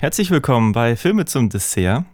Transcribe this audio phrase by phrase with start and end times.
[0.00, 2.06] Herzlich willkommen bei Filme zum Dessert.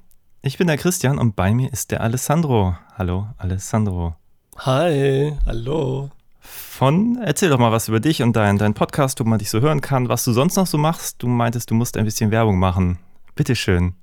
[0.43, 2.75] Ich bin der Christian und bei mir ist der Alessandro.
[2.99, 4.17] Hallo, Alessandro.
[4.59, 6.11] Hi, hallo.
[6.41, 9.61] Von, erzähl doch mal was über dich und deinen dein Podcast, wo man dich so
[9.61, 11.23] hören kann, was du sonst noch so machst.
[11.23, 12.99] Du meintest, du musst ein bisschen Werbung machen.
[13.37, 13.95] Bitteschön.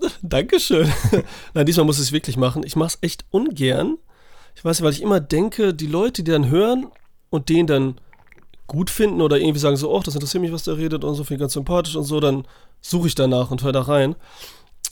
[0.22, 0.90] Dankeschön.
[1.52, 2.62] Nein, diesmal muss ich es wirklich machen.
[2.64, 3.98] Ich mache es echt ungern.
[4.54, 6.86] Ich weiß nicht, weil ich immer denke, die Leute, die dann hören
[7.28, 8.00] und den dann
[8.68, 11.24] gut finden oder irgendwie sagen so, oh, das interessiert mich, was der redet und so,
[11.24, 12.46] finde ich ganz sympathisch und so, dann
[12.80, 14.16] suche ich danach und höre da rein.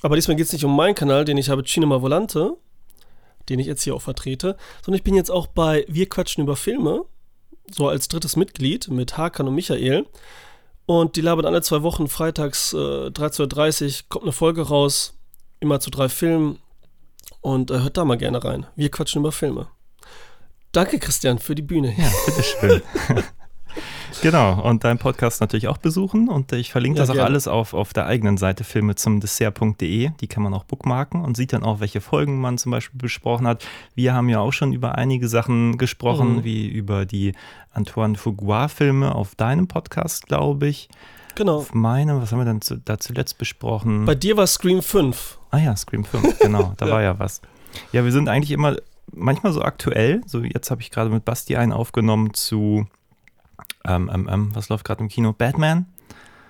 [0.02, 2.56] Aber diesmal geht es nicht um meinen Kanal, den ich habe, Cinema Volante,
[3.48, 6.56] den ich jetzt hier auch vertrete, sondern ich bin jetzt auch bei Wir quatschen über
[6.56, 7.04] Filme,
[7.70, 10.06] so als drittes Mitglied mit Hakan und Michael.
[10.86, 15.14] Und die labern alle zwei Wochen, freitags äh, 13.30 Uhr, kommt eine Folge raus,
[15.58, 16.60] immer zu drei Filmen.
[17.40, 18.66] Und äh, hört da mal gerne rein.
[18.76, 19.68] Wir quatschen über Filme.
[20.72, 21.94] Danke, Christian, für die Bühne.
[21.96, 22.82] Ja, bitteschön.
[24.22, 26.28] genau, und deinen Podcast natürlich auch besuchen.
[26.28, 27.28] Und ich verlinke Ja, das auch gerne.
[27.30, 30.10] alles auf, auf der eigenen Seite filme zum Dessert.de.
[30.20, 33.46] Die kann man auch bookmarken und sieht dann auch, welche Folgen man zum Beispiel besprochen
[33.46, 33.64] hat.
[33.94, 36.44] Wir haben ja auch schon über einige Sachen gesprochen, Mhm.
[36.44, 37.32] wie über die
[37.72, 40.88] Antoine Fuqua-Filme auf deinem Podcast, glaube ich.
[41.34, 41.56] Genau.
[41.58, 44.06] Auf meinem, was haben wir denn zu, da zuletzt besprochen?
[44.06, 45.38] Bei dir war Scream 5.
[45.50, 46.92] ah ja, Scream 5, genau, da Ja.
[46.94, 47.42] war ja was.
[47.92, 48.76] Ja, wir sind eigentlich immer
[49.12, 50.22] manchmal so aktuell.
[50.26, 52.86] So, jetzt habe ich gerade mit Basti einen aufgenommen zu,
[53.88, 55.32] ähm, ähm, ähm, was läuft gerade im Kino?
[55.32, 55.86] Batman.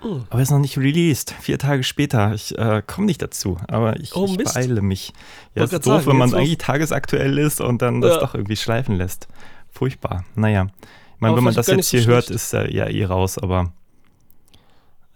[0.03, 0.25] Mhm.
[0.29, 1.31] Aber ist noch nicht released.
[1.39, 2.33] Vier Tage später.
[2.33, 5.13] Ich äh, komme nicht dazu, aber ich, Oh, ich beeile mich.
[5.55, 8.19] Ja, ist doof, sagen, wenn man eigentlich tagesaktuell ist und dann das Ja.
[8.21, 9.27] doch irgendwie schleifen lässt.
[9.71, 10.23] Furchtbar.
[10.35, 10.67] Naja.
[11.15, 12.35] Ich meine, wenn man das jetzt hier so hört, schlecht.
[12.35, 13.71] ist er ja eh raus, aber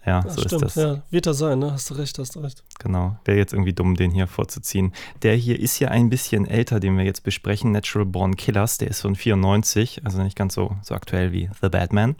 [0.04, 0.74] ja, Ja, so stimmt, ist das.
[0.76, 1.02] ja.
[1.10, 1.72] Wird er sein, ne?
[1.72, 2.62] Hast du recht, hast du recht.
[2.78, 4.92] Genau, wäre jetzt irgendwie dumm, den hier vorzuziehen.
[5.22, 8.88] Der hier ist ja ein bisschen älter, den wir jetzt besprechen, Natural Born Killers, der
[8.88, 12.16] ist von 94, also nicht ganz so, so aktuell wie The Batman.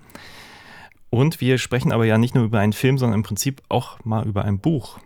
[1.10, 4.26] Und wir sprechen aber ja nicht nur über einen Film, sondern im Prinzip auch mal
[4.26, 4.98] über ein Buch.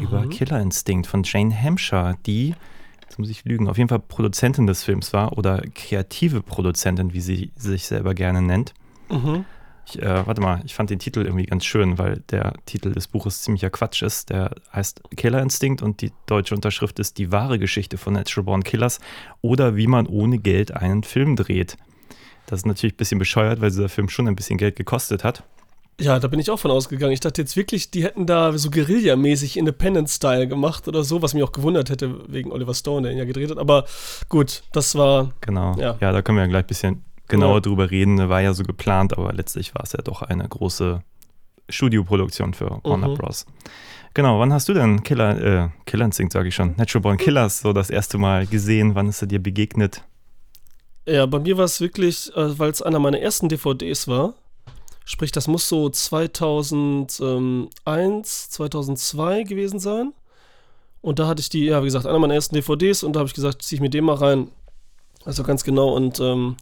[0.00, 2.54] Über Killer Instinct von Jane Hampshire, die,
[3.02, 7.20] jetzt muss ich lügen, auf jeden Fall Produzentin des Films war oder kreative Produzentin, wie
[7.20, 8.72] sie sich selber gerne nennt.
[9.10, 9.44] Mhm.
[9.86, 13.08] Ich, äh, warte mal, ich fand den Titel irgendwie ganz schön, weil der Titel des
[13.08, 14.30] Buches ziemlicher Quatsch ist.
[14.30, 18.64] Der heißt Killer Instinct und die deutsche Unterschrift ist Die wahre Geschichte von Natural Born
[18.64, 19.00] Killers
[19.40, 21.76] oder wie man ohne Geld einen Film dreht.
[22.46, 25.44] Das ist natürlich ein bisschen bescheuert, weil dieser Film schon ein bisschen Geld gekostet hat.
[26.00, 27.12] Ja, da bin ich auch von ausgegangen.
[27.12, 31.42] Ich dachte jetzt wirklich, die hätten da so Guerilla-mäßig Independent-Style gemacht oder so, was mich
[31.42, 33.58] auch gewundert hätte wegen Oliver Stone, der ihn ja gedreht hat.
[33.58, 33.84] Aber
[34.28, 35.32] gut, das war.
[35.42, 35.76] Genau.
[35.78, 35.96] Ja.
[36.00, 37.60] Ja, da können wir ja gleich ein bisschen genauer Ja.
[37.60, 38.28] drüber reden.
[38.28, 41.02] War ja so geplant, aber letztlich war es ja doch eine große
[41.68, 43.14] Studioproduktion für Warner Mhm.
[43.14, 43.46] Bros.
[44.14, 47.60] Genau, wann hast du denn Killer, äh, Killer Instinct, sage ich schon, Natural Born Killers
[47.60, 48.94] so das erste Mal gesehen?
[48.94, 50.04] Wann ist er dir begegnet?
[51.06, 54.34] Ja, bei mir war es wirklich, äh, weil es einer meiner ersten DVDs war.
[55.04, 60.12] Sprich, das muss so 2001, 2002 gewesen sein.
[61.00, 63.26] Und da hatte ich die, ja, wie gesagt, einer meiner ersten DVDs und da habe
[63.28, 64.48] ich gesagt, ziehe ich mir den mal rein.
[65.24, 66.56] Also ganz genau und ähm,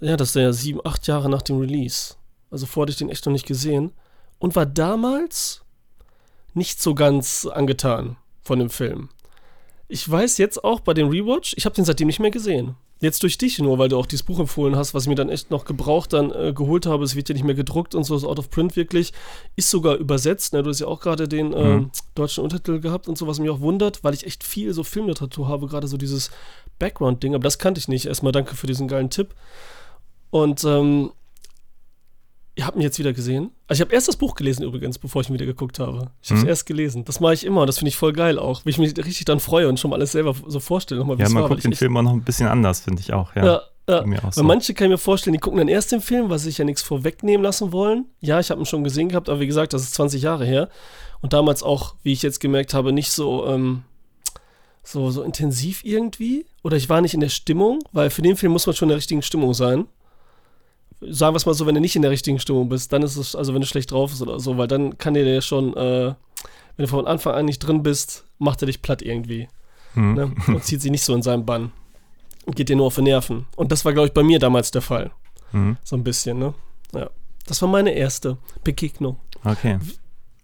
[0.00, 2.14] ja, das ist ja sieben, acht Jahre nach dem Release.
[2.50, 3.92] Also vorher hatte ich den echt noch nicht gesehen.
[4.38, 5.62] Und war damals
[6.54, 9.08] nicht so ganz angetan von dem Film.
[9.88, 12.74] Ich weiß jetzt auch bei dem Rewatch, ich habe den seitdem nicht mehr gesehen.
[13.00, 15.28] Jetzt durch dich nur, weil du auch dieses Buch empfohlen hast, was ich mir dann
[15.28, 17.04] echt noch gebraucht dann äh, geholt habe.
[17.04, 19.12] Es wird ja nicht mehr gedruckt und so, ist out of print wirklich.
[19.54, 20.54] Ist sogar übersetzt.
[20.54, 20.62] Ne?
[20.62, 21.90] Du hast ja auch gerade den äh, Mhm.
[22.14, 25.46] deutschen Untertitel gehabt und so, was mich auch wundert, weil ich echt viel so Filmliteratur
[25.46, 26.30] habe, gerade so dieses
[26.78, 27.34] Background-Ding.
[27.34, 28.06] Aber das kannte ich nicht.
[28.06, 29.34] Erstmal danke für diesen geilen Tipp.
[30.30, 31.10] Und ähm,
[32.56, 33.50] ihr habt mich jetzt wieder gesehen.
[33.68, 36.10] Also ich habe erst das Buch gelesen übrigens, bevor ich ihn wieder geguckt habe.
[36.22, 36.48] Ich habe es Mhm.
[36.48, 37.04] erst gelesen.
[37.04, 38.64] Das mache ich immer und das finde ich voll geil auch.
[38.64, 41.28] Wie ich mich richtig dann freue und schon mal alles selber so vorstelle, nochmal, Ja,
[41.28, 41.48] man war.
[41.48, 43.34] guckt ich den Film auch noch ein bisschen anders, finde ich auch.
[43.36, 44.06] Ja, Ja, ja.
[44.06, 44.42] Mir auch Weil so.
[44.42, 46.64] manche kann ich mir vorstellen, die gucken dann erst den Film, weil sie sich ja
[46.64, 48.06] nichts vorwegnehmen lassen wollen.
[48.20, 50.68] Ja, ich habe ihn schon gesehen gehabt, aber wie gesagt, das ist 20 Jahre her.
[51.20, 53.82] Und damals auch, wie ich jetzt gemerkt habe, nicht so, ähm,
[54.82, 56.46] so, so intensiv irgendwie.
[56.62, 58.90] Oder ich war nicht in der Stimmung, weil für den Film muss man schon in
[58.90, 59.86] der richtigen Stimmung sein.
[61.00, 63.16] Sagen wir es mal so, wenn du nicht in der richtigen Stimmung bist, dann ist
[63.16, 65.74] es, also wenn du schlecht drauf bist oder so, weil dann kann dir der schon,
[65.76, 66.14] äh,
[66.76, 69.48] wenn du von Anfang an nicht drin bist, macht er dich platt irgendwie
[69.94, 70.14] Hm.
[70.14, 70.34] ne?
[70.46, 71.72] und zieht sich nicht so in seinen Bann.
[72.46, 73.46] Und geht dir nur auf die Nerven.
[73.56, 75.10] Und das war, glaube ich, bei mir damals der Fall.
[75.52, 75.76] Mhm.
[75.82, 76.54] So ein bisschen, ne?
[76.94, 77.10] Ja.
[77.46, 79.16] Das war meine erste Begegnung.
[79.42, 79.78] Okay.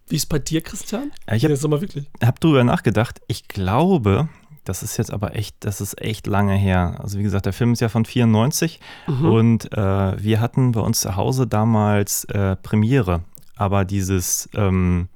[0.09, 1.13] Wie ist bei dir, Christian?
[1.29, 2.07] Ja, Ich habe wirklich.
[2.21, 3.21] hab drüber nachgedacht.
[3.29, 4.29] Ich glaube,
[4.65, 6.99] das ist jetzt aber echt, das ist echt lange her.
[7.03, 9.25] Also wie gesagt, der Film ist ja von 94 Mhm.
[9.27, 13.23] und äh, wir hatten bei uns zu Hause damals äh, Premiere
[13.57, 15.09] aber dieses ähm,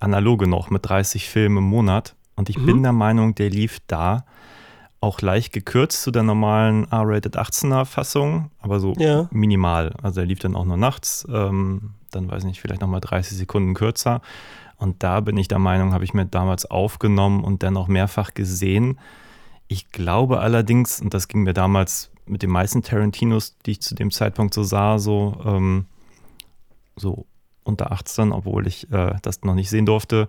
[0.00, 2.14] analoge noch mit 30 Filmen im Monat.
[2.36, 2.66] Und ich Mhm.
[2.66, 4.24] bin der Meinung, der lief da
[5.00, 9.28] auch leicht gekürzt zu der normalen R-Rated 18er Fassung, aber so Ja.
[9.32, 9.92] minimal.
[10.02, 13.36] Also er lief dann auch nur nachts, ähm, dann weiß ich nicht, vielleicht nochmal 30
[13.36, 14.22] Sekunden kürzer.
[14.82, 18.34] Und da bin ich der Meinung, habe ich mir damals aufgenommen und dann auch mehrfach
[18.34, 18.98] gesehen.
[19.68, 23.94] Ich glaube allerdings, und das ging mir damals mit den meisten Tarantinos, die ich zu
[23.94, 25.86] dem Zeitpunkt so sah, so, ähm,
[26.96, 27.26] so
[27.62, 30.28] unter 18, obwohl ich äh, das noch nicht sehen durfte,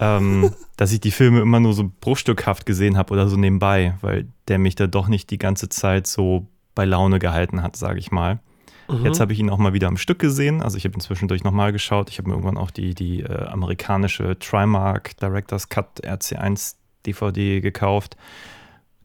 [0.00, 4.26] ähm, dass ich die Filme immer nur so bruchstückhaft gesehen habe oder so nebenbei, weil
[4.48, 8.10] der mich da doch nicht die ganze Zeit so bei Laune gehalten hat, sage ich
[8.10, 8.40] mal.
[8.88, 9.04] Mhm.
[9.04, 10.62] Jetzt habe ich ihn auch mal wieder am Stück gesehen.
[10.62, 12.10] Also ich habe ihn zwischendurch nochmal geschaut.
[12.10, 18.16] Ich habe mir irgendwann auch die, die äh, amerikanische Trimark Director's Cut RC1 DVD gekauft,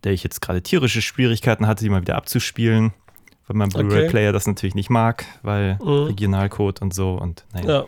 [0.04, 2.94] der ich jetzt gerade tierische Schwierigkeiten hatte, die mal wieder abzuspielen,
[3.48, 3.84] weil mein Okay.
[3.84, 6.06] Blu-ray-Player das natürlich nicht mag, weil Mhm.
[6.08, 7.70] Regionalcode und so und naja.
[7.70, 7.86] Ja.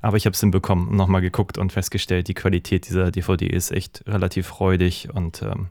[0.00, 4.02] Aber ich habe es hinbekommen nochmal geguckt und festgestellt, die Qualität dieser DVD ist echt
[4.08, 5.68] relativ freudig und ähm,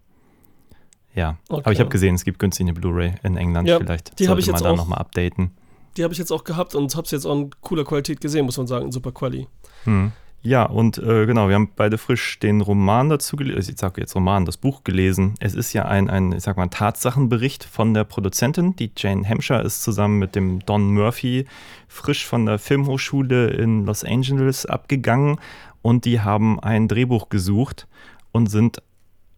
[1.16, 1.38] ja.
[1.50, 1.62] Okay.
[1.64, 3.68] Aber ich habe gesehen, es gibt günstig eine Blu-ray in England.
[3.68, 4.78] Ja, Vielleicht die hab sollte ich man jetzt da auch.
[4.78, 5.52] nochmal updaten.
[5.98, 8.46] Die habe ich jetzt auch gehabt und habe sie jetzt auch in cooler Qualität gesehen,
[8.46, 9.48] muss man sagen, in super Quali.
[9.84, 10.12] Hm.
[10.44, 13.74] Ja, und äh, genau, wir haben beide frisch den Roman dazu gelesen.
[13.74, 15.36] Ich sage jetzt Roman, das Buch gelesen.
[15.40, 18.76] Es ist ja ein, ein, ich sag mal, Tatsachenbericht von der Produzentin.
[18.76, 21.46] Die Jane Hampshire ist zusammen mit dem Don Murphy
[21.88, 25.38] frisch von der Filmhochschule in Los Angeles abgegangen
[25.84, 27.88] und die haben ein Drehbuch gesucht
[28.32, 28.82] und sind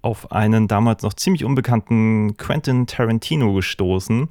[0.04, 4.30] auf einen damals noch ziemlich unbekannten Quentin Tarantino gestoßen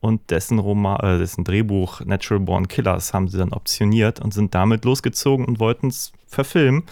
[0.00, 4.54] und dessen, Roman, äh, dessen Drehbuch Natural Born Killers haben sie dann optioniert und sind
[4.54, 6.84] damit losgezogen und wollten es verfilmen.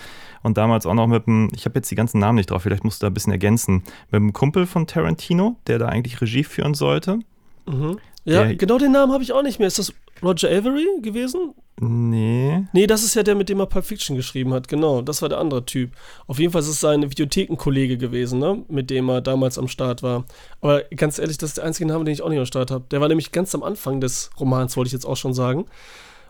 [0.43, 2.83] Und damals auch noch mit dem, ich habe jetzt die ganzen Namen nicht drauf, vielleicht
[2.85, 6.43] musst du da ein bisschen ergänzen, mit dem Kumpel von Tarantino, der da eigentlich Regie
[6.43, 7.21] führen sollte.
[7.67, 7.99] Mhm.
[8.25, 9.69] Ja, Der- genau den Namen habe ich auch nicht mehr.
[9.69, 9.93] Ist das
[10.23, 11.53] Roger Avery gewesen?
[11.81, 12.65] Nee.
[12.73, 14.69] Nee, das ist ja der, mit dem er Pulp Fiction geschrieben hat.
[14.69, 15.93] Genau, das war der andere Typ.
[16.27, 18.63] Auf jeden Fall ist es sein Videothekenkollege gewesen, ne?
[18.69, 20.25] mit dem er damals am Start war.
[20.61, 22.85] Aber ganz ehrlich, das ist der einzige Name, den ich auch nicht am Start habe.
[22.91, 25.65] Der war nämlich ganz am Anfang des Romans, wollte ich jetzt auch schon sagen.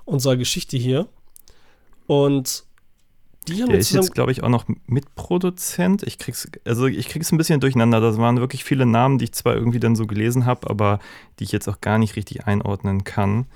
[0.05, 1.09] Unserer Geschichte hier.
[2.06, 2.65] Und
[3.49, 6.05] die haben Der ist jetzt, glaube ich, auch noch Mitproduzent.
[6.05, 8.00] Ich krieg's, also ich krieg's ein bisschen durcheinander.
[8.00, 11.00] Das waren wirklich viele Namen, die ich zwar irgendwie dann so gelesen habe, aber
[11.39, 13.47] die ich jetzt auch gar nicht richtig einordnen kann.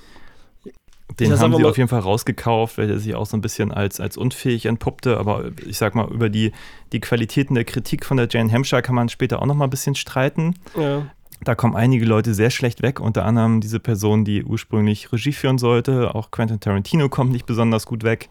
[1.20, 3.72] Den Ja, haben sie auf jeden Fall rausgekauft, weil er sich auch so ein bisschen
[3.72, 5.18] als, als unfähig entpuppte.
[5.18, 6.52] Aber ich sag mal, über die,
[6.92, 9.70] die Qualitäten der Kritik von der Jane Hampshire kann man später auch noch mal ein
[9.70, 10.54] bisschen streiten.
[10.76, 11.06] ja.
[11.44, 15.58] Da kommen einige Leute sehr schlecht weg, unter anderem diese Person, die ursprünglich Regie führen
[15.58, 16.14] sollte.
[16.14, 18.30] Auch Quentin Tarantino kommt nicht besonders gut weg.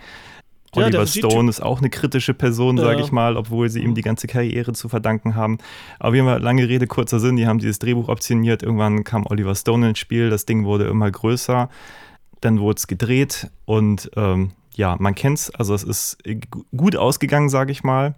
[0.76, 3.06] Ja, Oliver Stone ist auch eine kritische Person, sage Ja.
[3.06, 5.60] ich mal, obwohl sie ihm die ganze Karriere zu verdanken haben.
[6.00, 8.64] Auf jeden Fall, lange Rede, kurzer Sinn, die haben dieses Drehbuch optioniert.
[8.64, 11.70] Irgendwann kam Oliver Stone ins Spiel, das Ding wurde immer größer.
[12.46, 15.50] Dann wurde es gedreht und ähm, ja, man kennt's.
[15.50, 18.14] Also es ist gu- gut ausgegangen, sage ich mal.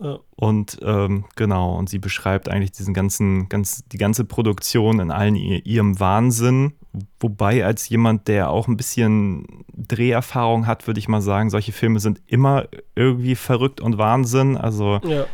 [0.00, 0.18] Ja.
[0.36, 5.36] Und ähm, genau, und sie beschreibt eigentlich diesen ganzen, ganz, die ganze Produktion in allen
[5.36, 6.72] ihrem Wahnsinn.
[7.20, 12.00] Wobei, als jemand, der auch ein bisschen Dreherfahrung hat, würde ich mal sagen, solche Filme
[12.00, 12.66] sind immer
[12.96, 14.56] irgendwie verrückt und Wahnsinn.
[14.56, 15.26] Also ja.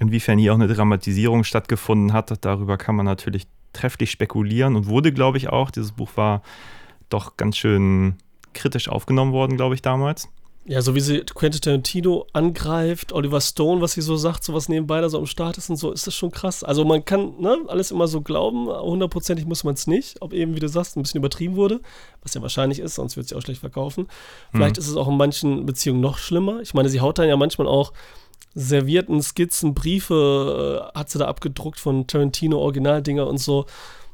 [0.00, 5.12] inwiefern hier auch eine Dramatisierung stattgefunden hat, darüber kann man natürlich trefflich spekulieren und wurde,
[5.12, 5.70] glaube ich, auch.
[5.70, 6.42] Dieses Buch war
[7.08, 8.16] doch ganz schön
[8.54, 10.28] kritisch aufgenommen worden, glaube ich, damals.
[10.68, 14.68] Ja, so wie sie Quentin Tarantino angreift, Oliver Stone, was sie so sagt, so was
[14.68, 16.64] nebenbei da so am Start ist und so, ist das schon krass.
[16.64, 20.56] Also man kann ne, alles immer so glauben, hundertprozentig muss man es nicht, ob eben,
[20.56, 21.80] wie du sagst, ein bisschen übertrieben wurde,
[22.22, 24.08] was ja wahrscheinlich ist, sonst wird sie auch schlecht verkaufen.
[24.50, 26.60] Vielleicht ist es auch in manchen Beziehungen noch schlimmer.
[26.62, 27.92] Ich meine, sie haut dann ja manchmal auch
[28.56, 33.66] Servierten, Skizzen, Briefe, äh, hat sie da abgedruckt von Tarantino, Originaldinger und so.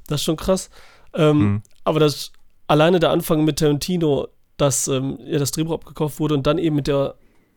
[0.07, 0.69] Das ist schon krass.
[1.15, 1.63] Ähm, Hm.
[1.85, 2.33] Aber das
[2.73, 6.75] alleine der Anfang mit Tarantino, dass ähm, ja, das Drehbuch abgekauft wurde und dann eben
[6.77, 7.15] mit der,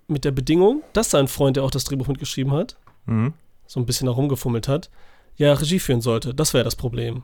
[0.07, 3.33] mit der Bedingung, dass sein Freund, der auch das Drehbuch mitgeschrieben hat, Mhm.
[3.67, 4.89] so ein bisschen herumgefummelt hat,
[5.37, 6.33] ja Regie führen sollte.
[6.33, 7.23] Das wäre das Problem.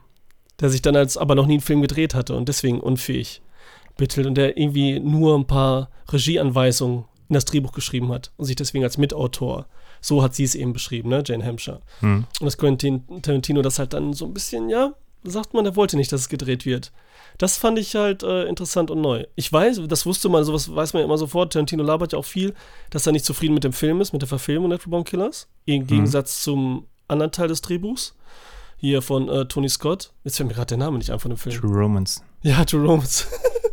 [0.60, 3.42] Der sich dann als aber noch nie einen Film gedreht hatte und deswegen unfähig
[3.98, 8.56] bittelt und der irgendwie nur ein paar Regieanweisungen in das Drehbuch geschrieben hat und sich
[8.56, 9.66] deswegen als Mitautor,
[10.02, 11.82] so hat sie es eben beschrieben, ne, Jane Hampshire.
[12.02, 12.26] Mhm.
[12.40, 14.94] Und das Quentin Tarantino das halt dann so ein bisschen, ja,
[15.24, 16.92] sagt man, er wollte nicht, dass es gedreht wird.
[17.38, 19.26] Das fand ich halt äh, interessant und neu.
[19.36, 21.54] Ich weiß, das wusste man, sowas weiß man ja immer sofort.
[21.54, 22.54] Tarantino labert ja auch viel,
[22.90, 25.48] dass er nicht zufrieden mit dem Film ist, mit der Verfilmung Natural Born Killers.
[25.66, 28.16] Im Gegensatz zum anderen Teil des Drehbuchs.
[28.78, 30.12] Hier von äh, Tony Scott.
[30.24, 31.56] Jetzt fällt mir gerade der Name nicht ein von dem Film.
[31.56, 32.24] True Romance.
[32.42, 33.28] Ja, True Romance.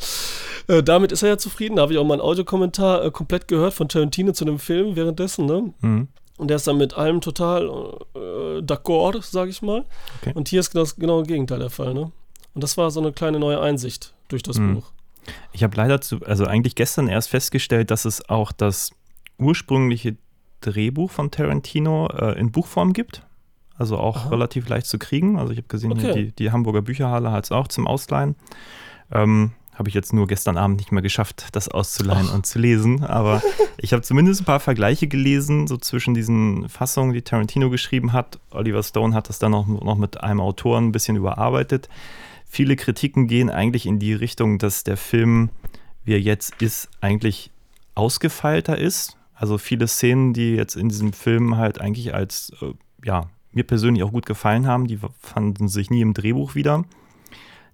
[0.69, 1.77] äh, damit ist er ja zufrieden.
[1.77, 4.97] Da habe ich auch mal einen Audiokommentar äh, komplett gehört von Tarantino zu dem Film
[4.97, 5.73] währenddessen, ne?
[5.81, 6.09] Mhm.
[6.37, 7.67] Und der ist dann mit allem total
[8.15, 9.85] äh, d'accord, sage ich mal.
[10.21, 10.33] Okay.
[10.35, 12.13] Und hier ist das genaue Gegenteil der Fall, ne?
[12.59, 14.75] Und das war so eine kleine neue Einsicht durch das Mhm.
[14.75, 14.91] Buch.
[15.53, 18.91] Ich habe leider zu, also eigentlich gestern erst festgestellt, dass es auch das
[19.39, 20.17] ursprüngliche
[20.61, 23.25] Drehbuch von Tarantino äh, in Buchform gibt.
[23.77, 24.29] Also auch Aha.
[24.31, 25.39] relativ leicht zu kriegen.
[25.39, 26.13] Also ich habe gesehen, Okay.
[26.15, 28.35] die, die Hamburger Bücherhalle hat es auch zum Ausleihen.
[29.13, 33.05] Ähm, habe ich jetzt nur gestern Abend nicht mehr geschafft, das auszuleihen und zu lesen.
[33.05, 33.41] Aber
[33.79, 38.41] ich habe zumindest ein paar Vergleiche gelesen, so zwischen diesen Fassungen, die Tarantino geschrieben hat.
[38.51, 41.89] Oliver Stone hat das dann noch, noch mit einem Autoren ein bisschen überarbeitet.
[42.49, 45.51] Viele Kritiken gehen eigentlich in die Richtung, dass der Film,
[46.05, 47.51] wie er jetzt ist, eigentlich
[47.95, 49.17] ausgefeilter ist.
[49.35, 52.73] Also viele Szenen, die jetzt in diesem Film halt eigentlich als, äh,
[53.05, 56.85] ja, mir persönlich auch gut gefallen haben, die fanden sich nie im Drehbuch wieder.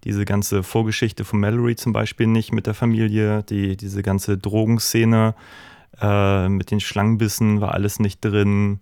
[0.05, 5.35] Diese ganze Vorgeschichte von Mallory zum Beispiel nicht mit der Familie, die, diese ganze Drogenszene
[6.01, 8.81] äh, mit den Schlangenbissen war alles nicht drin.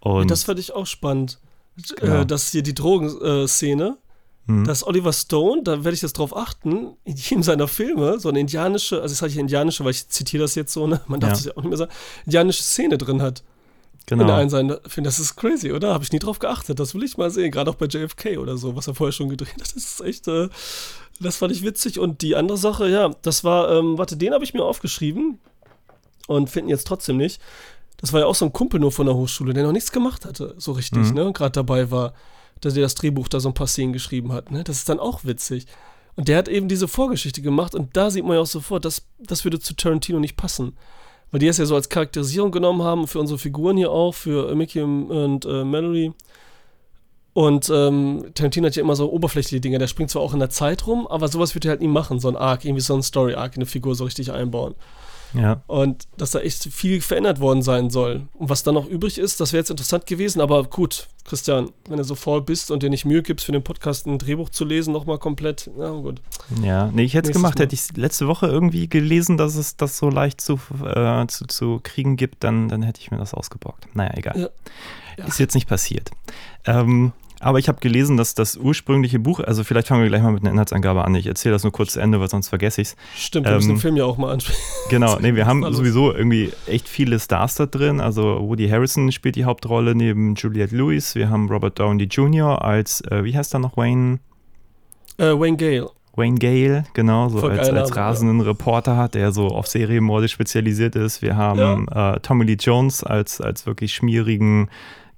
[0.00, 1.38] Und das fand ich auch spannend.
[1.96, 2.20] Genau.
[2.20, 3.98] Äh, dass hier die Drogenszene,
[4.46, 4.64] Mhm.
[4.64, 8.40] dass Oliver Stone, da werde ich jetzt drauf achten, in jedem seiner Filme so eine
[8.40, 11.00] indianische, also ich sage hier indianische, weil ich zitiere das jetzt so, ne?
[11.06, 11.36] man darf Ja.
[11.36, 11.92] das ja auch nicht mehr sagen,
[12.26, 13.42] indianische Szene drin hat.
[14.10, 14.26] In genau.
[14.26, 15.06] der einen seiner Filme.
[15.06, 15.94] Das ist crazy, oder?
[15.94, 16.78] Habe ich nie drauf geachtet.
[16.78, 17.50] Das will ich mal sehen.
[17.50, 19.62] Gerade auch bei JFK oder so, was er vorher schon gedreht hat.
[19.62, 20.50] Das ist echt, äh,
[21.20, 21.98] das fand ich witzig.
[21.98, 25.38] Und die andere Sache, ja, das war, ähm, warte, den habe ich mir aufgeschrieben
[26.26, 27.40] und finden jetzt trotzdem nicht.
[27.96, 30.26] Das war ja auch so ein Kumpel nur von der Hochschule, der noch nichts gemacht
[30.26, 31.14] hatte, so richtig, Mhm.
[31.14, 31.24] ne?
[31.24, 32.12] Und gerade dabei war,
[32.64, 34.64] dass er das Drehbuch da so ein paar Szenen geschrieben hat, ne?
[34.64, 35.66] Das ist dann auch witzig.
[36.16, 39.06] Und der hat eben diese Vorgeschichte gemacht und da sieht man ja auch sofort, dass
[39.18, 40.76] das würde zu Tarantino nicht passen.
[41.30, 44.50] Weil die es ja so als Charakterisierung genommen haben für unsere Figuren hier auch, für
[44.50, 46.12] äh, Mickey und, äh, Mallory.
[47.32, 49.78] Und ähm, Tarantino hat ja immer so oberflächliche Dinge.
[49.78, 52.20] Der springt zwar auch in der Zeit rum, aber sowas wird er halt nie machen.
[52.20, 54.76] So ein Arc, irgendwie so ein Story-Arc in eine Figur so richtig einbauen.
[55.34, 55.62] Ja.
[55.66, 58.22] Und dass da echt viel verändert worden sein soll.
[58.34, 60.40] Und was dann noch übrig ist, das wäre jetzt interessant gewesen.
[60.40, 63.64] Aber gut, Christian, wenn du so faul bist und dir nicht Mühe gibst, für den
[63.64, 66.20] Podcast ein Drehbuch zu lesen, nochmal komplett, na gut.
[66.62, 67.58] Ja, nee, ich hätte es gemacht.
[67.58, 71.80] Hätte ich letzte Woche irgendwie gelesen, dass es das so leicht zu, äh, zu, zu
[71.82, 73.88] kriegen gibt, dann, dann hätte ich mir das ausgeborgt.
[73.94, 74.38] Naja, egal.
[74.38, 74.48] Ja.
[75.16, 75.26] Ja.
[75.26, 76.10] Ist jetzt nicht passiert.
[76.66, 77.12] Ähm,
[77.44, 80.42] aber ich habe gelesen, dass das ursprüngliche Buch, also vielleicht fangen wir gleich mal mit
[80.42, 81.14] einer Inhaltsangabe an.
[81.14, 82.96] Ich erzähle das nur kurz zu Ende, weil sonst vergesse ich es.
[83.16, 84.58] Stimmt, wir müssen Ähm, den Film ja auch mal ansprechen.
[84.90, 88.00] Genau, nee, wir haben sowieso irgendwie echt viele Stars da drin.
[88.00, 91.14] Also Woody Harrison spielt die Hauptrolle neben Juliette Lewis.
[91.14, 92.62] Wir haben Robert Downey Jr.
[92.64, 94.20] als, äh, wie heißt er noch, Wayne?
[95.18, 95.90] Äh, Wayne Gale.
[96.16, 101.22] Wayne Gale, genau, so als, als rasenden Reporter hat, der so auf Serienmorde spezialisiert ist.
[101.22, 104.68] Wir haben äh, Tommy Lee Jones als, als wirklich schmierigen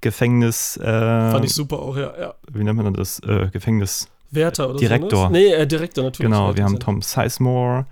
[0.01, 0.83] Gefängnis, äh,
[1.31, 2.13] Fand ich super auch, ja.
[2.19, 2.33] ja.
[2.51, 3.19] wie nennt man das?
[3.19, 4.07] Äh, Gefängnis.
[4.31, 5.27] Wärter oder Direktor.
[5.27, 5.29] so.
[5.29, 5.39] Ne?
[5.39, 6.31] Nee, äh, Direktor natürlich.
[6.31, 6.79] Genau, wir haben.
[6.79, 7.85] Tom Sizemore.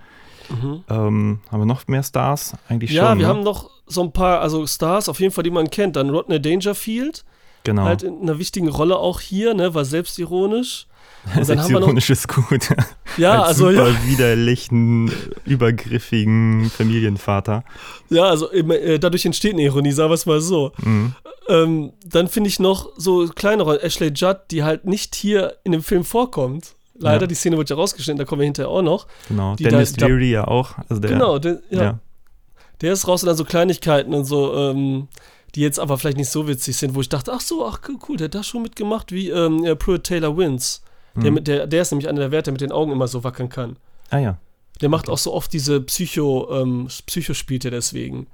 [0.49, 0.83] Mhm.
[0.89, 2.53] Ähm, haben wir noch mehr Stars?
[2.69, 3.19] Eigentlich Ja, schon.
[3.19, 3.33] wir ne?
[3.33, 5.95] haben noch so ein paar, also Stars auf jeden Fall, die man kennt.
[5.95, 7.25] Dann Rodney Dangerfield,
[7.63, 7.83] genau.
[7.83, 10.87] halt in einer wichtigen Rolle auch hier, ne, war selbstironisch.
[11.35, 12.69] Und dann haben wir noch, ist gut.
[13.17, 15.11] ja, als also super ja, widerlichen,
[15.45, 17.63] übergriffigen Familienvater.
[18.09, 20.71] ja, also äh, dadurch entsteht eine Ironie, sagen wir es mal so.
[20.83, 21.13] Mhm.
[21.47, 25.71] Ähm, dann finde ich noch so kleine Rollen, Ashley Judd, die halt nicht hier in
[25.71, 26.75] dem Film vorkommt.
[26.97, 27.27] Leider, Ja.
[27.27, 29.07] die Szene wird ja rausgeschnitten, da kommen wir hinterher auch noch.
[29.27, 29.55] Genau.
[29.55, 30.75] Die Dennis da- Leary ja auch.
[30.89, 31.83] Also der, genau, der, ja.
[31.83, 31.99] Ja.
[32.81, 35.07] Der ist raus und dann so Kleinigkeiten und so, ähm,
[35.55, 37.79] die jetzt aber vielleicht nicht so witzig sind, wo ich dachte, ach so, ach
[38.09, 40.81] cool, der hat da schon mitgemacht, wie ähm, Pruitt Taylor Wins.
[41.15, 41.33] Der, Mhm.
[41.35, 43.49] mit, der, der ist nämlich einer der Werte, der mit den Augen immer so wackeln
[43.49, 43.77] kann.
[44.09, 44.37] Ah ja.
[44.81, 48.27] Der macht auch so oft diese Psycho, ähm, Psychospielte deswegen.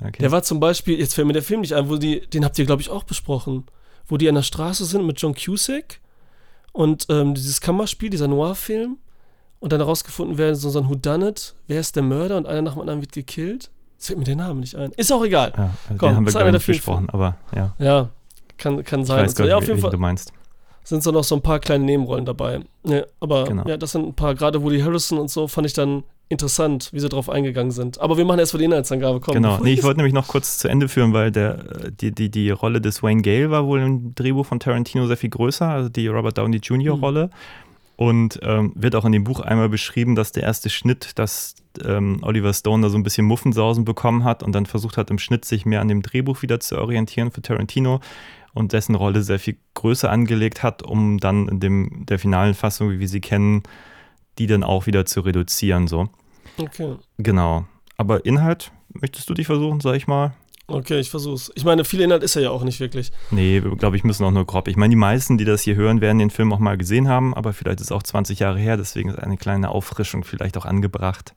[0.00, 0.18] Okay.
[0.20, 2.58] Der war zum Beispiel, jetzt fällt mir der Film nicht ein, wo die, den habt
[2.58, 3.64] ihr, glaube ich, auch besprochen,
[4.06, 5.98] wo die an der Straße sind mit John Cusack
[6.72, 8.96] und ähm, dieses Kammerspiel, dieser Noir-Film
[9.58, 12.72] und dann herausgefunden werden, so, so ein Whodunit, wer ist der Mörder und einer nach
[12.74, 13.70] dem anderen wird gekillt.
[13.96, 14.92] Jetzt fällt mir der Name nicht ein.
[14.92, 15.52] Ist auch egal.
[15.56, 17.74] ja, also Komm, den haben wir gar nicht besprochen, aber ja.
[17.78, 18.08] Ja,
[18.56, 19.18] kann, kann Ich sein.
[19.24, 19.42] weiß Und so.
[19.42, 20.32] gar Ja, nicht, auf jeden welchen du Fall meinst.
[20.84, 22.60] Sind so noch so ein paar kleine Nebenrollen dabei.
[22.84, 23.64] Ja, aber Genau.
[23.68, 27.00] ja, das sind ein paar, gerade Woody Harrison und so, fand ich dann interessant, wie
[27.00, 28.00] sie drauf eingegangen sind.
[28.00, 29.18] Aber wir machen erst mal die Inhaltsangabe.
[29.20, 29.58] Komm, Genau.
[29.62, 32.30] Nee, ich ich- wollte nämlich noch kurz zu Ende führen, weil der, äh, die, die,
[32.30, 35.88] die Rolle des Wayne Gale war wohl im Drehbuch von Tarantino sehr viel größer, also
[35.88, 36.96] die Robert Downey Jr.
[36.96, 37.02] Mhm.
[37.02, 37.30] Rolle.
[38.00, 41.54] Und ähm, wird auch in dem Buch einmal beschrieben, dass der erste Schnitt, dass
[41.84, 45.18] ähm, Oliver Stone da so ein bisschen Muffensausen bekommen hat und dann versucht hat, im
[45.18, 48.00] Schnitt sich mehr an dem Drehbuch wieder zu orientieren für Tarantino
[48.54, 52.90] und dessen Rolle sehr viel größer angelegt hat, um dann in dem, der finalen Fassung,
[52.90, 53.64] wie wir sie kennen,
[54.38, 55.86] die dann auch wieder zu reduzieren.
[55.86, 56.08] So.
[56.56, 56.96] Okay.
[57.18, 57.66] Genau.
[57.98, 60.32] Aber Inhalt, möchtest du dich versuchen, sag ich mal?
[60.70, 61.50] Okay, ich versuch's.
[61.54, 63.10] Ich meine, viel Inhalt ist er ja auch nicht wirklich.
[63.30, 64.68] Nee, glaube ich, müssen auch nur grob.
[64.68, 67.34] Ich meine, die meisten, die das hier hören, werden den Film auch mal gesehen haben,
[67.34, 70.64] aber vielleicht ist es auch 20 Jahre her, deswegen ist eine kleine Auffrischung vielleicht auch
[70.66, 71.34] angebracht.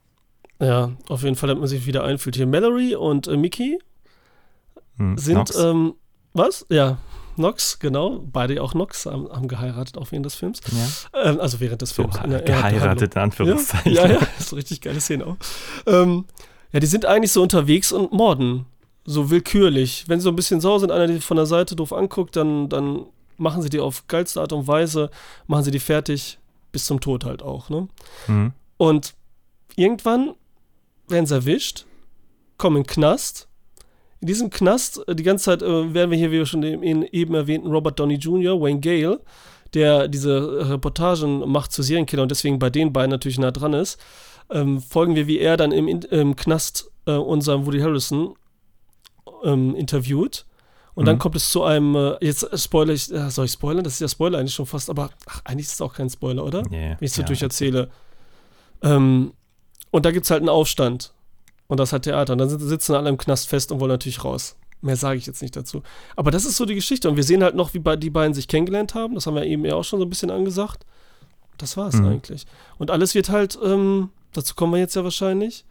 [0.62, 2.36] Ja, auf jeden Fall, damit man sich wieder einfühlt.
[2.36, 3.80] Hier Mallory und äh, Mickey
[4.98, 5.94] Hm, sind, ähm,
[6.34, 6.66] was?
[6.70, 6.98] Ja,
[7.36, 8.20] Knox, genau.
[8.32, 10.62] Beide auch Knox haben, haben geheiratet auch während des Films.
[11.14, 11.22] Ja.
[11.32, 12.18] Ähm, also während des So, Films.
[12.24, 13.22] in der- geheiratet, in.
[13.22, 13.92] Anführungszeichen.
[13.92, 15.36] Ja, ja, ja, ist eine richtig geile Szene auch.
[15.88, 16.26] Ähm,
[16.72, 18.66] ja, die sind eigentlich so unterwegs und morden.
[19.06, 20.06] So willkürlich.
[20.08, 22.70] Wenn sie so ein bisschen sauer sind, einer die von der Seite doof anguckt, dann,
[22.70, 23.06] dann
[23.38, 25.10] machen sie die auf geilste Art und Weise,
[25.48, 26.40] machen sie die fertig,
[26.72, 27.70] bis zum Tod halt auch.
[27.70, 27.88] Ne?
[28.28, 28.54] Mhm.
[28.78, 29.14] Und
[29.76, 30.34] irgendwann
[31.08, 31.86] werden sie erwischt,
[32.58, 33.48] kommen in den Knast.
[34.22, 37.04] In diesem Knast, äh, die ganze Zeit äh, werden wir hier, wie wir schon den
[37.04, 39.22] eben erwähnten Robert Downey Jr., Wayne Gale,
[39.74, 43.74] der diese äh, Reportagen macht zu Serienkiller und deswegen bei den beiden natürlich nah dran
[43.74, 44.00] ist,
[44.50, 48.36] ähm, folgen wir, wie er dann im, im Knast äh, unseren Woody Harrison
[49.44, 50.46] ähm, interviewt.
[50.96, 51.20] Und dann Mhm.
[51.20, 53.84] kommt es zu einem, äh, jetzt spoiler ich, äh, soll ich spoilern?
[53.84, 56.44] Das ist ja Spoiler eigentlich schon fast, aber ach, eigentlich ist es auch kein Spoiler,
[56.46, 56.60] oder?
[56.70, 57.28] Ja, wenn ich so ja.
[57.28, 57.90] durcherzähle.
[58.82, 59.34] Ähm,
[59.92, 61.14] und da gibt es halt einen Aufstand.
[61.68, 62.34] Und das hat Theater.
[62.34, 64.56] Und dann sitzen alle im Knast fest und wollen natürlich raus.
[64.82, 65.82] Mehr sage ich jetzt nicht dazu.
[66.16, 67.10] Aber das ist so die Geschichte.
[67.10, 69.16] Und wir sehen halt noch, wie die beiden sich kennengelernt haben.
[69.16, 70.86] Das haben wir eben ja auch schon so ein bisschen angesagt.
[71.58, 72.08] Das war es Mhm.
[72.08, 72.46] eigentlich.
[72.78, 75.66] Und alles wird halt, ähm, dazu kommen wir jetzt ja wahrscheinlich,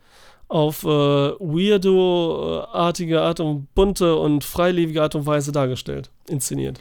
[0.52, 6.78] auf äh, weirdo-artige Art und bunte und freilebige Art und Weise dargestellt, inszeniert.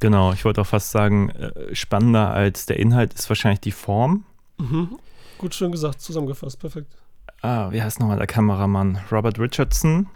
[0.00, 4.24] Genau, ich wollte auch fast sagen, äh, spannender als der Inhalt ist wahrscheinlich die Form.
[4.58, 4.98] Mhm.
[5.38, 6.92] Gut, schön gesagt, zusammengefasst, perfekt.
[7.42, 8.98] Ah, wie heißt nochmal der Kameramann?
[9.12, 10.08] Robert Richardson.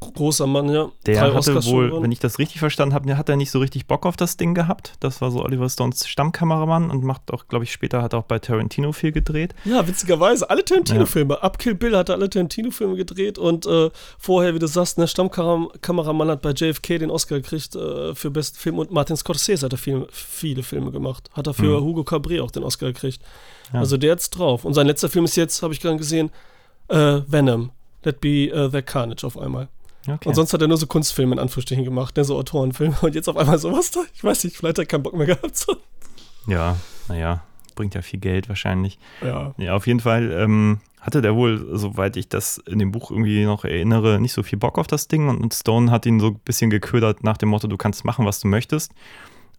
[0.00, 0.90] Großer Mann, ja.
[1.06, 3.86] Der Drei hatte wohl, wenn ich das richtig verstanden habe, hat er nicht so richtig
[3.86, 4.94] Bock auf das Ding gehabt.
[5.00, 8.24] Das war so Oliver Stones Stammkameramann und macht auch, glaube ich, später hat er auch
[8.24, 9.54] bei Tarantino viel gedreht.
[9.64, 11.42] Ja, witzigerweise, alle Tarantino-Filme.
[11.42, 15.06] Ab Kill Bill hat er alle Tarantino-Filme gedreht und äh, vorher, wie du sagst, der
[15.06, 19.72] Stammkameramann hat bei JFK den Oscar gekriegt äh, für besten Film und Martin Scorsese hat
[19.72, 21.30] er viel, viele Filme gemacht.
[21.34, 21.84] Hat er für Mhm.
[21.84, 23.20] Hugo Cabret auch den Oscar gekriegt.
[23.72, 23.80] Ja.
[23.80, 24.64] Also der hat's drauf.
[24.64, 26.30] Und sein letzter Film ist jetzt, habe ich gerade gesehen,
[26.88, 27.70] äh, Venom.
[28.02, 29.68] Let be uh, the Carnage auf einmal.
[30.06, 30.28] Okay.
[30.28, 32.96] Und sonst hat er nur so Kunstfilme in Anführungsstrichen gemacht, ne, so Autorenfilme.
[33.02, 34.00] Und jetzt auf einmal sowas da.
[34.14, 35.56] Ich weiß nicht, vielleicht hat er keinen Bock mehr gehabt.
[35.56, 35.76] So.
[36.46, 36.76] ja,
[37.08, 37.42] naja,
[37.74, 38.98] bringt ja viel Geld wahrscheinlich.
[39.22, 39.54] Ja.
[39.58, 43.44] Ja, auf jeden Fall ähm, hatte der wohl, soweit ich das in dem Buch irgendwie
[43.44, 45.28] noch erinnere, nicht so viel Bock auf das Ding.
[45.28, 48.40] Und, Stone hat ihn so ein bisschen geködert nach dem Motto, du kannst machen, was
[48.40, 48.92] du möchtest.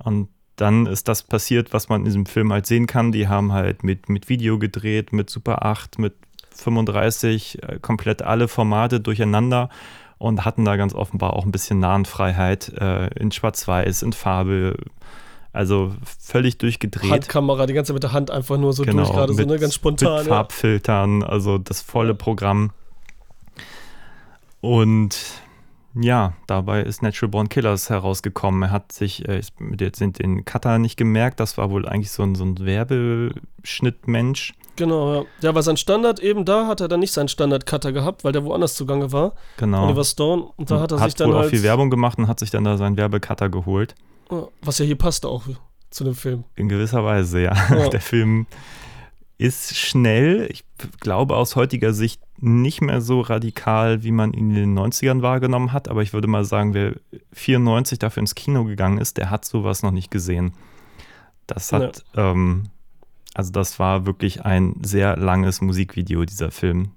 [0.03, 3.11] Und dann ist das passiert, was man in diesem Film halt sehen kann.
[3.11, 6.13] Die haben halt mit, mit Video gedreht, mit Super 8, mit
[6.51, 9.69] 35, äh, komplett alle Formate durcheinander
[10.21, 14.77] und hatten da ganz offenbar auch ein bisschen Nahenfreiheit äh, in Schwarz-Weiß, in Farbe.
[15.51, 17.11] Also völlig durchgedreht.
[17.11, 19.73] Handkamera, die ganze Zeit mit der Hand einfach nur so durch, gerade so, ne, ganz
[19.73, 20.19] spontan.
[20.19, 20.33] Mit ja.
[20.35, 22.71] Farbfiltern, also das volle Programm.
[24.61, 25.17] Und
[25.93, 28.61] ja, dabei ist Natural Born Killers herausgekommen.
[28.63, 29.41] Er hat sich, äh,
[29.77, 34.53] jetzt sind den Cutter nicht gemerkt, das war wohl eigentlich so ein, so ein Werbeschnittmensch.
[34.75, 35.25] Genau, ja.
[35.41, 38.43] Ja, weil sein Standard eben da hat er dann nicht seinen Standard-Cutter gehabt, weil der
[38.43, 39.33] woanders zugange war.
[39.57, 39.85] Genau.
[39.85, 40.45] Oliver Stone.
[40.55, 41.47] Und da hat er sich dann wohl halt.
[41.47, 43.95] auch viel Werbung gemacht und hat sich dann da seinen Werbecutter geholt.
[44.61, 45.43] Was ja hier passte auch
[45.89, 46.45] zu dem Film.
[46.55, 47.53] In gewisser Weise, ja.
[47.69, 47.89] Ja.
[47.89, 48.47] Der Film
[49.37, 50.47] ist schnell.
[50.49, 50.63] Ich
[50.99, 55.73] glaube aus heutiger Sicht nicht mehr so radikal, wie man ihn in den 90ern wahrgenommen
[55.73, 55.89] hat.
[55.89, 56.95] Aber ich würde mal sagen, wer
[57.33, 60.53] 94 dafür ins Kino gegangen ist, der hat sowas noch nicht gesehen.
[61.45, 62.69] Das hat, ähm,
[63.33, 66.91] also das war wirklich ein sehr langes Musikvideo, dieser Film.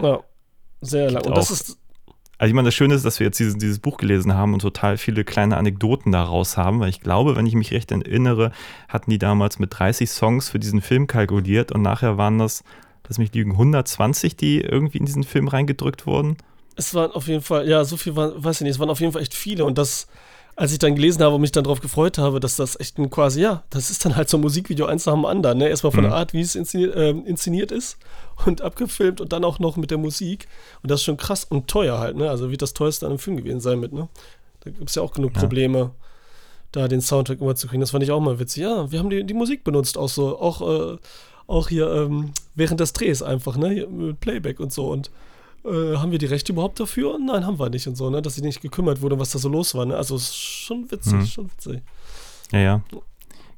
[0.00, 0.20] Ja,
[0.80, 1.24] sehr lang.
[1.24, 1.78] Und das ist.
[2.38, 4.60] Also ich meine, das Schöne ist, dass wir jetzt dieses, dieses Buch gelesen haben und
[4.60, 8.52] total viele kleine Anekdoten daraus haben, weil ich glaube, wenn ich mich recht erinnere,
[8.88, 12.62] hatten die damals mit 30 Songs für diesen Film kalkuliert und nachher waren das,
[13.08, 16.36] lass mich lügen, 120, die irgendwie in diesen Film reingedrückt wurden.
[16.74, 19.00] Es waren auf jeden Fall, ja, so viel war, weiß ich nicht, es waren auf
[19.00, 19.64] jeden Fall echt viele.
[19.64, 20.06] Und das,
[20.56, 23.10] als ich dann gelesen habe und mich dann darauf gefreut habe, dass das echt ein
[23.10, 25.58] quasi, ja, das ist dann halt so ein Musikvideo eins nach dem anderen.
[25.58, 25.68] Ne?
[25.68, 26.08] Erstmal von Mhm.
[26.08, 27.98] der Art, wie es inszeniert, ähm, inszeniert ist
[28.46, 30.48] und abgefilmt und dann auch noch mit der Musik.
[30.82, 32.30] Und das ist schon krass und teuer halt, ne?
[32.30, 34.08] Also wird das teuerste an einem Film gewesen sein mit, ne?
[34.60, 35.40] Da gibt es ja auch genug Ja.
[35.40, 35.90] Probleme,
[36.72, 37.80] da den Soundtrack immer zu kriegen.
[37.80, 38.62] Das fand ich auch mal witzig.
[38.62, 40.62] Ja, wir haben die, die Musik benutzt, auch so, auch,
[40.94, 40.96] äh,
[41.46, 43.70] auch hier ähm, während des Drehs einfach, ne?
[43.70, 44.88] Hier mit Playback und so.
[44.88, 45.10] Und
[45.66, 47.18] äh, haben wir die Rechte überhaupt dafür?
[47.18, 48.22] Nein, haben wir nicht und so, ne?
[48.22, 49.96] Dass sich nicht gekümmert wurde, was da so los war, ne?
[49.96, 51.26] Also ist schon witzig, Mhm.
[51.26, 51.82] schon witzig.
[52.52, 52.82] Ja, ja.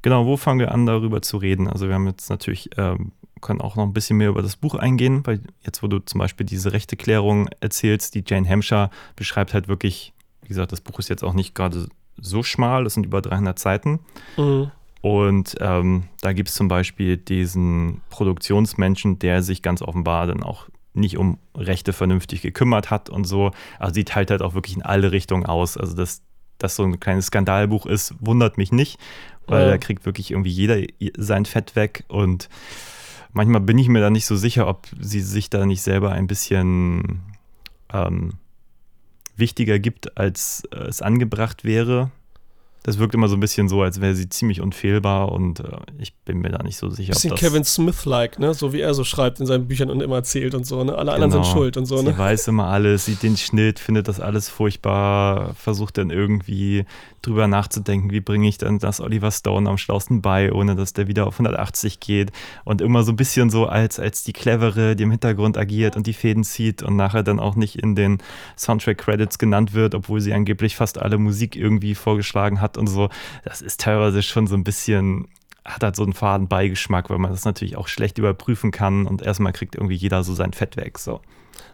[0.02, 1.68] Genau, wo fangen wir an, darüber zu reden?
[1.68, 4.74] Also wir haben jetzt natürlich, ähm, können auch noch ein bisschen mehr über das Buch
[4.74, 9.54] eingehen, weil jetzt, wo du zum Beispiel diese rechte Klärung erzählst, die Jane Hampshire beschreibt
[9.54, 11.88] halt wirklich, wie gesagt, das Buch ist jetzt auch nicht gerade
[12.20, 14.00] so schmal, es sind über 300 Seiten.
[14.36, 14.70] Mhm.
[15.00, 20.68] Und ähm, da gibt es zum Beispiel diesen Produktionsmenschen, der sich ganz offenbar dann auch
[20.98, 23.52] nicht um Rechte vernünftig gekümmert hat und so.
[23.78, 25.76] Also die teilt halt auch wirklich in alle Richtungen aus.
[25.76, 26.22] Also dass
[26.58, 28.98] das so ein kleines Skandalbuch ist, wundert mich nicht,
[29.46, 29.68] weil Ja.
[29.70, 30.82] da kriegt wirklich irgendwie jeder
[31.16, 32.48] sein Fett weg und
[33.32, 36.26] manchmal bin ich mir da nicht so sicher, ob sie sich da nicht selber ein
[36.26, 37.20] bisschen
[37.92, 38.34] ähm,
[39.37, 42.11] wichtiger gibt, als äh, es angebracht wäre.
[42.84, 45.64] Das wirkt immer so ein bisschen so, als wäre sie ziemlich unfehlbar und äh,
[45.98, 47.12] ich bin mir da nicht so sicher.
[47.12, 48.54] Bisschen Kevin Smith-like, ne?
[48.54, 50.94] So wie er so schreibt in seinen Büchern und immer erzählt und so, ne?
[50.96, 51.52] Alle anderen sind Genau.
[51.54, 52.16] schuld und so, Sie ne?
[52.16, 56.84] weiß immer alles, sieht den Schnitt, findet das alles furchtbar, versucht dann irgendwie
[57.20, 61.08] drüber nachzudenken, wie bringe ich dann das Oliver Stone am schlausten bei, ohne dass der
[61.08, 62.30] wieder auf 180 geht.
[62.64, 66.06] Und immer so ein bisschen so als, als die Clevere, die im Hintergrund agiert und
[66.06, 68.18] die Fäden zieht und nachher dann auch nicht in den
[68.56, 73.08] Soundtrack-Credits genannt wird, obwohl sie angeblich fast alle Musik irgendwie vorgeschlagen hat und so.
[73.44, 75.28] Das ist teilweise schon so ein bisschen
[75.64, 79.20] hat halt so einen faden Beigeschmack, weil man das natürlich auch schlecht überprüfen kann und
[79.20, 80.98] erstmal kriegt irgendwie jeder so sein Fett weg.
[80.98, 81.20] So.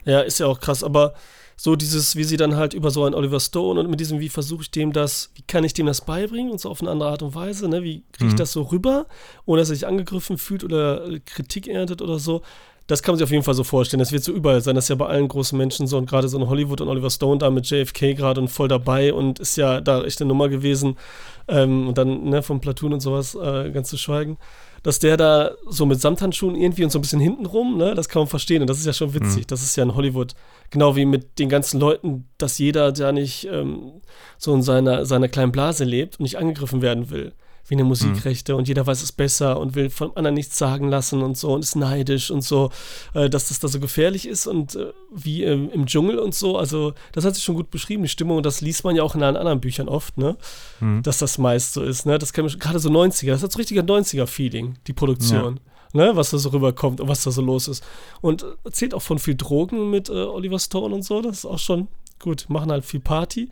[0.04, 1.14] Ja, ist ja auch krass, aber
[1.56, 4.28] so dieses, wie sie dann halt über so einen Oliver Stone und mit diesem, wie
[4.28, 7.10] versuche ich dem das, wie kann ich dem das beibringen und so auf eine andere
[7.10, 7.84] Art und Weise, ne?
[7.84, 8.38] Wie kriege ich Mhm.
[8.38, 9.06] das so rüber,
[9.46, 12.42] ohne dass er sich angegriffen fühlt oder Kritik erntet oder so.
[12.86, 14.00] Das kann man sich auf jeden Fall so vorstellen.
[14.00, 14.74] Das wird so überall sein.
[14.74, 15.96] Das ist ja bei allen großen Menschen so.
[15.96, 19.14] Und gerade so in Hollywood und Oliver Stone da mit JFK gerade und voll dabei
[19.14, 20.96] und ist ja da echt eine Nummer gewesen.
[21.48, 24.36] Ähm, und dann ne, vom Platoon und sowas äh, ganz zu schweigen.
[24.82, 28.20] Dass der da so mit Samthandschuhen irgendwie und so ein bisschen hintenrum, ne, das kann
[28.20, 28.60] man verstehen.
[28.60, 29.46] Und das ist ja schon witzig.
[29.46, 30.34] Das ist ja in Hollywood.
[30.68, 34.02] Genau wie mit den ganzen Leuten, dass jeder da nicht ähm,
[34.36, 37.32] so in seiner, seiner kleinen Blase lebt und nicht angegriffen werden will.
[37.66, 41.22] Wie eine Musikrechte und jeder weiß es besser und will von anderen nichts sagen lassen
[41.22, 42.70] und so und ist neidisch und so,
[43.14, 46.58] äh, dass das da so gefährlich ist und äh, wie im, im Dschungel und so.
[46.58, 49.14] Also, das hat sich schon gut beschrieben, die Stimmung, und das liest man ja auch
[49.14, 50.36] in allen anderen Büchern oft, ne?
[51.02, 52.18] Dass das meist so ist, ne?
[52.18, 55.60] Das kann man gerade so 90er, das hat so richtiger 90er-Feeling, die Produktion.
[55.96, 57.84] Ne, was da so rüberkommt und was da so los ist.
[58.20, 61.22] Und äh, erzählt auch von viel Drogen mit äh, Oliver Stone und so.
[61.22, 61.86] Das ist auch schon
[62.18, 62.46] gut.
[62.48, 63.48] Machen halt viel Party.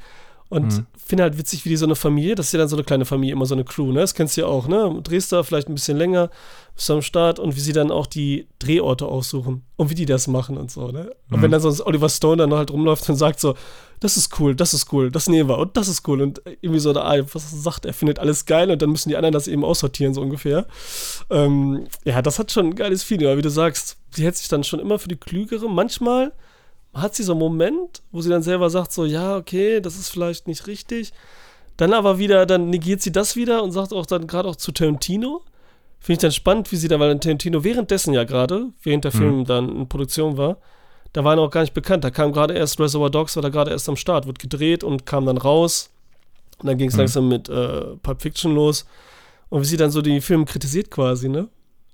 [0.52, 2.84] Und finde halt witzig, wie die so eine Familie, das ist ja dann so eine
[2.84, 4.00] kleine Familie, immer so eine Crew, ne?
[4.00, 5.02] Das kennst du ja auch, ne?
[5.30, 6.28] Da vielleicht ein bisschen länger,
[6.74, 10.26] bist am Start und wie sie dann auch die Drehorte aussuchen und wie die das
[10.26, 11.10] machen und so, ne?
[11.30, 13.54] Und wenn dann so ein Oliver Stone dann halt rumläuft und sagt so,
[14.00, 16.80] das ist cool, das ist cool, das nehmen wir und das ist cool und irgendwie
[16.80, 19.64] so da, was sagt, er findet alles geil und dann müssen die anderen das eben
[19.64, 20.66] aussortieren, so ungefähr.
[21.30, 24.48] Ähm, ja, das hat schon ein geiles Feeling, aber wie du sagst, sie hält sich
[24.48, 25.66] dann schon immer für die Klügere.
[25.66, 26.32] Manchmal
[26.94, 30.10] hat sie so einen Moment, wo sie dann selber sagt, so, ja, okay, das ist
[30.10, 31.12] vielleicht nicht richtig.
[31.76, 34.72] Dann aber wieder, dann negiert sie das wieder und sagt auch dann gerade auch zu
[34.72, 35.42] Tarantino.
[36.00, 39.44] Finde ich dann spannend, wie sie da, weil Tarantino währenddessen ja gerade, während der Film
[39.44, 40.58] dann in Produktion war,
[41.12, 42.04] da war er noch gar nicht bekannt.
[42.04, 45.06] Da kam gerade erst Reservoir Dogs, war da gerade erst am Start, wird gedreht und
[45.06, 45.90] kam dann raus.
[46.58, 48.86] Und dann ging es langsam mit äh, Pulp Fiction los.
[49.48, 51.48] Und wie sie dann so die Filme kritisiert quasi, ne?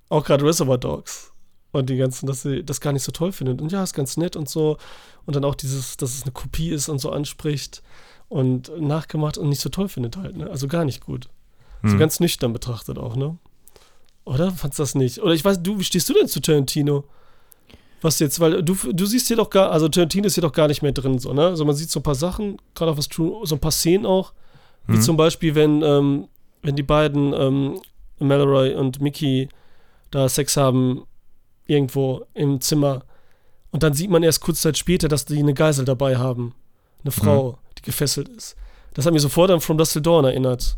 [0.08, 1.32] Auch gerade Reservoir Dogs.
[1.70, 3.60] Und die ganzen, dass sie das gar nicht so toll findet.
[3.60, 4.78] Und ja, ist ganz nett und so.
[5.26, 7.82] Und dann auch dieses, dass es eine Kopie ist und so anspricht
[8.28, 10.48] und nachgemacht und nicht so toll findet halt, ne?
[10.48, 11.28] Also gar nicht gut.
[11.82, 11.98] So Hm.
[11.98, 13.36] ganz nüchtern betrachtet auch, ne?
[14.24, 14.50] Oder?
[14.50, 15.20] Fandst du das nicht?
[15.22, 17.04] Oder ich weiß, du, wie stehst du denn zu Tarantino?
[18.00, 20.68] Was jetzt, weil du, du siehst hier doch gar, also Tarantino ist hier doch gar
[20.68, 21.46] nicht mehr drin, so, ne?
[21.46, 24.06] Also man sieht so ein paar Sachen, gerade auch was True, so ein paar Szenen
[24.06, 24.32] auch,
[24.86, 25.02] wie Mhm.
[25.02, 26.28] zum Beispiel, wenn, ähm,
[26.62, 27.80] wenn die beiden, ähm,
[28.20, 29.48] Mallory und Mickey
[30.10, 31.02] da Sex haben,
[31.68, 33.04] irgendwo im Zimmer.
[33.70, 36.54] Und dann sieht man erst kurz Zeit später, dass die eine Geisel dabei haben.
[37.04, 38.56] Eine Frau, die gefesselt ist.
[38.94, 40.76] Das hat mich sofort an From Dust Till Dawn erinnert.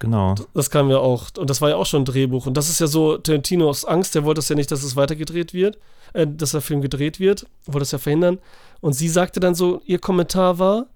[0.00, 0.34] Genau.
[0.52, 2.46] Das kam ja auch, und das war ja auch schon ein Drehbuch.
[2.46, 5.54] Und das ist ja so Tarantinos Angst, der wollte das ja nicht, dass es weitergedreht
[5.54, 5.78] wird,
[6.12, 8.40] äh, dass der Film gedreht wird, wollte das ja verhindern.
[8.80, 10.86] Und sie sagte dann so, ihr Kommentar war,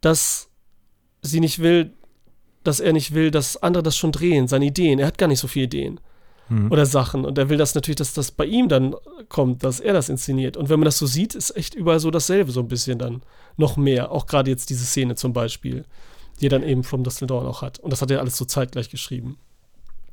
[0.00, 0.48] dass
[1.22, 1.92] sie nicht will,
[2.64, 4.98] dass er nicht will, dass andere das schon drehen, seine Ideen.
[4.98, 6.00] Er hat gar nicht so viele Ideen
[6.48, 6.70] Hm.
[6.70, 7.24] oder Sachen.
[7.24, 8.94] Und er will das natürlich, dass das bei ihm dann
[9.28, 10.56] kommt, dass er das inszeniert.
[10.56, 13.22] Und wenn man das so sieht, ist echt überall so dasselbe, so ein bisschen dann.
[13.56, 14.12] Noch mehr.
[14.12, 15.84] Auch gerade jetzt diese Szene zum Beispiel,
[16.40, 17.78] die er dann eben From Dust Till Dawn auch hat.
[17.80, 19.38] Und das hat er alles so zeitgleich geschrieben.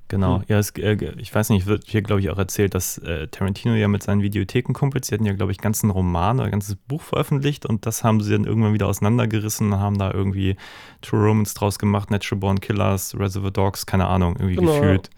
[0.10, 0.46] Genau, Hm.
[0.50, 3.74] ja, es, äh, ich weiß nicht, wird hier, glaube ich, auch erzählt, dass äh, Tarantino
[3.74, 7.02] ja mit seinen Videothekenkumpels, die hatten ja, glaube ich, ganzen Roman oder ein ganzes Buch
[7.02, 10.56] veröffentlicht und das haben sie dann irgendwann wieder auseinandergerissen und haben da irgendwie
[11.02, 14.74] True Romance draus gemacht, Natural Born Killers, Reservoir Dogs, keine Ahnung, irgendwie Genau.
[14.74, 15.10] gefühlt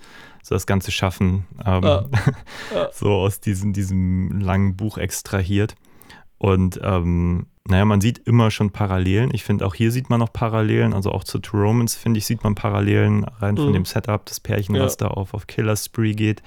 [0.45, 2.05] so das ganze Schaffen ähm, Ja.
[2.73, 2.89] Ja.
[2.93, 5.75] so aus diesem, diesem langen Buch extrahiert.
[6.37, 9.31] Und ähm, naja, man sieht immer schon Parallelen.
[9.33, 10.93] Ich finde, auch hier sieht man noch Parallelen.
[10.93, 13.73] Also auch zu True Romance, finde ich, sieht man Parallelen rein von Mhm.
[13.73, 14.83] dem Setup, das Pärchen, Ja.
[14.83, 16.43] was da auf, auf Killer Spree geht.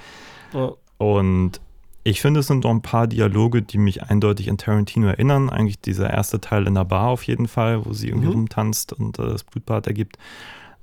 [0.52, 0.72] Ja.
[0.98, 1.60] Und
[2.04, 5.50] ich finde, es sind noch ein paar Dialoge, die mich eindeutig an Tarantino erinnern.
[5.50, 8.34] Eigentlich dieser erste Teil in der Bar auf jeden Fall, wo sie irgendwie Mhm.
[8.34, 10.18] rumtanzt und äh, das Blutbad ergibt.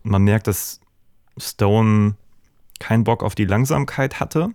[0.04, 0.82] Man merkt, dass
[1.38, 2.16] Stone
[2.80, 4.50] keinen Bock auf die Langsamkeit hatte.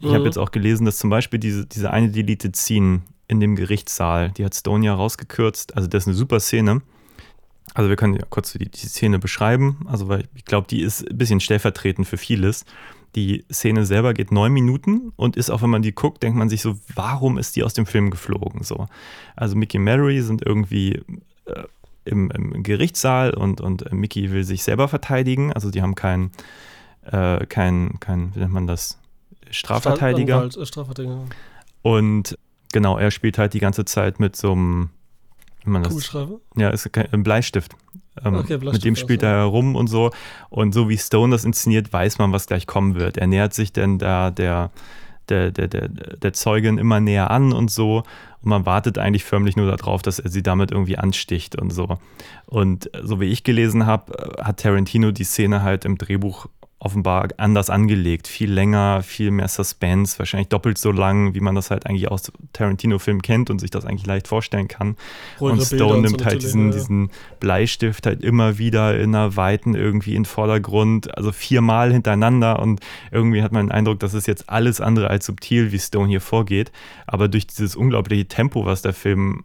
[0.00, 0.24] Ich habe Mhm.
[0.26, 4.44] jetzt auch gelesen, dass zum Beispiel diese, diese eine Deleted Scene in dem Gerichtssaal, die
[4.44, 5.76] hat Stone ja rausgekürzt.
[5.76, 6.82] Also das ist eine super Szene.
[7.74, 9.86] Also wir können ja kurz die, die Szene beschreiben.
[9.86, 12.64] Also weil ich glaube, die ist ein bisschen stellvertretend für vieles.
[13.14, 16.48] Die Szene selber geht neun Minuten und ist auch, wenn man die guckt, denkt man
[16.48, 18.62] sich so, warum ist die aus dem Film geflogen?
[18.64, 18.88] So.
[19.36, 21.02] Also Mickey und Mary sind irgendwie
[21.46, 21.62] äh,
[22.04, 25.52] im, im Gerichtssaal und, und Mickey will sich selber verteidigen.
[25.52, 26.32] Also die haben keinen,
[27.04, 28.98] äh, kein, kein, wie nennt man das,
[29.52, 30.36] Strafverteidiger.
[30.36, 31.24] Anwalt, äh, Strafverteidiger.
[31.82, 32.38] Und
[32.72, 34.90] genau, er spielt halt die ganze Zeit mit so einem,
[35.64, 36.40] man das, Kugelschreiber?
[36.56, 37.74] ja, ist kein, ein Bleistift.
[38.24, 39.34] Ähm, Okay, Bleistift, mit dem spielt also.
[39.34, 40.10] er herum und so.
[40.48, 43.18] Und so wie Stone das inszeniert, weiß man, was gleich kommen wird.
[43.18, 44.70] Er nähert sich denn da der,
[45.28, 47.98] der, der, der, der Zeugin immer näher an und so.
[48.42, 51.98] Und man wartet eigentlich förmlich nur darauf, dass er sie damit irgendwie ansticht und so.
[52.46, 56.46] Und so wie ich gelesen habe, hat Tarantino die Szene halt im Drehbuch
[56.82, 58.26] offenbar anders angelegt.
[58.26, 62.32] Viel länger, viel mehr Suspense, wahrscheinlich doppelt so lang, wie man das halt eigentlich aus
[62.52, 64.96] Tarantino-Filmen kennt und sich das eigentlich leicht vorstellen kann.
[65.40, 68.98] Ruhigere und Bilder Stone und so nimmt halt diesen, ja, diesen Bleistift halt immer wieder
[68.98, 72.80] in einer Weiten irgendwie in den Vordergrund, also viermal hintereinander und
[73.12, 76.20] irgendwie hat man den Eindruck, das ist jetzt alles andere als subtil, wie Stone hier
[76.20, 76.72] vorgeht.
[77.06, 79.44] Aber durch dieses unglaubliche Tempo, was der Film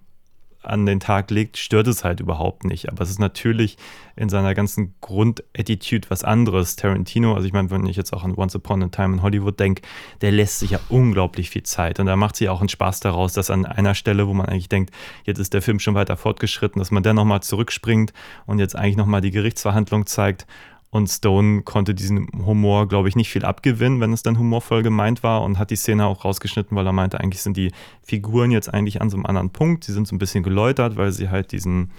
[0.63, 2.89] an den Tag legt, stört es halt überhaupt nicht.
[2.89, 3.77] Aber es ist natürlich
[4.15, 6.75] in seiner ganzen Grundattitude was anderes.
[6.75, 9.59] Tarantino, also ich meine, wenn ich jetzt auch an Once Upon a Time in Hollywood
[9.59, 9.83] denke,
[10.21, 11.99] der lässt sich ja unglaublich viel Zeit.
[11.99, 14.69] Und da macht sich auch einen Spaß daraus, dass an einer Stelle, wo man eigentlich
[14.69, 14.93] denkt,
[15.23, 18.11] jetzt ist der Film schon weiter fortgeschritten, dass man dann nochmal zurückspringt
[18.45, 20.47] und jetzt eigentlich nochmal die Gerichtsverhandlung zeigt.
[20.89, 25.21] Und Stone konnte diesen Humor, glaube ich, nicht viel abgewinnen, wenn es dann humorvoll gemeint
[25.21, 27.71] war und hat die Szene auch rausgeschnitten, weil er meinte, eigentlich sind die
[28.01, 29.83] Figuren jetzt eigentlich an so einem anderen Punkt.
[29.83, 31.91] Sie sind so ein bisschen geläutert, weil sie halt diesen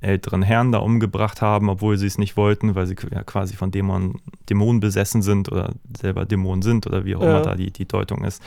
[0.00, 3.70] älteren Herrn da umgebracht haben, obwohl sie es nicht wollten, weil sie ja quasi von
[3.70, 4.14] Dämonen,
[4.48, 7.28] Dämonen besessen sind oder selber Dämonen sind oder wie auch Ja.
[7.28, 8.42] immer da die, die Deutung ist.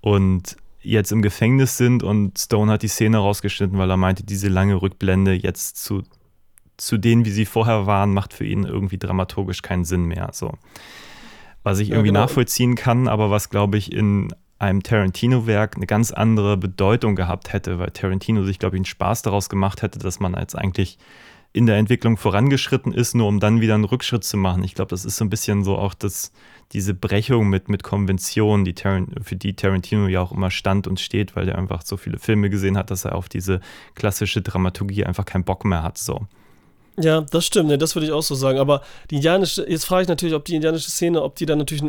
[0.00, 4.48] Und jetzt im Gefängnis sind und Stone hat die Szene rausgeschnitten, weil er meinte, diese
[4.48, 6.02] lange Rückblende jetzt zu
[6.86, 10.30] zu denen, wie sie vorher waren, macht für ihn irgendwie dramaturgisch keinen Sinn mehr.
[10.32, 10.54] So.
[11.62, 12.22] Was ich Ja, irgendwie genau.
[12.22, 17.78] nachvollziehen kann, aber was, glaube ich, in einem Tarantino-Werk eine ganz andere Bedeutung gehabt hätte,
[17.78, 20.98] weil Tarantino sich, glaube ich, einen Spaß daraus gemacht hätte, dass man jetzt eigentlich
[21.52, 24.64] in der Entwicklung vorangeschritten ist, nur um dann wieder einen Rückschritt zu machen.
[24.64, 26.32] Ich glaube, das ist so ein bisschen so auch das,
[26.72, 28.74] diese Brechung mit, mit Konventionen, die
[29.22, 32.48] für die Tarantino ja auch immer stand und steht, weil er einfach so viele Filme
[32.50, 33.60] gesehen hat, dass er auf diese
[33.94, 35.98] klassische Dramaturgie einfach keinen Bock mehr hat.
[35.98, 36.26] So.
[37.00, 38.58] Ja, das stimmt, ne, das würde ich auch so sagen.
[38.58, 41.82] Aber die indianische, jetzt frage ich natürlich, ob die indianische Szene, ob die dann natürlich,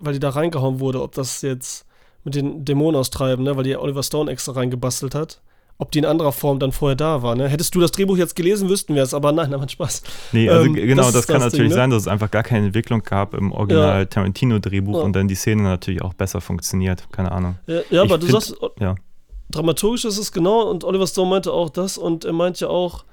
[0.00, 1.84] weil die da reingehauen wurde, ob das jetzt
[2.24, 5.40] mit den Dämonen austreiben, ne, weil die Oliver Stone extra reingebastelt hat,
[5.78, 7.34] ob die in anderer Form dann vorher da war.
[7.34, 7.48] Ne?
[7.48, 10.02] Hättest du das Drehbuch jetzt gelesen, wüssten wir es, aber nein, nein, Spaß.
[10.32, 11.74] Nee, also Ähm, genau, das das, kann das natürlich Ding, ne?
[11.74, 14.04] sein, dass es einfach gar keine Entwicklung gab im Original Ja.
[14.06, 15.02] Tarantino-Drehbuch Ja.
[15.02, 17.10] und dann die Szene natürlich auch besser funktioniert.
[17.12, 17.56] Keine Ahnung.
[17.66, 18.94] Ja, ja aber du find- sagst, Ja.
[19.50, 23.04] dramaturgisch ist es genau und Oliver Stone meinte auch das und er meinte ja auch,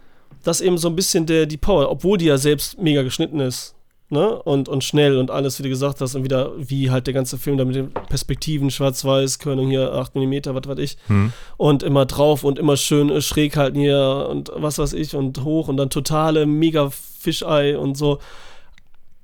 [0.44, 3.76] dass eben so ein bisschen der, die Power, obwohl die ja selbst mega geschnitten ist,
[4.10, 7.14] ne, und, und schnell und alles, wie du gesagt hast, und wieder, wie halt der
[7.14, 11.34] ganze Film da mit den Perspektiven, schwarz-weiß, Körnung hier, 8 mm, was weiß ich, Hm.
[11.58, 15.44] und immer drauf und immer schön äh, schräg halten hier und was weiß ich und
[15.44, 18.20] hoch und dann totale mega Fischei und so.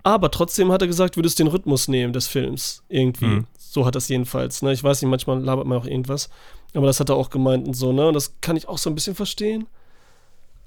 [0.04, 2.84] Aber trotzdem hat er gesagt, würdest den Rhythmus nehmen des Films.
[2.90, 3.26] Irgendwie.
[3.26, 3.48] Mhm.
[3.58, 4.62] So hat das jedenfalls.
[4.62, 4.74] Ne?
[4.74, 6.30] Ich weiß nicht, manchmal labert man auch irgendwas.
[6.74, 8.08] Aber das hat er auch gemeint und so, ne?
[8.08, 9.68] Und das kann ich auch so ein bisschen verstehen.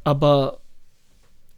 [0.07, 0.59] Aber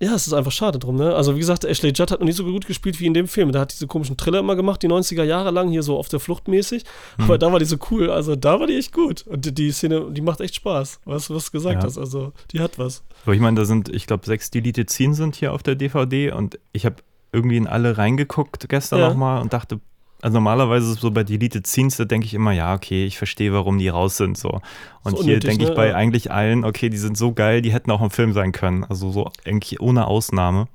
[0.01, 1.15] ja, es ist einfach schade drum, ne?
[1.15, 3.51] Also wie gesagt, Ashley Judd hat noch nie so gut gespielt wie in dem Film.
[3.51, 6.21] Der hat diese komischen Triller immer gemacht, die 90er Jahre lang, hier so auf der
[6.21, 6.85] Flucht mäßig.
[7.19, 9.27] Aber da war die so cool, also da war die echt gut.
[9.27, 11.01] Und die, die Szene, die macht echt Spaß.
[11.05, 11.87] Weißt du, was du gesagt Ja.
[11.87, 11.99] hast?
[11.99, 13.03] Also, die hat was.
[13.25, 16.31] Aber ich meine, da sind, ich glaube, sechs Deleted Scenes sind hier auf der DVD
[16.31, 16.97] und ich habe
[17.33, 19.09] irgendwie in alle reingeguckt gestern Ja.
[19.09, 19.81] nochmal und dachte,
[20.23, 23.19] also normalerweise ist es so bei Deleted Scenes, da denke ich immer, ja, okay, ich
[23.19, 24.37] verstehe, warum die raus sind.
[24.37, 24.61] So.
[25.05, 25.75] Und Ist hier denke ich ne?
[25.75, 25.95] bei Ja.
[25.95, 28.85] eigentlich allen, okay, die sind so geil, die hätten auch im Film sein können.
[28.85, 30.67] Also so eigentlich ohne Ausnahme.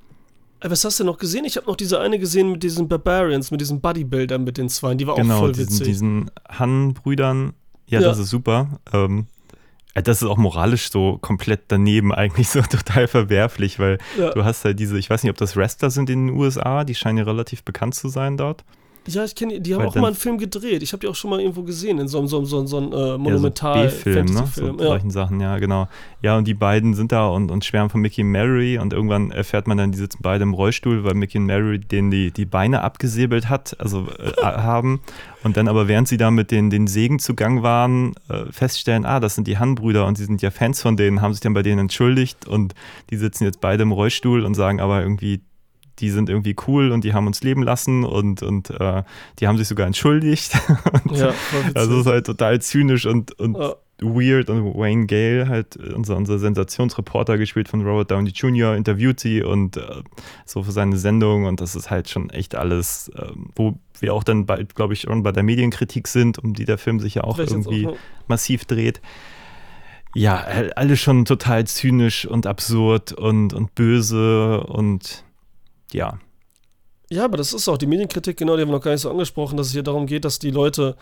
[0.66, 1.44] Was hast du noch gesehen?
[1.44, 4.96] Ich habe noch diese eine gesehen mit diesen Barbarians, mit diesen Bodybuildern, mit den zwei.
[4.96, 5.88] Die war auch Genau, voll diesen, witzig.
[5.88, 6.32] diesen
[6.74, 7.54] Han-Brüdern.
[7.88, 8.08] Ja, Ja.
[8.08, 8.80] das ist super.
[8.94, 9.28] Ähm,
[9.94, 14.30] äh, das ist auch moralisch so komplett daneben, eigentlich so total verwerflich, weil Ja.
[14.32, 16.96] du hast halt diese, ich weiß nicht, ob das Wrestler sind in den USA, die
[16.96, 18.64] scheinen ja relativ bekannt zu sein dort.
[19.08, 19.60] Ja, ich kenne die.
[19.60, 20.82] Die haben Weil auch mal einen Film gedreht.
[20.82, 22.78] Ich habe die auch schon mal irgendwo gesehen, in so einem so, einem- so, so,
[22.80, 24.48] äh, Ja, so monumental B-Film, ne?
[24.54, 24.78] So, ja.
[24.78, 25.90] solchen Sachen, ja, genau.
[26.22, 29.32] Ja, und die beiden sind da und, und schwärmen von Mickey und Mary und irgendwann
[29.32, 32.46] erfährt man dann, die sitzen beide im Rollstuhl, weil Mickey und Mary denen die, die
[32.46, 35.02] Beine abgesäbelt hat, also äh, haben.
[35.44, 39.20] Und dann aber, während sie da mit den, den Segen zugang waren, äh, feststellen, ah,
[39.20, 41.62] das sind die Han-Brüder und sie sind ja Fans von denen, haben sich dann bei
[41.64, 42.74] denen entschuldigt und
[43.10, 45.42] die sitzen jetzt beide im Rollstuhl und sagen aber irgendwie,
[46.00, 49.04] die sind irgendwie cool und die haben uns leben lassen und, und äh,
[49.40, 50.54] die haben sich sogar entschuldigt.
[51.12, 51.34] Ja,
[51.76, 53.76] also es ist halt total zynisch und, und Ja.
[54.02, 59.44] weird und Wayne Gale, halt unser, unser Sensationsreporter gespielt von Robert Downey Jr., interviewt sie
[59.44, 59.82] und äh,
[60.46, 64.24] so für seine Sendung und das ist halt schon echt alles, ähm, wo wir auch
[64.24, 67.24] dann bald, glaube ich, schon bei der Medienkritik sind, um die der Film sich ja
[67.24, 67.96] auch Vielleicht irgendwie auch,
[68.28, 69.00] massiv dreht.
[70.16, 70.44] ja,
[70.76, 75.24] alle schon total zynisch und absurd und, und böse und
[75.94, 76.20] ja.
[77.10, 79.12] Ja, aber das ist auch die Medienkritik, genau, die haben wir noch gar nicht so
[79.12, 80.96] angesprochen, dass es hier darum geht, dass die Leute,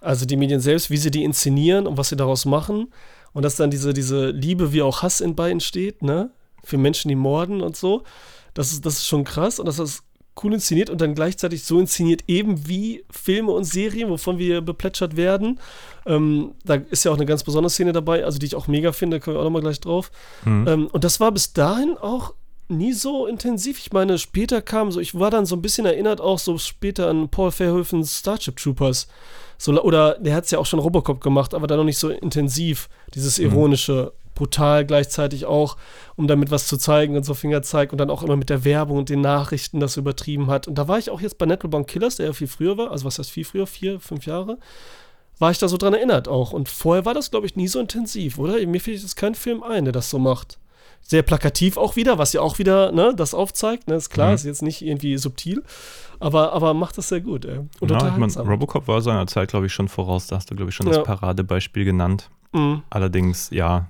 [0.00, 2.92] also die Medien selbst, wie sie die inszenieren und was sie daraus machen
[3.32, 6.30] und dass dann diese, diese Liebe wie auch Hass in beiden steht, ne?
[6.62, 8.02] Für Menschen, die morden und so.
[8.54, 10.02] Das ist, das ist schon krass und dass das
[10.42, 15.16] cool inszeniert und dann gleichzeitig so inszeniert, eben wie Filme und Serien, wovon wir beplätschert
[15.16, 15.58] werden.
[16.06, 18.92] Ähm, da ist ja auch eine ganz besondere Szene dabei, also die ich auch mega
[18.92, 20.10] finde, kommen wir auch nochmal gleich drauf.
[20.44, 20.68] Mhm.
[20.68, 22.34] Ähm, und das war bis dahin auch
[22.70, 23.78] nie so intensiv.
[23.78, 27.08] Ich meine, später kam so, ich war dann so ein bisschen erinnert auch so später
[27.08, 29.08] an Paul Verhoevens Starship Troopers.
[29.58, 32.08] So, oder der hat es ja auch schon Robocop gemacht, aber dann noch nicht so
[32.08, 35.76] intensiv, dieses ironische, brutal gleichzeitig auch,
[36.16, 38.96] um damit was zu zeigen und so Fingerzeig und dann auch immer mit der Werbung
[38.96, 40.66] und den Nachrichten das übertrieben hat.
[40.66, 43.04] Und da war ich auch jetzt bei Nettlebone Killers, der ja viel früher war, also
[43.04, 44.56] was heißt viel früher, vier, fünf Jahre,
[45.38, 46.52] war ich da so dran erinnert auch.
[46.52, 48.64] Und vorher war das, glaube ich, nie so intensiv, oder?
[48.66, 50.58] Mir fällt jetzt kein Film ein, der das so macht.
[51.02, 53.88] Sehr plakativ auch wieder, was ja auch wieder ne, das aufzeigt.
[53.88, 54.34] Ne, ist klar, Mhm.
[54.36, 55.62] ist jetzt nicht irgendwie subtil,
[56.20, 57.44] aber, aber macht das sehr gut.
[57.44, 57.60] Ey.
[57.80, 58.30] Ja, ich mein.
[58.30, 60.28] Robocop war seiner Zeit, glaube ich, schon voraus.
[60.28, 60.94] Da hast du, glaube ich, schon Ja.
[60.94, 62.30] das Paradebeispiel genannt.
[62.52, 62.82] Mhm.
[62.90, 63.86] Allerdings, ja,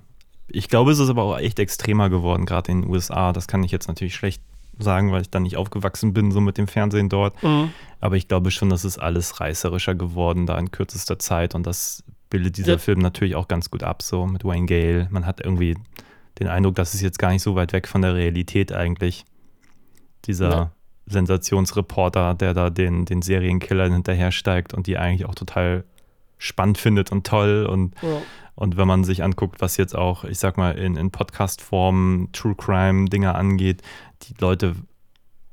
[0.48, 3.32] ich glaube, es ist aber auch echt extremer geworden, gerade in den USA.
[3.32, 4.42] Das kann ich jetzt natürlich schlecht
[4.78, 7.42] sagen, weil ich da nicht aufgewachsen bin, so mit dem Fernsehen dort.
[7.42, 7.70] Mhm.
[8.00, 12.02] Aber ich glaube schon, das ist alles reißerischer geworden da in kürzester Zeit und das
[12.30, 12.78] bildet dieser Ja.
[12.78, 15.08] Film natürlich auch ganz gut ab, so mit Wayne Gale.
[15.10, 15.76] Man hat irgendwie
[16.40, 19.24] den Eindruck, das ist jetzt gar nicht so weit weg von der Realität eigentlich.
[20.24, 20.70] Dieser Ja.
[21.06, 25.84] Sensationsreporter, der da den, den Serienkillern hinterhersteigt und die eigentlich auch total
[26.38, 28.22] spannend findet und toll und Ja.
[28.54, 32.54] und wenn man sich anguckt, was jetzt auch, ich sag mal, in, in Podcast-Form True
[32.56, 33.82] Crime-Dinger angeht,
[34.22, 34.74] die Leute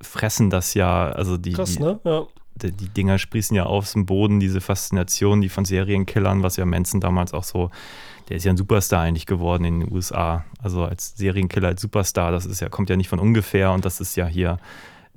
[0.01, 1.99] fressen das ja, also die, Krass, ne?
[2.03, 2.25] Ja.
[2.57, 6.99] Die, Dinger sprießen ja aus dem Boden, diese Faszination, die von Serienkillern, was ja Manson
[6.99, 7.69] damals auch so,
[8.29, 10.45] der ist ja ein Superstar eigentlich geworden in den USA.
[10.59, 13.99] Also als Serienkiller, als Superstar, das ist ja, kommt ja nicht von ungefähr und das
[14.01, 14.59] ist ja hier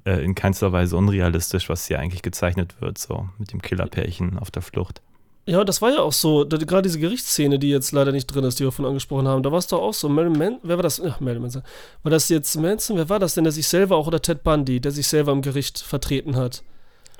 [0.05, 4.51] äh, in keinster Weise unrealistisch, was hier eigentlich gezeichnet wird, so mit dem Killerpärchen auf
[4.51, 5.03] der Flucht.
[5.47, 8.61] Ja, das war ja auch so, gerade diese Gerichtsszene, die jetzt leider nicht drin ist,
[8.61, 10.83] die wir von angesprochen haben, da war es doch auch so, Marilyn Manson, wer war
[10.83, 11.01] das?
[11.01, 11.63] Ach, Marilyn Manson.
[12.03, 12.97] War das jetzt Manson?
[12.97, 15.43] Wer war das denn, der sich selber auch, oder Ted Bundy, der sich selber im
[15.43, 16.63] Gericht vertreten hat?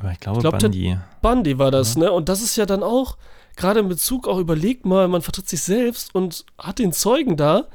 [0.01, 0.99] Aber ich glaube, Ich glaub, Bundy.
[1.23, 2.11] Bundy war das, ne?
[2.11, 3.17] Und das ist ja dann auch,
[3.57, 7.67] gerade in Bezug auch, überlegt mal, man vertritt sich selbst und hat den Zeugen da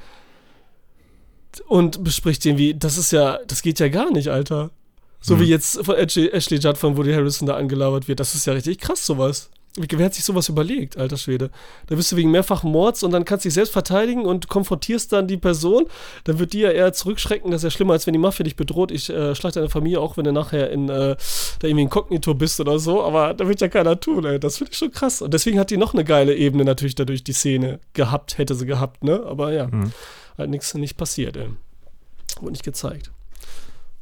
[1.67, 4.71] und bespricht den wie, das ist ja, das geht ja gar nicht, Alter.
[5.21, 5.41] So Hm.
[5.41, 8.53] wie jetzt von Ashley, Ashley Judd von Woody Harrison da angelabert wird, das ist ja
[8.53, 9.49] richtig krass, sowas.
[9.77, 11.49] Wie- Wer hat sich sowas überlegt, alter Schwede?
[11.87, 15.11] Da bist du wegen mehrfachen Mords und dann kannst du dich selbst verteidigen und konfrontierst
[15.11, 15.85] dann die Person.
[16.23, 17.51] Dann wird die ja eher zurückschrecken.
[17.51, 18.89] Das ist ja schlimmer, als wenn die Mafia dich bedroht.
[18.91, 21.17] Ich äh, schlag deine Familie auch, wenn du nachher in äh,
[21.59, 23.03] da irgendwie inkognito bist oder so.
[23.03, 24.39] Aber da wird ja keiner tun, ey.
[24.39, 25.21] Das finde ich schon krass.
[25.21, 28.65] Und deswegen hat die noch eine geile Ebene natürlich dadurch die Szene gehabt, hätte sie
[28.65, 29.23] gehabt, ne?
[29.25, 29.91] Aber ja, Mhm.
[30.37, 31.49] halt nichts nicht passiert, ey.
[32.39, 33.11] Wurde nicht gezeigt.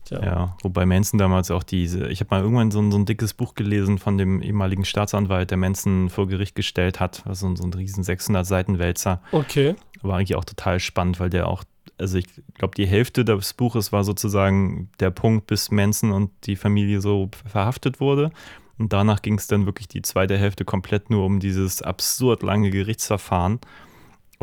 [0.06, 0.22] Tja.
[0.24, 3.34] Ja, wobei Manson damals auch diese, ich habe mal irgendwann so ein, so ein dickes
[3.34, 7.74] Buch gelesen von dem ehemaligen Staatsanwalt, der Manson vor Gericht gestellt hat, also so ein
[7.74, 9.22] riesen 600 Seiten Wälzer.
[9.32, 9.76] Okay.
[10.02, 11.64] War eigentlich auch total spannend, weil der auch,
[11.98, 12.26] also ich
[12.58, 17.30] glaube, die Hälfte des Buches war sozusagen der Punkt, bis Manson und die Familie so
[17.46, 18.32] verhaftet wurde.
[18.78, 22.72] Und danach ging es dann wirklich die zweite Hälfte komplett nur um dieses absurd lange
[22.72, 23.60] Gerichtsverfahren.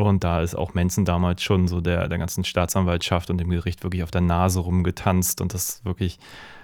[0.07, 3.83] Und da ist auch Manson damals schon so der, der ganzen Staatsanwaltschaft und dem Gericht
[3.83, 5.41] wirklich auf der Nase rumgetanzt.
[5.41, 6.19] Und das ist wirklich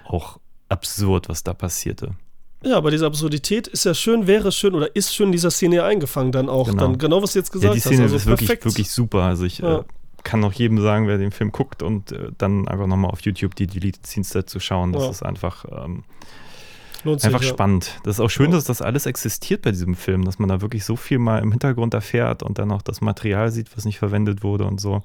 [0.06, 2.14] auch absurd, was da passierte.
[2.64, 5.76] Ja, aber diese Absurdität ist ja schön, wäre schön oder ist schön in dieser Szene
[5.76, 6.66] ja eingefangen dann auch.
[6.66, 6.82] Genau.
[6.82, 8.02] Dann genau, was du jetzt Ja, gesagt die Szene hast.
[8.12, 9.22] Also ist wirklich, wirklich super.
[9.22, 9.78] Also ich Ja.
[9.78, 9.84] äh,
[10.24, 13.54] kann auch jedem sagen, wer den Film guckt und äh, dann einfach nochmal auf YouTube
[13.54, 14.92] die Deleted Scenes dazu schauen.
[14.92, 15.10] Das Ja.
[15.10, 16.02] ist einfach, ähm,
[17.04, 17.48] Lohnt sich, einfach ja.
[17.48, 18.00] spannend.
[18.04, 18.56] Das ist auch schön, Ja.
[18.56, 21.50] dass das alles existiert bei diesem Film, dass man da wirklich so viel mal im
[21.50, 25.02] Hintergrund erfährt und dann auch das Material sieht, was nicht verwendet wurde und so.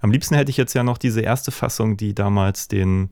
[0.00, 3.10] Am liebsten hätte ich jetzt ja noch diese erste Fassung, die damals den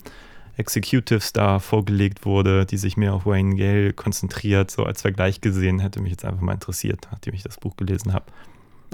[0.56, 5.80] Executives da vorgelegt wurde, die sich mehr auf Wayne Gale konzentriert, so als Vergleich gesehen,
[5.80, 8.26] hätte mich jetzt einfach mal interessiert, nachdem ich das Buch gelesen habe.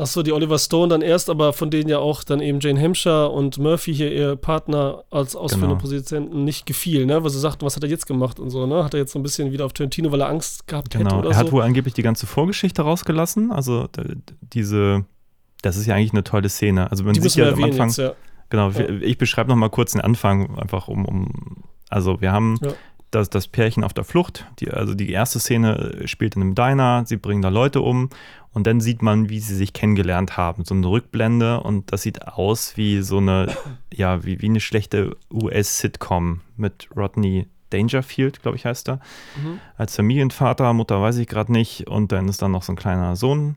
[0.00, 3.28] Achso, die Oliver Stone dann erst, aber von denen ja auch dann eben Jane Hampshire
[3.28, 5.80] und Murphy hier ihr Partner als ausführende Genau.
[5.80, 7.22] Produzenten nicht gefiel, ne?
[7.22, 8.82] Weil sie sagten, was hat er jetzt gemacht und so, ne?
[8.82, 11.18] Hat er jetzt so ein bisschen wieder auf Tarantino, weil er Angst gehabt hätte Genau,
[11.18, 11.52] oder er hat so?
[11.52, 13.52] wohl angeblich die ganze Vorgeschichte rausgelassen.
[13.52, 13.88] Also
[14.40, 15.04] diese,
[15.62, 16.90] das ist ja eigentlich eine tolle Szene.
[16.90, 18.12] Also man die sieht ja am Anfang, jetzt, ja.
[18.48, 18.88] genau, Ja.
[18.88, 21.28] ich beschreibe noch mal kurz den Anfang, einfach um, um
[21.88, 22.70] also wir haben Ja.
[23.10, 24.46] Das, das Pärchen auf der Flucht.
[24.58, 28.10] Die, also die erste Szene äh, spielt in einem Diner, sie bringen da Leute um
[28.52, 30.64] und dann sieht man, wie sie sich kennengelernt haben.
[30.64, 33.48] So eine Rückblende und das sieht aus wie so eine,
[33.92, 38.96] ja, wie, wie eine schlechte US-Sitcom mit Rodney Dangerfield, glaube ich, heißt er.
[39.40, 39.60] Mhm.
[39.76, 43.16] Als Familienvater, Mutter weiß ich gerade nicht und dann ist da noch so ein kleiner
[43.16, 43.56] Sohn.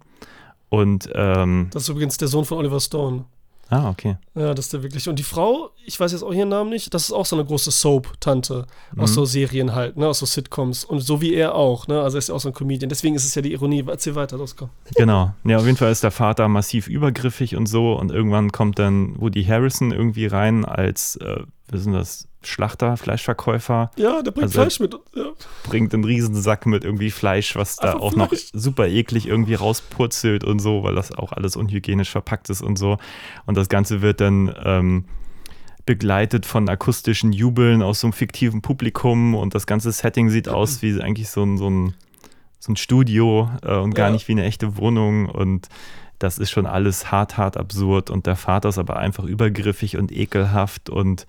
[0.69, 3.25] Und, ähm, Das ist übrigens der Sohn von Oliver Stone.
[3.70, 4.18] Ah, okay.
[4.36, 5.07] Ja, das ist der wirklich.
[5.09, 7.45] Und die Frau, ich weiß jetzt auch ihren Namen nicht, das ist auch so eine
[7.45, 8.99] große Soap-Tante Mhm.
[9.01, 10.84] aus so Serien halt, ne, aus so Sitcoms.
[10.86, 12.89] Und so wie er auch, ne, also er ist ja auch so ein Comedian.
[12.89, 13.84] Deswegen ist es ja die Ironie.
[13.88, 14.70] Erzähl weiter, los, komm.
[14.95, 15.34] Genau.
[15.43, 17.93] Ja, auf jeden Fall ist der Vater massiv übergriffig und so.
[17.93, 23.91] Und irgendwann kommt dann Woody Harrison irgendwie rein als, äh, wir sind das, Schlachter, Fleischverkäufer,
[23.97, 24.93] Ja, der bringt Also- Fleisch mit.
[25.15, 25.25] Ja.
[25.63, 28.49] bringt einen riesen Sack mit irgendwie Fleisch, was da Einfach auch noch Fleisch.
[28.53, 32.97] super eklig irgendwie rauspurzelt und so, weil das auch alles unhygienisch verpackt ist und so.
[33.45, 35.05] Und das Ganze wird dann ähm,
[35.85, 40.81] begleitet von akustischen Jubeln aus so einem fiktiven Publikum und das ganze Setting sieht aus
[40.81, 41.93] wie eigentlich so ein, so ein,
[42.59, 44.13] so ein Studio äh, und gar Ja.
[44.13, 45.67] nicht wie eine echte Wohnung und
[46.19, 50.09] das ist schon alles hart, hart absurd und der Vater ist aber einfach übergriffig und
[50.09, 51.25] ekelhaft und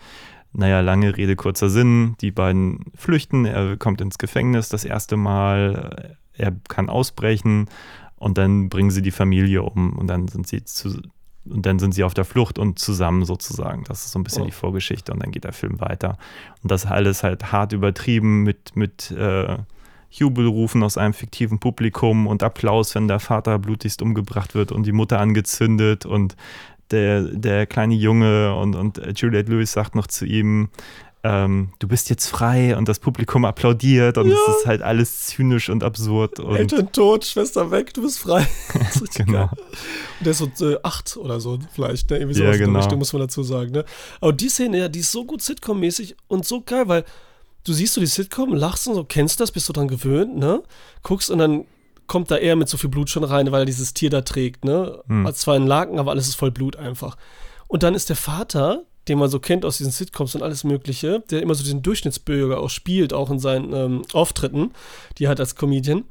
[0.55, 2.14] naja, lange Rede, kurzer Sinn.
[2.20, 7.66] Die beiden flüchten, er kommt ins Gefängnis das erste Mal, er kann ausbrechen
[8.16, 11.02] und dann bringen sie die Familie um und dann sind sie zu,
[11.46, 13.84] und dann sind sie auf der Flucht und zusammen sozusagen.
[13.84, 14.46] Das ist so ein bisschen Oh.
[14.46, 16.16] die Vorgeschichte und dann geht der Film weiter.
[16.62, 19.59] Und das alles halt hart übertrieben mit, mit äh,
[20.11, 24.92] Jubelrufen aus einem fiktiven Publikum und Applaus, wenn der Vater blutigst umgebracht wird und die
[24.92, 26.36] Mutter angezündet und
[26.91, 30.68] der, der kleine Junge und, und Juliette Lewis sagt noch zu ihm,
[31.26, 34.55] ähm, du bist jetzt frei und das Publikum applaudiert und es Ja.
[34.55, 36.39] ist halt alles zynisch und absurd.
[36.39, 38.47] Und Eltern tot, Schwester weg, du bist frei.
[39.16, 39.45] Genau.
[39.45, 39.51] Und
[40.20, 42.18] der ist so äh, acht oder so, vielleicht, ne?
[42.18, 42.78] Irgendwie Ja, sowas in der genau.
[42.80, 43.85] Richtung, muss man dazu sagen, ne?
[44.20, 47.05] Aber die Szene, ja, die ist so gut Sitcom-mäßig und so geil, weil
[47.64, 50.62] du siehst so die Sitcom, lachst und so, kennst das, bist du dran gewöhnt, ne?
[51.03, 51.64] Guckst und dann
[52.07, 54.64] kommt da eher mit so viel Blut schon rein, weil er dieses Tier da trägt,
[54.64, 55.02] ne?
[55.07, 55.26] Hm.
[55.26, 57.16] Hat zwar einen Laken, aber alles ist voll Blut einfach.
[57.68, 61.22] Und dann ist der Vater, den man so kennt aus diesen Sitcoms und alles Mögliche,
[61.30, 64.72] der immer so diesen Durchschnittsbürger auch spielt, auch in seinen ähm, Auftritten,
[65.18, 66.05] die er hat als Comedian,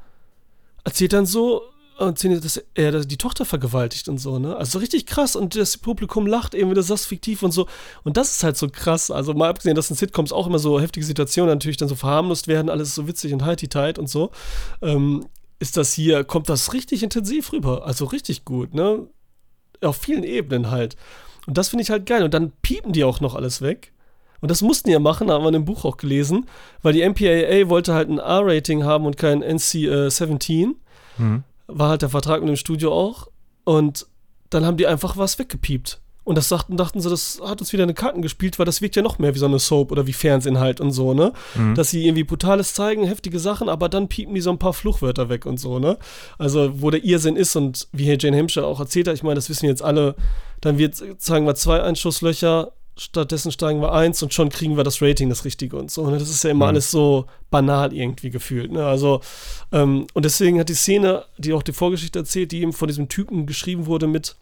[0.84, 1.62] erzählt dann so,
[1.98, 4.56] erzählt, dass er die Tochter vergewaltigt und so, ne?
[4.56, 7.66] Also richtig krass und das Publikum lacht eben, wie du sagst, fiktiv und so.
[8.02, 9.10] Und das ist halt so krass.
[9.10, 12.48] Also mal abgesehen, dass in Sitcoms auch immer so heftige Situationen natürlich dann so verharmlost
[12.48, 14.30] werden, alles so witzig und heiti tight und so,
[14.82, 15.26] ähm,
[15.64, 17.86] ist das hier, kommt das richtig intensiv rüber.
[17.86, 19.06] Also richtig gut, ne?
[19.80, 20.94] Auf vielen Ebenen halt.
[21.46, 22.22] Und das finde ich halt geil.
[22.22, 23.92] Und dann piepen die auch noch alles weg.
[24.42, 26.44] Und das mussten die ja machen, haben wir in dem Buch auch gelesen,
[26.82, 30.74] weil die MPAA wollte halt ein R-Rating haben und kein NC-17
[31.16, 31.44] Mhm.
[31.68, 33.28] war halt der Vertrag mit dem Studio auch.
[33.64, 34.06] Und
[34.50, 36.00] dann haben die einfach was weggepiept.
[36.24, 38.96] Und das sagten, dachten sie, das hat uns wieder eine Karten gespielt, weil das wirkt
[38.96, 41.32] ja noch mehr wie so eine Soap oder wie Fernsehen halt und so, ne?
[41.54, 41.74] Mhm.
[41.74, 45.28] Dass sie irgendwie Brutales zeigen, heftige Sachen, aber dann piepen die so ein paar Fluchwörter
[45.28, 45.98] weg und so, ne?
[46.38, 49.34] Also, wo der Irrsinn ist und wie hier Jane Hampshire auch erzählt hat, ich meine,
[49.34, 50.14] das wissen jetzt alle,
[50.62, 55.02] dann wird, zeigen wir zwei Einschusslöcher, stattdessen steigen wir eins und schon kriegen wir das
[55.02, 56.08] Rating, das Richtige und so.
[56.08, 56.16] Ne?
[56.18, 56.70] Das ist ja immer Mhm.
[56.70, 58.86] alles so banal irgendwie gefühlt, ne?
[58.86, 59.20] Also,
[59.72, 63.08] ähm, und deswegen hat die Szene, die auch die Vorgeschichte erzählt, die eben von diesem
[63.08, 64.36] Typen geschrieben wurde mit,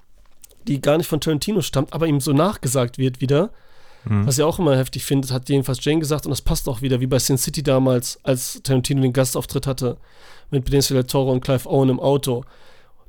[0.68, 3.50] die gar nicht von Tarantino stammt, aber ihm so nachgesagt wird wieder,
[4.04, 4.26] Mhm.
[4.26, 7.00] was ich auch immer heftig finde, hat jedenfalls Jane gesagt und das passt auch wieder,
[7.00, 9.96] wie bei Sin City damals, als Tarantino den Gastauftritt hatte
[10.50, 12.44] mit Benicio del Toro und Clive Owen im Auto.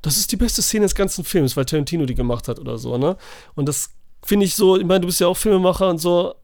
[0.04, 2.98] Das ist die beste Szene des ganzen Films, weil Tarantino die gemacht hat oder so,
[2.98, 3.18] ne?
[3.56, 3.90] Und das
[4.22, 6.36] finde ich so, ich meine, du bist ja auch Filmemacher und so,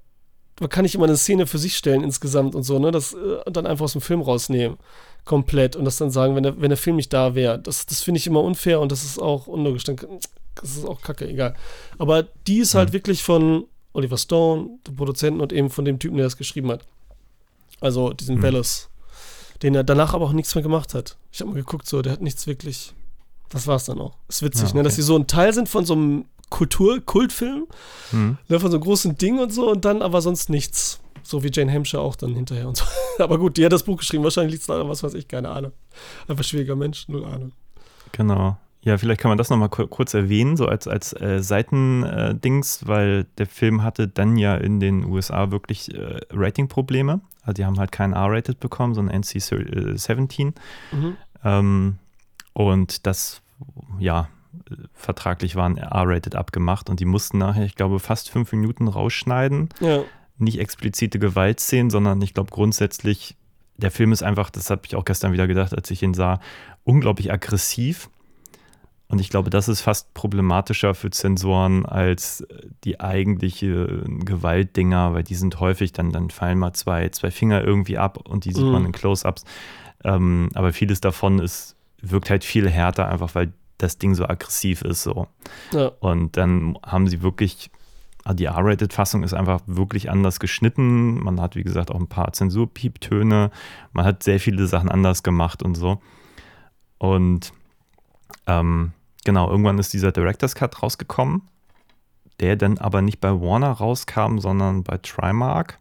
[0.60, 2.89] man kann nicht immer eine Szene für sich stellen insgesamt und so, ne?
[2.91, 4.78] Das äh, und dann einfach aus dem Film rausnehmen.
[5.30, 7.60] Komplett und das dann sagen, wenn der, wenn der Film nicht da wäre.
[7.60, 9.84] Das, das finde ich immer unfair und das ist auch unlogisch.
[9.84, 9.96] Dann,
[10.56, 11.56] das ist auch kacke, egal.
[12.00, 16.18] Aber die ist halt wirklich von Oliver Stone, dem Produzenten und eben von dem Typen,
[16.18, 16.82] der das geschrieben hat.
[17.80, 18.42] Also diesen Mhm.
[18.42, 18.90] Velos.
[19.62, 21.16] Den er danach aber auch nichts mehr gemacht hat.
[21.32, 22.94] Ich habe mal geguckt, so, der hat nichts wirklich.
[23.50, 24.16] Das war's dann auch.
[24.30, 24.84] Ist witzig, Ja, ne?
[24.84, 25.02] Dass okay.
[25.04, 27.68] sie so ein Teil sind von so einem Kultur-Kultfilm,
[28.12, 28.38] Mhm.
[28.47, 31.00] ne, von so einem großen Ding und so und dann aber sonst nichts.
[31.22, 32.86] So wie Jane Hampshire auch dann hinterher und so.
[33.20, 35.50] aber gut, die hat das Buch geschrieben, wahrscheinlich liegt es daran, was weiß ich, keine
[35.50, 35.72] Ahnung.
[36.28, 37.52] Einfach schwieriger Mensch, null Ahnung.
[38.14, 38.58] Genau.
[38.82, 43.45] Ja, vielleicht kann man das nochmal kurz erwähnen, so als, als äh, Seitendings, weil der
[43.45, 47.20] Film hatte dann ja in den USA wirklich äh, Ratingprobleme.
[47.41, 50.54] Also die haben halt keinen R-Rated bekommen, sondern NC-17.
[50.93, 51.18] Mhm.
[51.43, 51.97] Ähm,
[52.54, 53.41] und das,
[54.00, 54.26] ja, äh,
[54.93, 59.70] vertraglich waren R-Rated abgemacht und die mussten nachher, ich glaube, fast fünf Minuten rausschneiden.
[59.80, 60.04] Ja.
[60.38, 63.36] Nicht explizite Gewaltszenen, sondern ich glaube grundsätzlich,
[63.78, 66.39] der Film ist einfach, das habe ich auch gestern wieder gedacht, als ich ihn sah,
[66.84, 68.10] unglaublich aggressiv.
[69.08, 72.45] Und ich glaube, das ist fast problematischer für Zensoren als
[72.84, 77.97] die eigentliche Gewaltdinger, weil die sind häufig, dann, dann fallen mal zwei, zwei Finger irgendwie
[77.97, 78.72] ab und die sieht Mhm.
[78.72, 79.45] man in Close-Ups.
[80.04, 84.84] Ähm, aber vieles davon ist, wirkt halt viel härter, einfach weil das Ding so aggressiv
[84.84, 85.02] ist.
[85.02, 85.28] So.
[85.72, 85.88] Ja.
[86.00, 87.72] Und dann haben sie wirklich,
[88.24, 91.24] ah, die R-Rated-Fassung ist einfach wirklich anders geschnitten.
[91.24, 93.50] Man hat, wie gesagt, auch ein paar Zensurpieptöne.
[93.94, 96.00] Man hat sehr viele Sachen anders gemacht und so.
[97.00, 97.54] Und
[98.46, 98.92] ähm,
[99.26, 101.44] genau, irgendwann ist dieser Director's Cut rausgekommen,
[102.42, 105.80] der dann aber nicht bei Warner rauskam, sondern bei Trimark.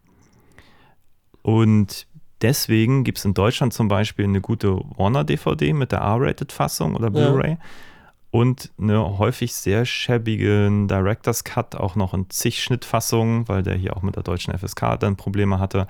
[1.41, 2.07] Und
[2.41, 7.09] deswegen gibt es in Deutschland zum Beispiel eine gute Warner-DVD mit der R-Rated-Fassung oder
[7.51, 7.57] Ja.
[8.31, 13.97] Und eine häufig sehr schäbigen Director's Cut, auch noch in zig Schnittfassungen, weil der hier
[13.97, 15.87] auch mit der deutschen FSK dann Probleme hatte.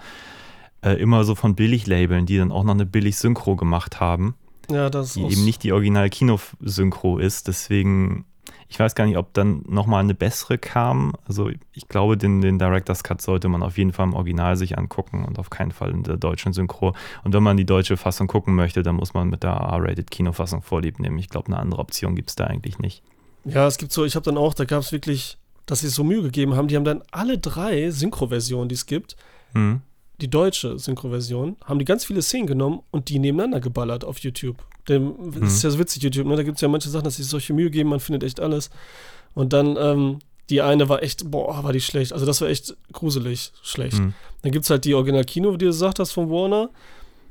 [0.81, 4.35] Äh, immer so von Billiglabeln, die dann auch noch eine Billig-Synchro gemacht haben
[4.71, 7.49] Ja, das die eben nicht die Original-Kino-Synchro ist.
[7.49, 8.23] Deswegen,
[8.69, 11.13] ich weiß gar nicht, ob dann nochmal eine bessere kam.
[11.27, 14.77] Also ich glaube, den, den Director's Cut sollte man auf jeden Fall im Original sich
[14.77, 16.93] angucken und auf keinen Fall in der deutschen Synchro.
[17.23, 20.99] Und wenn man die deutsche Fassung gucken möchte, dann muss man mit der R-Rated-Kinofassung vorlieb
[20.99, 21.17] nehmen.
[21.17, 23.03] Ich glaube, eine andere Option gibt es da eigentlich nicht.
[23.43, 25.95] Ja, es gibt so, ich habe dann auch, da gab es wirklich, dass sie es
[25.95, 29.15] so Mühe gegeben haben, die haben dann alle drei Synchro-Versionen, die es gibt,
[29.53, 29.81] Hm.
[30.21, 34.57] die deutsche Synchro-Version, haben die ganz viele Szenen genommen und die nebeneinander geballert auf YouTube.
[34.89, 36.35] Dem, Das ist ja so witzig, YouTube, ne?
[36.35, 38.69] Da gibt es ja manche Sachen, dass sie solche Mühe geben, man findet echt alles.
[39.33, 40.19] Und dann, ähm,
[40.49, 42.11] die eine war echt, boah, war die schlecht.
[42.11, 43.97] Also das war echt gruselig schlecht.
[43.97, 44.13] Hm.
[44.41, 46.69] Dann gibt es halt die Original-Kino, wie du gesagt hast, von Warner.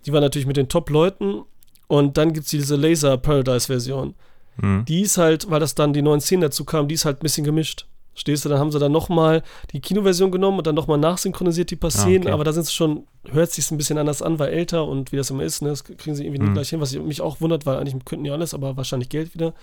[0.07, 1.43] Die war natürlich mit den Top-Leuten.
[1.89, 4.15] Und dann gibt es diese Laser Paradise-Version.
[4.61, 4.85] Hm.
[4.85, 7.23] Die ist halt, weil das dann die neuen Szenen dazu kamen, die ist halt ein
[7.23, 7.87] bisschen gemischt.
[8.19, 9.43] Stehst du, dann haben sie dann nochmal
[9.73, 12.33] die Kinoversion genommen und dann nochmal nachsynchronisiert die paar Ah, Szenen, okay.
[12.33, 15.17] aber da sind sie schon, hört sich ein bisschen anders an, weil älter und wie
[15.17, 16.47] das immer ist, ne, das kriegen sie irgendwie Mhm.
[16.49, 19.35] nicht gleich hin, was mich auch wundert, weil eigentlich könnten die alles, aber wahrscheinlich Geld
[19.35, 19.55] wieder.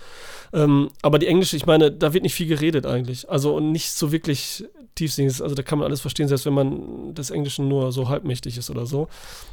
[0.52, 3.28] Ähm, aber die englische, ich meine, da wird nicht viel geredet eigentlich.
[3.28, 5.42] Also und nicht so wirklich tiefsinnig.
[5.42, 8.70] Also da kann man alles verstehen, selbst wenn man des Englischen nur so halbmächtig ist
[8.70, 9.08] oder so.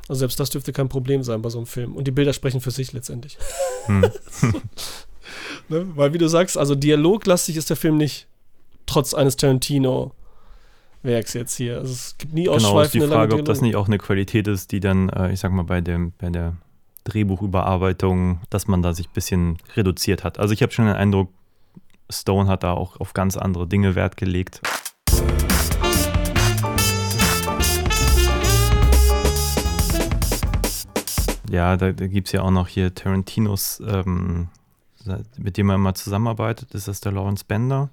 [0.07, 1.97] Also selbst das dürfte kein Problem sein bei so einem Film.
[1.97, 3.37] Und die Bilder sprechen für sich letztendlich.
[3.87, 4.05] Hm.
[5.69, 5.87] Ne?
[5.95, 8.27] Weil, wie du sagst, also dialoglastig ist der Film nicht,
[8.86, 11.77] trotz eines Tarantino-Werks jetzt hier.
[11.77, 14.47] Also es gibt nie Genau, ist die ausschweifende Frage, ob das nicht auch eine Qualität
[14.47, 16.55] ist, die dann, äh, ich sag mal, bei, dem, bei der
[17.03, 20.39] Drehbuchüberarbeitung, dass man da sich ein bisschen reduziert hat.
[20.39, 21.29] Also ich habe schon den Eindruck,
[22.09, 24.61] Stone hat da auch auf ganz andere Dinge Wert gelegt.
[31.49, 34.47] Ja, da, da gibt es ja auch noch hier Tarantinos, ähm,
[35.38, 36.73] mit dem er immer zusammenarbeitet.
[36.73, 37.89] Ist das der Lawrence Bender?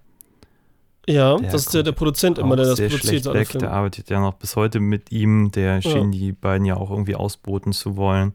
[1.08, 3.22] Ja, Der das ist der, der Produzent immer, der das sehr produziert.
[3.24, 3.48] schlecht weg.
[3.48, 3.66] Filme.
[3.66, 5.50] Der arbeitet ja noch bis heute mit ihm.
[5.52, 6.18] Der schien Ja.
[6.18, 8.34] die beiden ja auch irgendwie ausboten zu wollen.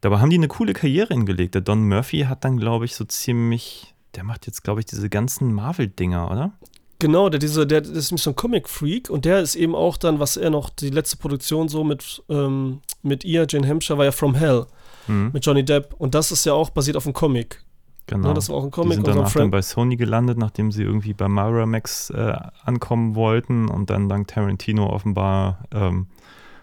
[0.00, 1.54] Dabei haben die eine coole Karriere hingelegt.
[1.54, 3.94] Der Don Murphy hat dann, glaube ich, so ziemlich.
[4.14, 6.52] Der macht jetzt, glaube ich, diese ganzen Marvel-Dinger, oder?
[7.00, 9.96] Genau, der, diese, der, der ist nämlich so ein Comic-Freak und der ist eben auch
[9.96, 14.04] dann, was er noch, die letzte Produktion so mit, ähm, mit ihr, Jane Hampshire, war
[14.04, 14.66] ja From Hell
[15.06, 17.62] Mhm, mit Johnny Depp und das ist ja auch basiert auf einem Comic.
[18.06, 18.28] Genau.
[18.28, 18.94] Ne, das war auch ein die Comic.
[18.94, 22.36] sind und so ein danach dann bei Sony gelandet, nachdem sie irgendwie bei Miramax äh,
[22.64, 26.06] ankommen wollten und dann dank Tarantino offenbar ähm,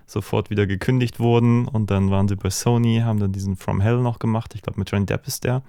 [0.06, 1.68] sofort wieder gekündigt wurden.
[1.68, 4.54] Und dann waren sie bei Sony, haben dann diesen From Hell noch gemacht.
[4.56, 5.64] Ich glaube, mit Johnny Depp ist der.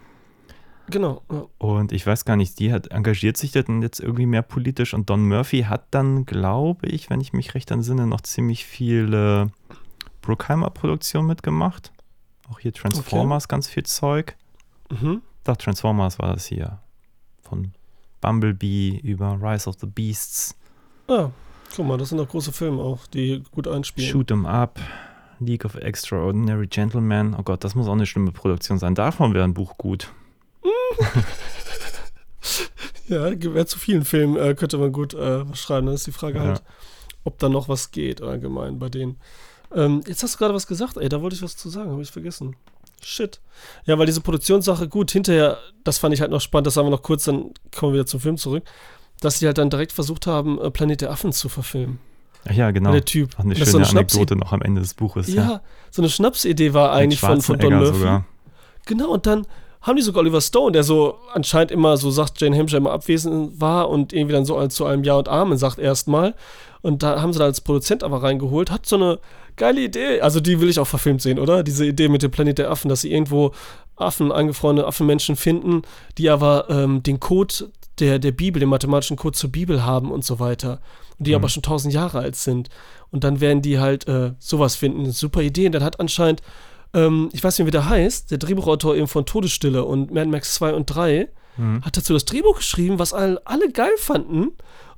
[0.91, 1.23] Genau.
[1.31, 1.47] Ja.
[1.59, 5.09] Und ich weiß gar nicht, die hat engagiert sich dann jetzt irgendwie mehr politisch und
[5.09, 9.53] Don Murphy hat dann, glaube ich, wenn ich mich recht entsinne, noch ziemlich viele
[10.23, 11.93] Bruckheimer-Produktionen mitgemacht.
[12.51, 14.37] Auch hier Transformers, ganz viel Zeug.
[14.91, 15.23] Mhm.
[15.45, 16.78] Doch, Transformers war das hier.
[17.43, 17.72] Von
[18.20, 20.57] Bumblebee über Rise of the Beasts,
[21.09, 21.30] Ja,
[21.74, 24.09] guck mal, das sind doch große Filme auch, die gut einspielen.
[24.11, 24.78] Shoot 'em Up,
[25.40, 27.34] League of Extraordinary Gentlemen.
[27.36, 28.95] Oh Gott, das muss auch eine schlimme Produktion sein.
[28.95, 30.12] Davon wäre ein Buch gut.
[33.09, 35.86] Ja, wäre zu vielen Filmen, äh, könnte man gut äh, was schreiben.
[35.86, 36.45] Dann ist die Frage Ja.
[36.45, 36.62] halt,
[37.24, 39.18] ob da noch was geht allgemein bei denen.
[39.74, 42.01] Ähm, jetzt hast du gerade was gesagt, ey, da wollte ich was zu sagen, habe
[42.03, 42.57] ich vergessen.
[43.05, 43.40] Shit.
[43.84, 46.90] Ja, weil diese Produktionssache, gut, hinterher, das fand ich halt noch spannend, das sagen wir
[46.90, 48.64] noch kurz, dann kommen wir wieder zum Film zurück,
[49.20, 51.98] dass sie halt dann direkt versucht haben, äh, Planet der Affen zu verfilmen.
[52.48, 52.90] Ach ja, genau.
[52.90, 53.34] Der Typ.
[53.38, 54.20] Auch eine schöne so eine Schnapsidee.
[54.22, 55.28] Anekdote noch am Ende des Buches.
[55.32, 57.98] Ja, so eine Schnapsidee war eigentlich von, von Don Murphy.
[57.98, 58.24] sogar.
[58.86, 59.46] Genau, und dann
[59.80, 63.61] haben die sogar Oliver Stone, der so anscheinend immer so sagt, Jane Hampshire immer abwesend
[63.61, 66.34] war und irgendwie dann so zu einem Ja und Amen sagt erstmal.
[66.83, 69.18] Und da haben sie da als Produzent aber reingeholt, hat so eine
[69.57, 70.20] geile Idee.
[70.20, 71.62] Also die will ich auch verfilmt sehen, oder?
[71.62, 73.53] Diese Idee mit dem Planet der Affen, dass sie irgendwo
[73.97, 75.83] Affen, angefrorene Affenmenschen finden,
[76.18, 77.70] die aber ähm, den Code
[78.01, 80.80] der, der Bibel, den mathematischen Code zur Bibel haben und so weiter.
[81.18, 81.37] Und die Mhm.
[81.37, 82.68] aber schon tausend Jahre alt sind.
[83.11, 85.11] Und dann werden die halt äh, sowas finden.
[85.12, 85.66] Super Idee.
[85.66, 86.41] Und dann hat anscheinend
[86.95, 90.55] ähm, ich weiß nicht, wie der heißt, der Drehbuchautor eben von Todesstille und Mad Max
[90.55, 91.28] 2 und 3,
[91.59, 91.83] Mhm.
[91.83, 94.53] hat dazu das Drehbuch geschrieben, was alle, alle geil fanden.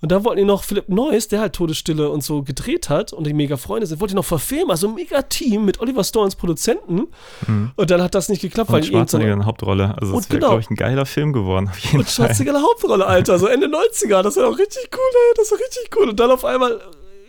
[0.05, 3.27] Und da wollten die noch Philipp Neuss, der halt Todesstille und so gedreht hat und
[3.27, 6.27] die mega Freunde sind, wollten die noch verfilmen, also ein mega Team mit Oliver Stone
[6.27, 7.07] als Produzenten.
[7.47, 7.71] Mhm.
[7.75, 9.97] Und dann hat das nicht geklappt, weil Und so Schwarzenegger in der Hauptrolle.
[9.99, 10.49] Also das wäre, genau.
[10.49, 11.71] glaube ich, ein geiler Film geworden.
[11.71, 12.11] Auf jeden und.
[12.11, 15.51] Schwarzenegger in der Hauptrolle, Alter, so Ende 90er, das wäre doch richtig cool, ey, das
[15.51, 16.11] wäre richtig cool.
[16.11, 16.83] Und dann auf einmal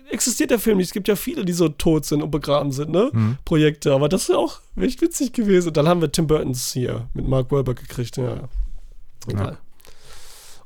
[0.09, 0.87] existiert der Film nicht.
[0.87, 3.09] Es gibt ja viele, die so tot sind und begraben sind, ne?
[3.13, 3.37] Mhm.
[3.45, 5.69] Projekte, aber das wäre auch echt witzig gewesen.
[5.69, 8.49] Und dann haben wir Tim Burtons hier mit Mark Wahlberg gekriegt, ja.
[9.29, 9.59] Egal.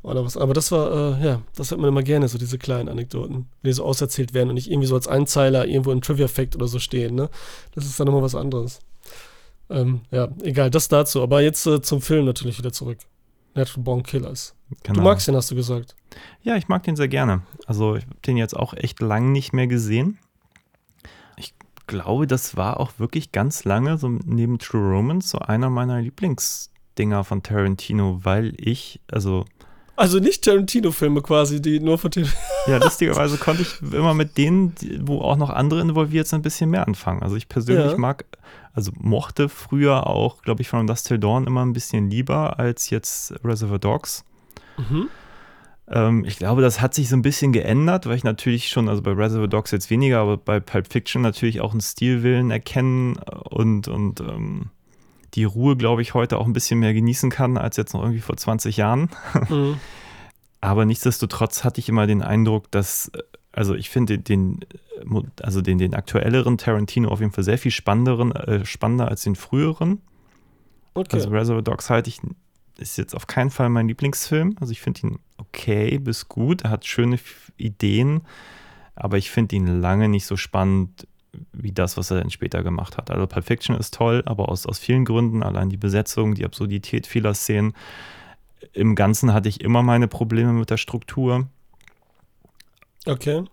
[0.02, 2.88] Oder was, aber das war, äh, ja, das hört man immer gerne, so diese kleinen
[2.88, 6.68] Anekdoten, die so auserzählt werden und nicht irgendwie so als Einzeiler irgendwo im Trivia-Fact oder
[6.68, 7.30] so stehen, ne?
[7.76, 8.80] Das ist dann nochmal was anderes.
[9.70, 11.22] Ähm, ja, egal, das dazu.
[11.22, 13.00] Aber jetzt äh, zum Film natürlich wieder zurück.
[13.56, 14.56] Natural Born Killers.
[14.84, 15.00] Genau.
[15.00, 15.96] Du magst den, hast du gesagt.
[16.42, 17.42] Ja, ich mag den sehr gerne.
[17.66, 20.18] Also ich habe den jetzt auch echt lang nicht mehr gesehen.
[21.36, 21.54] Ich
[21.88, 27.24] glaube, das war auch wirklich ganz lange, so neben True Romance, so einer meiner Lieblingsdinger
[27.24, 29.46] von Tarantino, weil ich, also
[30.00, 32.38] Also nicht Tarantino-Filme quasi, die nur von Tarantino.
[32.68, 36.70] ja, lustigerweise konnte ich immer mit denen, wo auch noch andere involviert sind, ein bisschen
[36.70, 37.22] mehr anfangen.
[37.22, 37.98] Also ich persönlich Ja.
[37.98, 38.24] mag,
[38.74, 42.90] also mochte früher auch, glaube ich, von Dust Till Dawn immer ein bisschen lieber als
[42.90, 44.24] jetzt Reservoir Dogs.
[44.78, 45.10] Mhm.
[45.90, 49.02] Ähm, ich glaube, das hat sich so ein bisschen geändert, weil ich natürlich schon, also
[49.02, 53.18] bei Reservoir Dogs jetzt weniger, aber bei Pulp Fiction natürlich auch einen Stilwillen erkennen
[53.50, 54.70] und, und ähm,
[55.34, 58.22] die Ruhe, glaube ich, heute auch ein bisschen mehr genießen kann als jetzt noch irgendwie
[58.22, 59.10] vor 20 Jahren.
[59.50, 59.78] Mhm.
[60.62, 63.12] Aber nichtsdestotrotz hatte ich immer den Eindruck, dass,
[63.54, 64.60] also ich finde den,
[65.42, 69.36] also den, den aktuelleren Tarantino auf jeden Fall sehr viel spannenderen, äh, spannender als den
[69.36, 70.02] früheren.
[70.96, 71.16] Okay.
[71.16, 72.20] Also Reservoir Dogs halte ich,
[72.78, 74.58] ist jetzt auf keinen Fall mein Lieblingsfilm.
[74.60, 76.64] Also ich finde ihn okay bis gut.
[76.64, 77.20] Er hat schöne
[77.56, 78.22] Ideen,
[78.96, 81.08] aber ich finde ihn lange nicht so spannend
[81.54, 83.12] wie das, was er dann später gemacht hat.
[83.12, 85.44] Also Pulp Fiction ist toll, aber aus, aus vielen Gründen.
[85.44, 87.74] Allein die Besetzung, die Absurdität vieler Szenen.
[88.74, 91.48] Im Ganzen hatte ich immer meine Probleme mit der Struktur,
[93.06, 93.44] okay.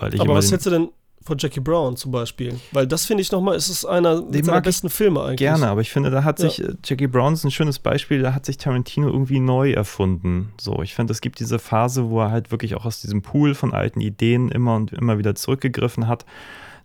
[0.00, 0.88] Aber was hättest du denn
[1.22, 2.58] von Jackie Brown zum Beispiel?
[2.72, 5.38] Weil das finde ich nochmal, ist es einer ich besten Filme eigentlich.
[5.38, 6.50] Gerne, aber ich finde, da hat Ja.
[6.50, 10.52] sich äh, Jackie Brown ist ein schönes Beispiel, da hat sich Tarantino irgendwie neu erfunden.
[10.60, 13.54] So, ich finde, es gibt diese Phase, wo er halt wirklich auch aus diesem Pool
[13.54, 16.26] von alten Ideen immer und immer wieder zurückgegriffen hat.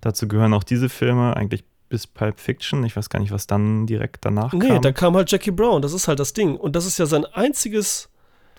[0.01, 2.83] Dazu gehören auch diese Filme, eigentlich bis Pulp Fiction.
[2.85, 4.81] Ich weiß gar nicht, was dann direkt danach Nee, kam.
[4.81, 6.55] da kam halt Jackie Brown, das ist halt das Ding.
[6.55, 8.09] Und das ist ja sein einziges.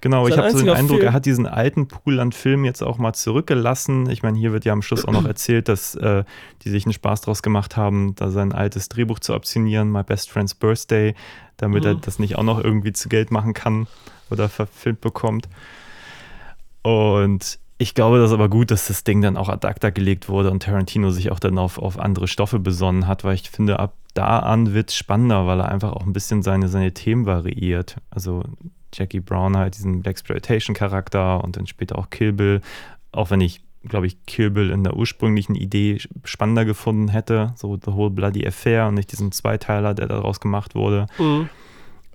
[0.02, 2.64] Genau, ich Sein habe so den Eindruck, Film- er hat diesen alten Pool an Filmen
[2.64, 4.08] jetzt auch mal zurückgelassen.
[4.08, 6.24] Ich meine, hier wird ja am Schluss auch noch erzählt, dass äh,
[6.62, 10.30] die sich einen Spaß draus gemacht haben, da sein altes Drehbuch zu optionieren, My Best
[10.30, 11.14] Friend's Birthday,
[11.58, 12.00] damit er Mhm.
[12.00, 13.86] das nicht auch noch irgendwie zu Geld machen kann
[14.30, 15.48] oder verfilmt bekommt.
[16.82, 20.28] Und ich glaube, das ist aber gut, dass das Ding dann auch ad acta gelegt
[20.28, 23.78] wurde und Tarantino sich auch dann auf, auf andere Stoffe besonnen hat, weil ich finde,
[23.78, 27.24] ab da an wird es spannender, weil er einfach auch ein bisschen seine, seine Themen
[27.24, 27.96] variiert.
[28.10, 28.42] Also
[28.92, 32.60] Jackie Brown halt diesen Blaxploitation-Charakter und dann später auch Kill Bill,
[33.12, 37.78] auch wenn ich, glaube ich, Kill Bill in der ursprünglichen Idee spannender gefunden hätte, so
[37.82, 41.06] The Whole Bloody Affair und nicht diesen Zweiteiler, der daraus gemacht wurde.
[41.18, 41.48] Mhm.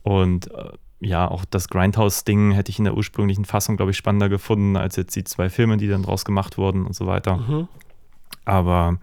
[0.03, 4.29] Und äh, ja, auch das Grindhouse-Ding hätte ich in der ursprünglichen Fassung, glaube ich, spannender
[4.29, 7.37] gefunden, als jetzt die zwei Filme, die dann draus gemacht wurden und so weiter.
[7.37, 7.67] Mhm.
[8.45, 8.97] Aber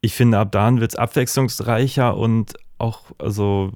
[0.00, 3.72] ich finde, ab dann wird es abwechslungsreicher und auch, also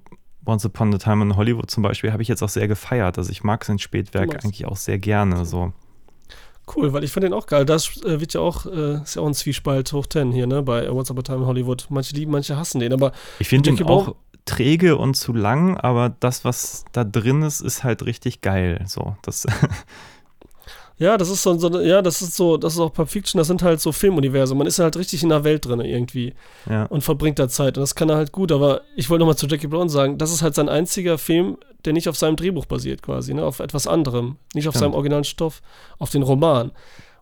[0.46, 3.18] Once Upon a Time in Hollywood zum Beispiel, habe ich jetzt auch sehr gefeiert.
[3.18, 5.44] Also ich mag sein Spätwerk eigentlich auch sehr gerne.
[5.44, 5.72] So.
[6.74, 7.64] Cool, weil ich fand den auch geil.
[7.64, 10.62] Das äh, wird ja auch, äh, ist ja auch ein Zwiespalt hoch 10 hier, ne,
[10.62, 11.86] bei What's Up a Time in Hollywood.
[11.90, 14.14] Manche lieben, manche hassen den, aber Ich finde Brown- auch
[14.44, 18.84] träge und zu lang, aber das, was da drin ist, ist halt richtig geil.
[18.86, 19.46] So, das,
[20.98, 23.46] ja, das ist so, so ja, das ist so, das ist auch Pulp Fiction, das
[23.46, 24.58] sind halt so Filmuniversen.
[24.58, 26.34] Man ist halt richtig in der Welt drin irgendwie
[26.68, 26.84] ja.
[26.86, 29.46] und verbringt da Zeit und das kann er halt gut, aber ich wollte nochmal zu
[29.46, 33.02] Jackie Brown sagen, das ist halt sein einziger Film, der nicht auf seinem Drehbuch basiert
[33.02, 34.92] quasi, ne, auf etwas anderem, nicht auf Stimmt.
[34.92, 35.62] seinem originalen Stoff,
[35.98, 36.72] auf den Roman.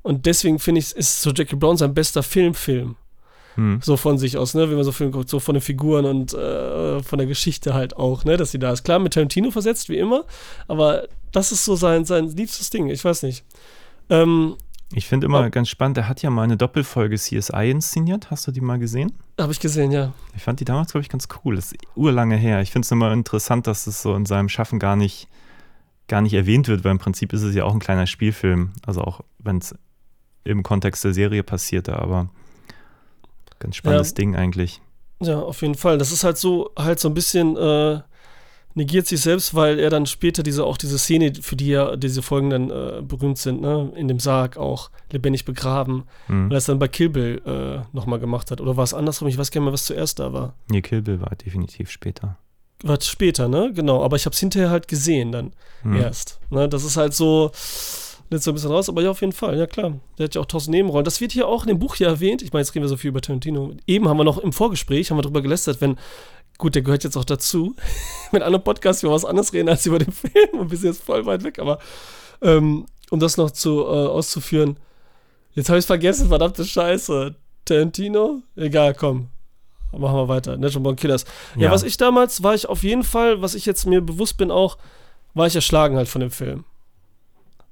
[0.02, 2.96] Und deswegen finde ich, ist so Jackie Brown sein bester Filmfilm.
[3.57, 3.80] Hm.
[3.82, 6.32] so von sich aus, ne, wenn man so Film guckt, so von den Figuren und
[6.34, 8.84] äh, von der Geschichte halt auch, ne, dass sie da ist.
[8.84, 10.24] Klar, mit Tarantino versetzt, wie immer,
[10.68, 13.44] aber das ist so sein, sein liebstes Ding, ich weiß nicht.
[14.09, 14.57] Ähm,
[14.92, 15.51] Ich finde immer Oh.
[15.51, 18.30] ganz spannend, er hat ja mal eine Doppelfolge CSI inszeniert.
[18.30, 19.12] Hast du die mal gesehen?
[19.40, 20.12] habe ich gesehen, ja.
[20.36, 21.55] Ich fand die damals, glaube ich, ganz cool.
[21.57, 22.61] Das ist urlange her.
[22.61, 25.28] Ich finde es immer interessant, dass es so in seinem Schaffen gar nicht,
[26.09, 28.70] gar nicht erwähnt wird, weil im Prinzip ist es ja auch ein kleiner Spielfilm.
[28.84, 29.74] Also auch wenn es
[30.44, 32.28] im Kontext der Serie passierte, aber
[33.61, 34.14] ganz spannendes Ja.
[34.16, 34.80] Ding eigentlich.
[35.22, 35.98] Ja, auf jeden Fall.
[35.98, 38.00] Das ist halt so, halt so ein bisschen, äh,
[38.74, 42.22] negiert sich selbst, weil er dann später diese, auch diese Szene, für die ja diese
[42.22, 46.46] Folgen dann äh, berühmt sind, ne, in dem Sarg auch lebendig begraben, Hm.
[46.46, 48.61] weil er es dann bei Kill Bill äh, nochmal gemacht hat.
[48.61, 49.28] Oder war es andersrum?
[49.28, 50.54] Ich weiß gar nicht mehr, was zuerst da war.
[50.70, 52.36] Nee, Kill Bill war definitiv später.
[52.82, 53.72] War später, ne?
[53.74, 54.02] Genau.
[54.02, 55.52] Aber ich habe es hinterher halt gesehen dann.
[55.82, 55.96] Hm.
[55.96, 56.40] erst.
[56.50, 57.50] Ne, das ist halt so,
[58.30, 59.94] jetzt so ein bisschen raus, aber ja, auf jeden Fall, ja klar.
[60.18, 61.04] Der hat ja auch tausend Nebenrollen.
[61.04, 62.42] Das wird hier auch in dem Buch hier erwähnt.
[62.42, 63.72] Ich meine, jetzt reden wir so viel über Tarantino.
[63.86, 65.98] Eben haben wir noch im Vorgespräch, haben wir drüber gelästert, wenn,
[66.58, 67.74] gut, der gehört jetzt auch dazu,
[68.32, 71.02] mit anderen Podcasts über was anderes reden als über den Film und wir sind jetzt
[71.02, 71.78] voll weit weg, aber
[72.42, 74.78] ähm, um das noch zu, äh, auszuführen,
[75.54, 77.34] jetzt habe ich es vergessen, verdammte Scheiße.
[77.64, 78.42] Tarantino?
[78.56, 79.28] Egal, komm.
[79.92, 80.56] Machen wir weiter.
[80.56, 81.24] Natural Born Killers.
[81.56, 81.70] Ja, Ja.
[81.72, 84.78] was ich damals, war ich auf jeden Fall, was ich jetzt mir bewusst bin auch,
[85.34, 86.64] war ich erschlagen halt von dem Film.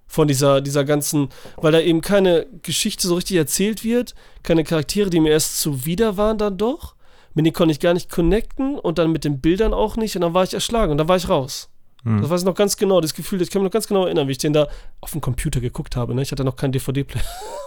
[0.09, 1.29] Von dieser, dieser ganzen,
[1.59, 6.17] weil da eben keine Geschichte so richtig erzählt wird, keine Charaktere, die mir erst zuwider
[6.17, 6.95] waren dann doch.
[7.35, 10.23] Mit denen konnte ich gar nicht connecten und dann mit den Bildern auch nicht und
[10.23, 11.69] dann war ich erschlagen und dann war ich raus.
[12.05, 12.23] Hm.
[12.23, 14.05] Das weiß ich noch ganz genau, das Gefühl, das kann ich mir noch ganz genau
[14.07, 14.69] erinnern, wie ich den da
[15.01, 16.15] auf dem Computer geguckt habe.
[16.15, 16.23] Ne?
[16.23, 17.25] Ich hatte noch keinen DVD-Player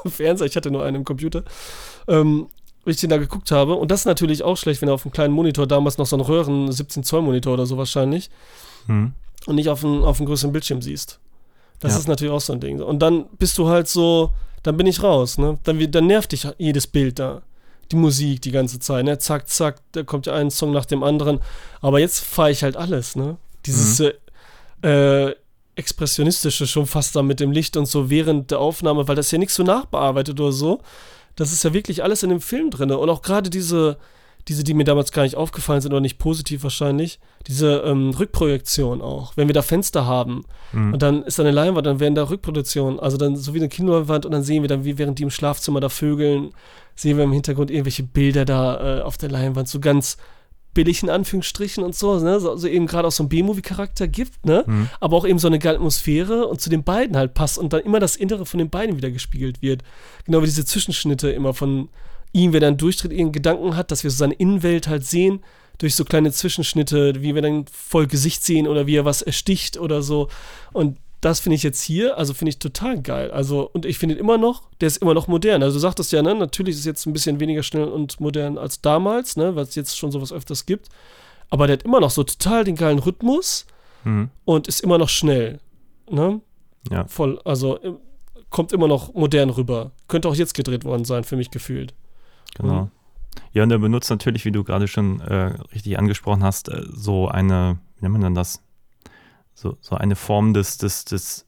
[0.07, 1.43] Fernseher, ich hatte nur einen im Computer.
[2.07, 2.47] Ähm,
[2.85, 3.75] wie ich den da geguckt habe.
[3.75, 6.15] Und das ist natürlich auch schlecht, wenn er auf einem kleinen Monitor, damals noch so
[6.15, 8.29] einen Röhren 17-Zoll-Monitor oder so wahrscheinlich,
[8.87, 9.13] Hm.
[9.45, 11.19] und nicht auf einem, auf einem größeren Bildschirm siehst.
[11.81, 11.99] Das Ja.
[11.99, 12.81] ist natürlich auch so ein Ding.
[12.81, 14.31] Und dann bist du halt so,
[14.63, 15.57] dann bin ich raus, ne?
[15.63, 17.41] Dann, dann nervt dich jedes Bild da.
[17.91, 19.17] Die Musik die ganze Zeit, ne?
[19.17, 21.39] Zack, zack, da kommt ja ein Song nach dem anderen.
[21.81, 23.35] Aber jetzt fahre ich halt alles, ne?
[23.65, 24.13] Dieses äh,
[24.87, 25.35] äh,
[25.75, 29.37] expressionistische schon fast da mit dem Licht und so während der Aufnahme, weil das ja
[29.37, 30.79] nichts so nachbearbeitet oder so.
[31.35, 32.91] Das ist ja wirklich alles in dem Film drin.
[32.91, 33.97] Und auch gerade diese,
[34.47, 39.01] diese, die mir damals gar nicht aufgefallen sind oder nicht positiv wahrscheinlich, diese ähm, Rückprojektion
[39.01, 39.33] auch.
[39.35, 40.93] Wenn wir da Fenster haben Mhm.
[40.93, 43.69] und dann ist da eine Leinwand, dann werden da Rückprojektionen, also dann so wie eine
[43.69, 46.51] Kinoleinwand und dann sehen wir dann, wie während die im Schlafzimmer da vögeln,
[46.95, 50.17] sehen wir im Hintergrund irgendwelche Bilder da äh, auf der Leinwand, so ganz
[50.73, 52.39] billig in Anführungsstrichen und so, ne?
[52.39, 54.63] so, so eben gerade auch so einen B-Movie-Charakter gibt, ne?
[54.65, 54.89] Mhm.
[55.01, 57.81] aber auch eben so eine geile Atmosphäre und zu den beiden halt passt und dann
[57.81, 59.83] immer das Innere von den beiden wieder gespiegelt wird.
[60.25, 61.89] Genau wie diese Zwischenschnitte immer von
[62.33, 65.41] ihm, wer dann durchtritt, ihren Gedanken hat, dass wir so seine Innenwelt halt sehen,
[65.77, 69.77] durch so kleine Zwischenschnitte, wie wir dann voll Gesicht sehen oder wie er was ersticht
[69.79, 70.27] oder so.
[70.73, 73.31] Und das finde ich jetzt hier, also finde ich total geil.
[73.31, 75.61] Also, und ich finde ihn immer noch, der ist immer noch modern.
[75.63, 78.81] Also du sagtest ja, ne, natürlich ist jetzt ein bisschen weniger schnell und modern als
[78.81, 80.89] damals, ne, weil es jetzt schon sowas öfters gibt.
[81.49, 83.65] Aber der hat immer noch so total den geilen Rhythmus
[84.03, 84.29] Mhm.
[84.45, 85.59] und ist immer noch schnell.
[86.09, 86.41] Ne?
[86.89, 87.05] Ja.
[87.07, 87.97] Voll, also im-
[88.49, 89.91] kommt immer noch modern rüber.
[90.07, 91.93] Könnte auch jetzt gedreht worden sein, für mich gefühlt.
[92.55, 92.89] Genau.
[93.53, 97.27] Ja, und er benutzt natürlich, wie du gerade schon äh, richtig angesprochen hast, äh, so
[97.27, 98.63] eine, wie nennt man denn das?
[99.53, 101.45] So, so eine Form des, des, des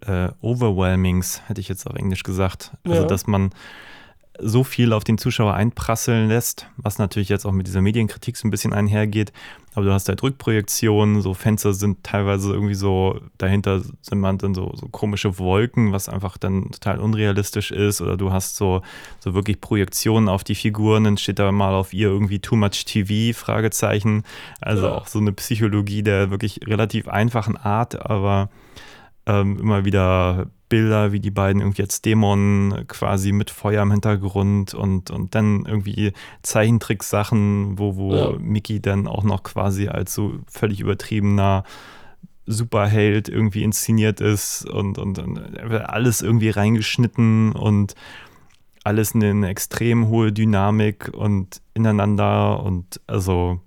[0.00, 2.76] äh, Overwhelmings, hätte ich jetzt auf Englisch gesagt.
[2.84, 3.08] Also, Ja.
[3.08, 3.50] dass man
[4.40, 8.48] so viel auf den Zuschauer einprasseln lässt, was natürlich jetzt auch mit dieser Medienkritik so
[8.48, 9.32] ein bisschen einhergeht.
[9.74, 14.54] Aber du hast halt Rückprojektionen, so Fenster sind teilweise irgendwie so, dahinter sind man dann
[14.54, 18.00] so, so komische Wolken, was einfach dann total unrealistisch ist.
[18.00, 18.82] Oder du hast so,
[19.20, 22.84] so wirklich Projektionen auf die Figuren, dann steht da mal auf ihr irgendwie Too Much
[22.86, 24.24] TV, Fragezeichen.
[24.60, 24.94] Also Ja.
[24.94, 28.48] auch so eine Psychologie der wirklich relativ einfachen Art, aber
[29.26, 34.74] ähm, immer wieder Bilder, wie die beiden irgendwie als Dämon quasi mit Feuer im Hintergrund
[34.74, 36.12] und, und dann irgendwie
[36.42, 38.32] Zeichentricksachen, wo, wo Ja.
[38.40, 41.62] Mickey dann auch noch quasi als so völlig übertriebener
[42.46, 45.38] Superheld irgendwie inszeniert ist und, und, und
[45.70, 47.94] alles irgendwie reingeschnitten und
[48.82, 53.60] alles eine, eine extrem hohe Dynamik und ineinander und also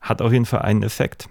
[0.00, 1.28] hat auf jeden Fall einen Effekt.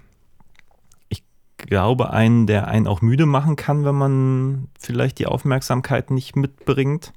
[1.66, 6.36] Ich glaube, einen, der einen auch müde machen kann, wenn man vielleicht die Aufmerksamkeit nicht
[6.36, 7.12] mitbringt.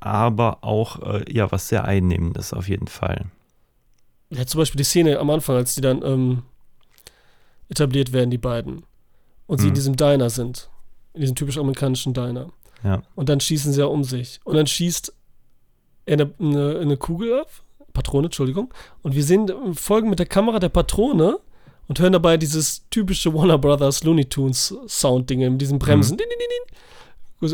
[0.00, 3.26] Aber auch, äh, ja, was sehr einnehmendes auf jeden Fall.
[4.30, 6.42] Ja, zum Beispiel die Szene am Anfang, als die dann ähm,
[7.68, 8.82] etabliert werden, die beiden.
[9.46, 9.74] Und sie in Mhm.
[9.76, 10.68] diesem Diner sind.
[11.12, 12.48] In diesem typisch amerikanischen Diner.
[12.82, 13.02] Ja.
[13.14, 14.40] Und dann schießen sie ja um sich.
[14.42, 15.14] Und dann schießt
[16.06, 17.48] er eine, eine, eine Kugel ab.
[17.92, 18.74] Patrone, Entschuldigung.
[19.02, 21.38] Und wir sehen im Folgen mit der Kamera der Patrone
[21.88, 26.16] und hören dabei dieses typische Warner Brothers Looney Tunes Sound-Ding mit diesen Bremsen.
[26.16, 26.26] Din.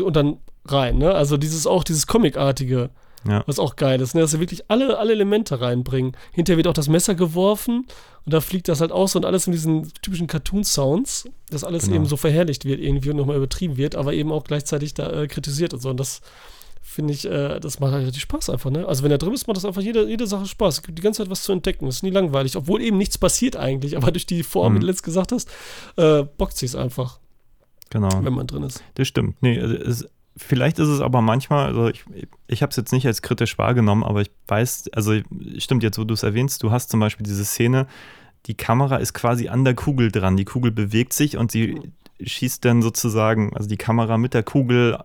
[0.05, 1.13] Und dann rein, ne?
[1.13, 2.89] Also dieses auch, dieses Comicartige.
[3.27, 3.43] Ja.
[3.45, 4.21] Was auch geil ist, ne?
[4.21, 6.13] dass sie wirklich alle, alle Elemente reinbringen.
[6.31, 7.85] Hinterher wird auch das Messer geworfen
[8.25, 11.97] und da fliegt das halt aus und alles in diesen typischen Cartoon-Sounds, dass alles Genau.
[11.97, 15.27] eben so verherrlicht wird irgendwie und nochmal übertrieben wird, aber eben auch gleichzeitig da äh,
[15.27, 15.91] kritisiert und so.
[15.91, 16.21] Und das
[16.91, 18.85] finde ich, äh, das macht halt richtig Spaß einfach, ne?
[18.87, 20.75] Also wenn er drin ist, macht das einfach jede, jede Sache Spaß.
[20.75, 21.87] Es gibt die ganze Zeit was zu entdecken.
[21.87, 24.75] Es ist nie langweilig, obwohl eben nichts passiert eigentlich, aber durch die Form, Mhm.
[24.77, 25.49] wie du letzt gesagt hast,
[25.97, 27.19] äh, bockt sich einfach,
[27.89, 28.09] Genau.
[28.23, 28.83] wenn man drin ist.
[28.95, 29.35] Das stimmt.
[29.41, 32.03] Nee, also es, vielleicht ist es aber manchmal, also ich,
[32.47, 35.13] ich habe es jetzt nicht als kritisch wahrgenommen, aber ich weiß, also
[35.57, 37.87] stimmt jetzt, wo du es erwähnst, du hast zum Beispiel diese Szene,
[38.47, 41.79] die Kamera ist quasi an der Kugel dran, die Kugel bewegt sich und sie
[42.23, 44.97] schießt dann sozusagen, also die Kamera mit der Kugel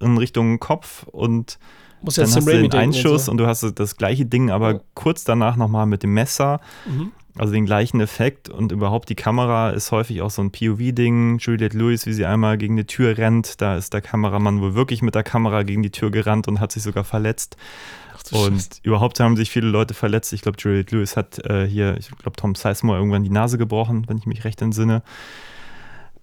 [0.00, 1.58] in Richtung Kopf und
[2.02, 3.32] Muss dann hast du den Einschuss so.
[3.32, 4.80] und du hast das gleiche Ding, aber Ja.
[4.94, 7.12] kurz danach nochmal mit dem Messer, Mhm.
[7.36, 11.38] also den gleichen Effekt und überhaupt die Kamera ist häufig auch so ein POV-Ding.
[11.38, 15.02] Juliette Lewis, wie sie einmal gegen die Tür rennt, da ist der Kameramann wohl wirklich
[15.02, 17.56] mit der Kamera gegen die Tür gerannt und hat sich sogar verletzt.
[18.30, 18.46] Du Scheiße.
[18.50, 20.32] Und überhaupt haben sich viele Leute verletzt.
[20.32, 24.04] Ich glaube, Juliette Lewis hat äh, hier, ich glaube, Tom Sizemore irgendwann die Nase gebrochen,
[24.08, 25.02] wenn ich mich recht entsinne.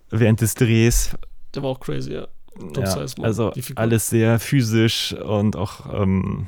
[0.09, 1.17] Während des Drehs.
[1.55, 2.28] Der war auch crazy, ja.
[2.78, 6.47] Ja, also alles sehr physisch und auch, ähm,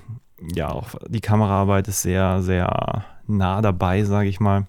[0.56, 4.68] ja, auch die Kameraarbeit ist sehr, sehr nah dabei, sage ich mal.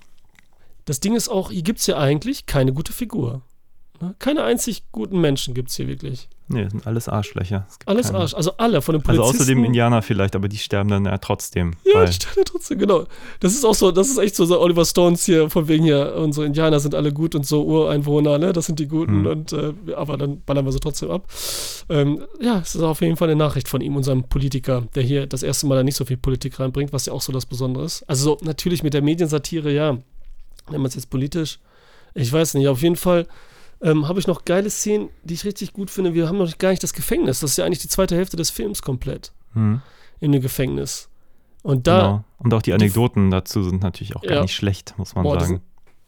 [0.84, 3.42] das Ding ist auch, hier gibt es ja eigentlich keine gute Figur.
[4.00, 4.14] Ne?
[4.18, 6.28] Keine einzig guten Menschen gibt es hier wirklich.
[6.50, 7.66] Nee, das sind alles Arschlöcher.
[7.84, 9.42] Alles keine- Arsch, also alle von den Also Polizisten.
[9.42, 11.74] außer dem Indianer vielleicht, aber die sterben dann ja trotzdem.
[11.84, 13.04] Ja, die stellen trotzdem, genau.
[13.40, 16.14] Das ist auch so, das ist echt so, so Oliver Stones hier, von wegen hier,
[16.16, 19.26] unsere Indianer sind alle gut und so Ureinwohner, ne, das sind die Guten Hm.
[19.26, 21.26] und, äh, aber dann ballern wir sie trotzdem ab.
[21.90, 25.26] Ähm, ja, es ist auf jeden Fall eine Nachricht von ihm, unserem Politiker, der hier
[25.26, 27.84] das erste Mal da nicht so viel Politik reinbringt, was ja auch so das Besondere
[27.84, 28.04] ist.
[28.08, 29.98] Also so, natürlich mit der Mediensatire, ja,
[30.70, 31.58] nennen wir es jetzt politisch,
[32.14, 33.26] ich weiß nicht, auf jeden Fall
[33.80, 36.14] ähm, habe ich noch geile Szenen, die ich richtig gut finde.
[36.14, 38.50] Wir haben noch gar nicht das Gefängnis, das ist ja eigentlich die zweite Hälfte des
[38.50, 39.80] Films komplett, hm,
[40.20, 41.08] in dem Gefängnis.
[41.62, 42.24] Und da, genau.
[42.38, 44.42] Und auch die Anekdoten dazu sind natürlich auch gar Ja.
[44.42, 45.60] nicht schlecht, muss man Boah, die sagen.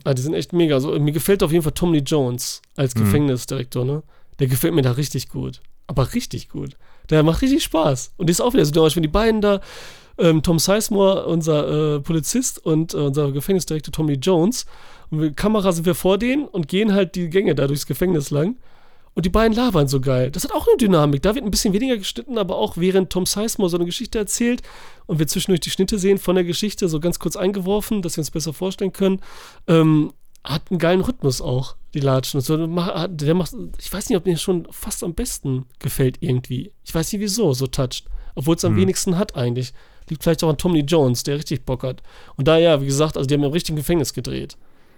[0.05, 0.75] Ah, die sind echt mega.
[0.77, 3.01] Also, mir gefällt auf jeden Fall Tom Lee Jones als Mhm.
[3.01, 4.03] Gefängnisdirektor, ne?
[4.39, 5.61] Der gefällt mir da richtig gut.
[5.87, 6.77] Aber richtig gut.
[7.11, 8.15] Der macht richtig Spaß.
[8.17, 9.61] Und die ist auch wieder so, zum Beispiel die beiden da,
[10.19, 14.67] ähm, Tom Sizemore, unser äh, Polizist und äh, unser Gefängnisdirektor Tom Lee Jones.
[15.11, 18.31] Und mit Kamera sind wir vor denen und gehen halt die Gänge da durchs Gefängnis
[18.31, 18.57] lang.
[19.15, 20.31] Und die beiden labern so geil.
[20.31, 21.23] Das hat auch eine Dynamik.
[21.23, 24.63] Da wird ein bisschen weniger geschnitten, aber auch während Tom Sizemore so eine Geschichte erzählt
[25.07, 28.23] und wir zwischendurch die Schnitte sehen von der Geschichte, so ganz kurz eingeworfen, dass wir
[28.23, 29.21] uns besser vorstellen können,
[29.67, 30.13] ähm,
[30.45, 32.39] hat einen geilen Rhythmus auch, die Latschen.
[32.39, 36.73] Und so, der macht, ich weiß nicht, ob mir schon fast am besten gefällt irgendwie.
[36.85, 38.07] Ich weiß nicht wieso, so touched.
[38.37, 39.75] Obwohl es am wenigsten hat eigentlich.
[40.11, 42.03] Liegt vielleicht auch an Tom Lee Jones, der richtig Bock hat.
[42.37, 44.57] Und da ja, wie gesagt, also die haben im richtigen Gefängnis gedreht.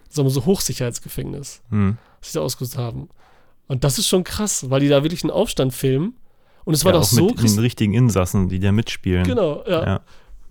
[0.09, 1.99] Sagen wir so Hochsicherheitsgefängnis Hm.
[2.21, 3.09] was sie da ausgerüstet haben.
[3.69, 6.15] Und das ist schon krass, weil die da wirklich einen Aufstand filmen.
[6.65, 7.55] Und es war ja, doch auch so mit krass.
[7.55, 9.25] den richtigen Insassen, die da mitspielen.
[9.25, 9.85] Genau, ja.
[9.85, 10.01] ja.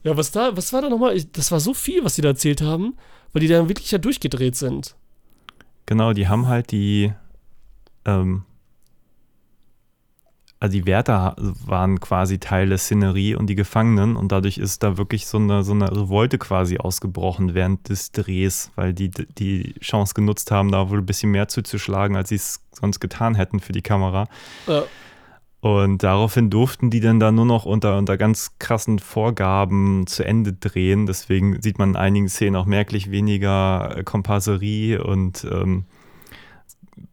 [0.03, 0.17] Ja.
[0.17, 1.15] was da, was war da nochmal?
[1.15, 2.95] Ich- Das war so viel, was die da erzählt haben,
[3.33, 4.95] weil die da wirklich ja durchgedreht sind.
[5.85, 7.13] Genau, die haben halt die,
[8.05, 8.43] ähm,
[10.61, 11.35] also die Wärter
[11.65, 15.63] waren quasi Teil der Szenerie und die Gefangenen und dadurch ist da wirklich so eine,
[15.63, 20.91] so eine Revolte quasi ausgebrochen während des Drehs, weil die die Chance genutzt haben, da
[20.91, 24.27] wohl ein bisschen mehr zuzuschlagen, als sie es sonst getan hätten für die Kamera.
[24.67, 24.83] Ja.
[25.61, 30.53] Und daraufhin durften die dann da nur noch unter, unter ganz krassen Vorgaben zu Ende
[30.53, 31.07] drehen.
[31.07, 35.85] Deswegen sieht man in einigen Szenen auch merklich weniger äh, Komparserie und ähm,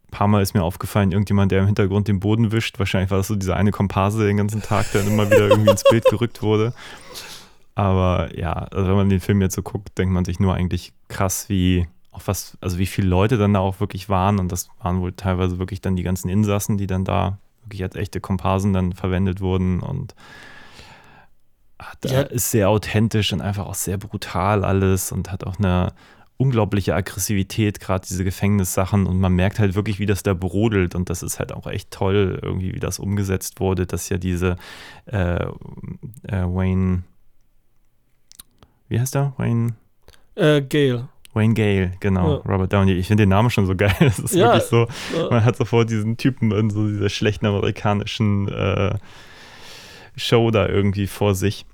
[0.09, 2.79] ein paar Mal ist mir aufgefallen, irgendjemand, der im Hintergrund den Boden wischt.
[2.79, 5.69] Wahrscheinlich war das so dieser eine Komparse den ganzen Tag, der dann immer wieder irgendwie
[5.71, 6.73] ins Bild gerückt wurde.
[7.75, 10.91] Aber ja, also wenn man den Film jetzt so guckt, denkt man sich nur eigentlich
[11.07, 14.39] krass, wie auch was, also wie viele Leute dann da auch wirklich waren.
[14.39, 17.95] Und das waren wohl teilweise wirklich dann die ganzen Insassen, die dann da wirklich als
[17.95, 19.79] echte Komparsen dann verwendet wurden.
[19.79, 20.15] Und
[21.77, 22.21] ah, da Ja.
[22.21, 25.93] ist sehr authentisch und einfach auch sehr brutal alles und hat auch eine
[26.41, 29.05] unglaubliche Aggressivität, gerade diese Gefängnissachen.
[29.07, 30.95] Und man merkt halt wirklich, wie das da brodelt.
[30.95, 34.55] Und das ist halt auch echt toll, irgendwie, wie das umgesetzt wurde, dass ja diese
[35.05, 35.49] äh, äh,
[36.29, 37.03] Wayne,
[38.87, 39.33] wie heißt der?
[39.37, 39.73] Wayne,
[40.35, 41.09] Äh, Gail.
[41.33, 42.51] Wayne Gale, genau, Ja.
[42.51, 42.93] Robert Downey.
[42.93, 43.93] Ich finde den Namen schon so geil.
[43.99, 44.47] Das ist Ja.
[44.53, 45.29] wirklich so, Ja.
[45.29, 48.97] man hat sofort diesen Typen in so dieser schlechten amerikanischen äh,
[50.15, 51.65] Show da irgendwie vor sich.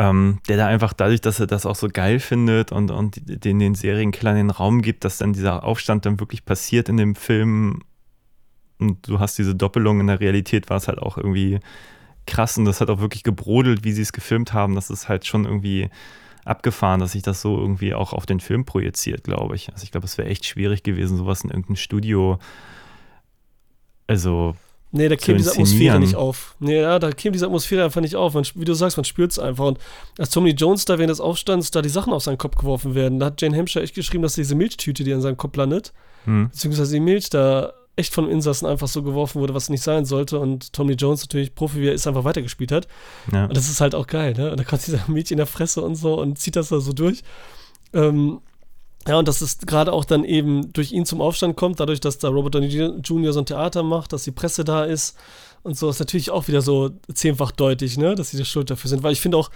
[0.00, 3.58] Ähm, der da einfach dadurch, dass er das auch so geil findet und, und den,
[3.58, 7.82] den Serienkillern den Raum gibt, dass dann dieser Aufstand dann wirklich passiert in dem Film
[8.78, 11.58] und du hast diese Doppelung in der Realität, war es halt auch irgendwie
[12.26, 14.76] krass und das hat auch wirklich gebrodelt, wie sie es gefilmt haben.
[14.76, 15.90] Das ist halt schon irgendwie
[16.44, 19.72] abgefahren, dass sich das so irgendwie auch auf den Film projiziert, glaube ich.
[19.72, 22.38] Also ich glaube, es wäre echt schwierig gewesen, sowas in irgendeinem Studio.
[24.06, 24.54] Also,
[24.90, 26.56] Nee, da käme diese Atmosphäre nicht auf.
[26.60, 28.34] Nee, ja, da käme diese Atmosphäre einfach nicht auf.
[28.34, 29.66] Man, wie du sagst, man spürt es einfach.
[29.66, 29.78] Und
[30.18, 33.18] als Tommy Jones da während des Aufstands da die Sachen auf seinen Kopf geworfen werden,
[33.18, 35.92] da hat Jane Hampshire echt geschrieben, dass diese Milchtüte, die an seinem Kopf landet,
[36.24, 40.06] hm, beziehungsweise die Milch da echt von Insassen einfach so geworfen wurde, was nicht sein
[40.06, 40.38] sollte.
[40.38, 42.88] Und Tommy Jones natürlich Profi, wie er ist, einfach weitergespielt hat.
[43.32, 43.44] ja.
[43.44, 44.52] Und das ist halt auch geil, ne?
[44.52, 46.92] Und da kommt dieser Mädchen in der Fresse und so und zieht das da so
[46.92, 47.22] durch.
[47.92, 48.40] Ähm,
[49.06, 52.18] ja, und dass es gerade auch dann eben durch ihn zum Aufstand kommt, dadurch, dass
[52.18, 53.32] da Robert Downey Jr.
[53.32, 55.16] so ein Theater macht, dass die Presse da ist
[55.62, 58.14] und so, ist natürlich auch wieder so zehnfach deutlich, ne?
[58.14, 59.02] Dass sie die Schuld dafür sind.
[59.02, 59.50] Weil ich finde auch,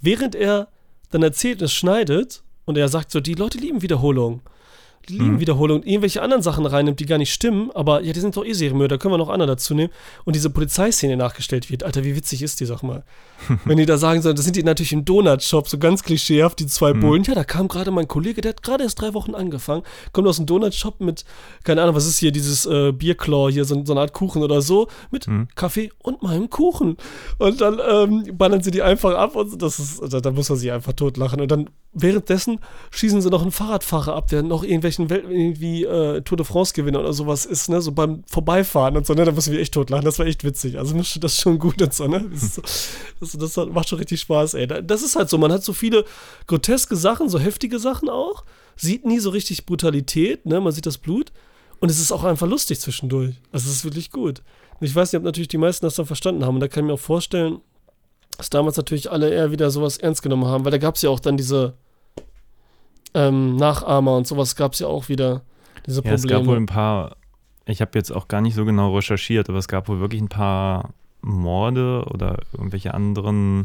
[0.00, 0.68] während er
[1.10, 4.42] dann erzählt es schneidet und er sagt so, die Leute lieben Wiederholung.
[5.08, 5.40] Die lieben Mhm.
[5.40, 8.52] Wiederholung, irgendwelche anderen Sachen reinnimmt, die gar nicht stimmen, aber ja, die sind doch eh
[8.52, 9.90] Serienmörder, können wir noch andere dazu nehmen.
[10.24, 11.82] Und diese Polizeiszene nachgestellt wird.
[11.84, 13.04] Alter, wie witzig ist die, sag mal.
[13.64, 16.66] Wenn die da sagen sollen, das sind die natürlich im Donut-Shop, so ganz klischeehaft, die
[16.66, 17.00] zwei Mhm.
[17.00, 17.22] Bullen.
[17.24, 19.82] Ja, da kam gerade mein Kollege, der hat gerade erst drei Wochen angefangen,
[20.12, 21.24] kommt aus dem Donut-Shop mit,
[21.64, 24.60] keine Ahnung, was ist hier, dieses äh, Bierklaw hier, so, so eine Art Kuchen oder
[24.62, 25.48] so, mit Mhm.
[25.54, 26.96] Kaffee und meinem Kuchen.
[27.38, 30.58] Und dann ähm, ballern sie die einfach ab und das ist, da, da muss man
[30.58, 31.40] sich einfach totlachen.
[31.40, 32.60] Und dann währenddessen
[32.90, 36.72] schießen sie noch einen Fahrradfahrer ab, der noch irgendwelchen Welt irgendwie äh, Tour de France
[36.74, 39.74] Gewinner oder sowas ist, ne, so beim Vorbeifahren und so, ne, da müssen wir echt
[39.74, 40.04] totlachen.
[40.04, 40.78] Das war echt witzig.
[40.78, 42.24] Also das ist schon gut und so, ne.
[42.30, 42.60] Das,
[43.20, 44.66] das, das macht schon richtig Spaß, ey.
[44.66, 46.04] Da- Das ist halt so, man hat so viele
[46.46, 48.44] groteske Sachen, so heftige Sachen auch.
[48.76, 50.60] sieht nie so richtig Brutalität, ne?
[50.60, 51.32] Man sieht das Blut.
[51.80, 53.36] Und es ist auch einfach lustig zwischendurch.
[53.52, 54.42] Also es ist wirklich gut.
[54.80, 56.54] Ich weiß nicht, ob natürlich die meisten das dann verstanden haben.
[56.56, 57.60] Und da kann ich mir auch vorstellen,
[58.38, 61.10] dass damals natürlich alle eher wieder sowas ernst genommen haben, weil da gab es ja
[61.10, 61.74] auch dann diese
[63.14, 65.42] ähm, Nachahmer und sowas gab es ja auch wieder.
[65.86, 66.14] Diese Ja, Probleme.
[66.16, 67.16] es gab wohl ein paar,
[67.66, 70.28] ich habe jetzt auch gar nicht so genau recherchiert, aber es gab wohl wirklich ein
[70.28, 73.64] paar Morde oder irgendwelche anderen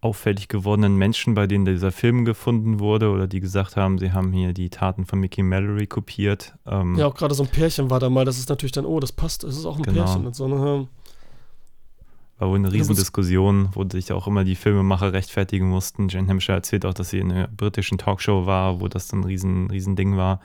[0.00, 4.32] auffällig gewordenen Menschen, bei denen dieser Film gefunden wurde oder die gesagt haben, sie haben
[4.32, 6.54] hier die Taten von Mickey Mallory kopiert.
[6.66, 9.00] Ähm, ja, auch gerade so ein Pärchen war da mal, das ist natürlich dann, oh,
[9.00, 10.04] das passt, es ist auch ein Genau.
[10.04, 10.46] Pärchen und so.
[10.46, 10.86] Ne?
[12.38, 16.08] War wohl eine Riesendiskussion, wo sich auch immer die Filmemacher rechtfertigen mussten.
[16.08, 19.24] Jane Hampshire erzählt auch, dass sie in einer britischen Talkshow war, wo das dann ein
[19.24, 20.40] riesen, riesen Ding war.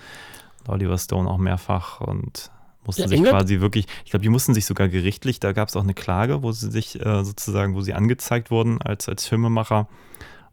[0.62, 2.50] Und Oliver Stone auch mehrfach und
[2.86, 5.70] mussten Ja, sich England- quasi wirklich, ich glaube, die mussten sich sogar gerichtlich, da gab
[5.70, 9.28] es auch eine Klage, wo sie sich äh, sozusagen, wo sie angezeigt wurden als, als
[9.28, 9.88] Filmemacher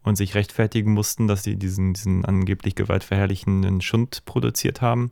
[0.02, 5.10] und sich rechtfertigen mussten, dass sie diesen, diesen angeblich gewaltverherrlichenden Schund produziert haben.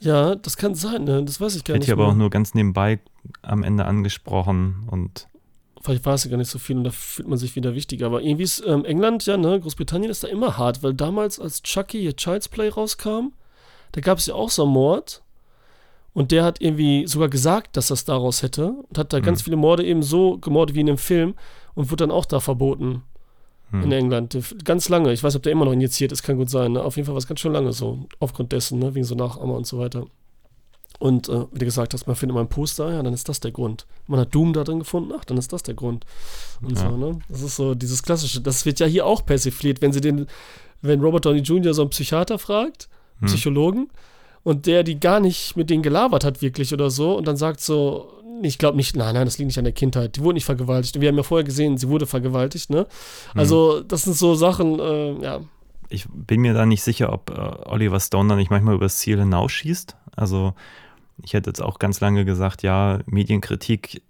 [0.00, 1.24] Ja, das kann sein, ne?
[1.24, 1.88] das weiß ich gar Hätte nicht.
[1.88, 2.12] ich aber mehr.
[2.12, 3.00] auch nur ganz nebenbei
[3.42, 5.28] am Ende angesprochen und
[5.80, 8.06] Vielleicht weiß ich gar nicht so viel und da fühlt man sich wieder wichtiger.
[8.06, 11.62] Aber irgendwie ist ähm, England, ja, ne, Großbritannien ist da immer hart, weil damals, als
[11.62, 13.32] Chucky hier Child's Play rauskam,
[13.92, 15.22] da gab es ja auch so einen Mord.
[16.14, 18.72] Und der hat irgendwie sogar gesagt, dass das daraus hätte.
[18.72, 21.34] Und hat da ganz viele Morde eben so gemordet wie in dem Film
[21.74, 23.04] und wird dann auch da verboten
[23.70, 23.82] hm.
[23.82, 24.38] in England.
[24.64, 25.12] Ganz lange.
[25.12, 26.72] Ich weiß ob der immer noch injiziert ist, kann gut sein.
[26.72, 26.82] Ne?
[26.82, 28.94] Auf jeden Fall war es ganz schön lange so, aufgrund dessen, ne?
[28.94, 30.06] wegen so Nachahmer und so weiter.
[30.98, 33.38] Und äh, wie du gesagt hast, man findet mal ein Poster, ja, dann ist das
[33.38, 33.86] der Grund.
[34.08, 36.04] Man hat Doom da drin gefunden, ach, dann ist das der Grund.
[36.60, 36.90] Und Ja.
[36.90, 37.20] so, ne?
[37.28, 40.26] Das ist so dieses klassische, das wird ja hier auch persifliert, wenn sie den,
[40.82, 41.72] wenn Robert Downey Jr.
[41.74, 42.88] so einen Psychiater fragt,
[43.20, 43.28] Hm.
[43.28, 43.88] Psychologen,
[44.42, 47.60] und der die gar nicht mit denen gelabert hat, wirklich oder so, und dann sagt
[47.60, 48.12] so,
[48.42, 51.00] ich glaube nicht, nein, nein, das liegt nicht an der Kindheit, die wurde nicht vergewaltigt.
[51.00, 52.86] Wir haben ja vorher gesehen, sie wurde vergewaltigt, ne?
[53.32, 53.40] Hm.
[53.40, 55.40] Also, das sind so Sachen, äh, ja,
[55.88, 59.18] ich bin mir da nicht sicher, ob äh, Oliver Stone da nicht manchmal übers Ziel
[59.18, 59.96] hinausschießt.
[60.16, 60.54] Also
[61.22, 64.02] ich hätte jetzt auch ganz lange gesagt, ja, Medienkritik.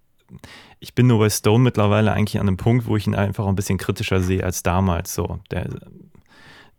[0.80, 3.56] Ich bin nur bei Stone mittlerweile eigentlich an einem Punkt, wo ich ihn einfach ein
[3.56, 5.14] bisschen kritischer sehe als damals.
[5.14, 5.68] So, der,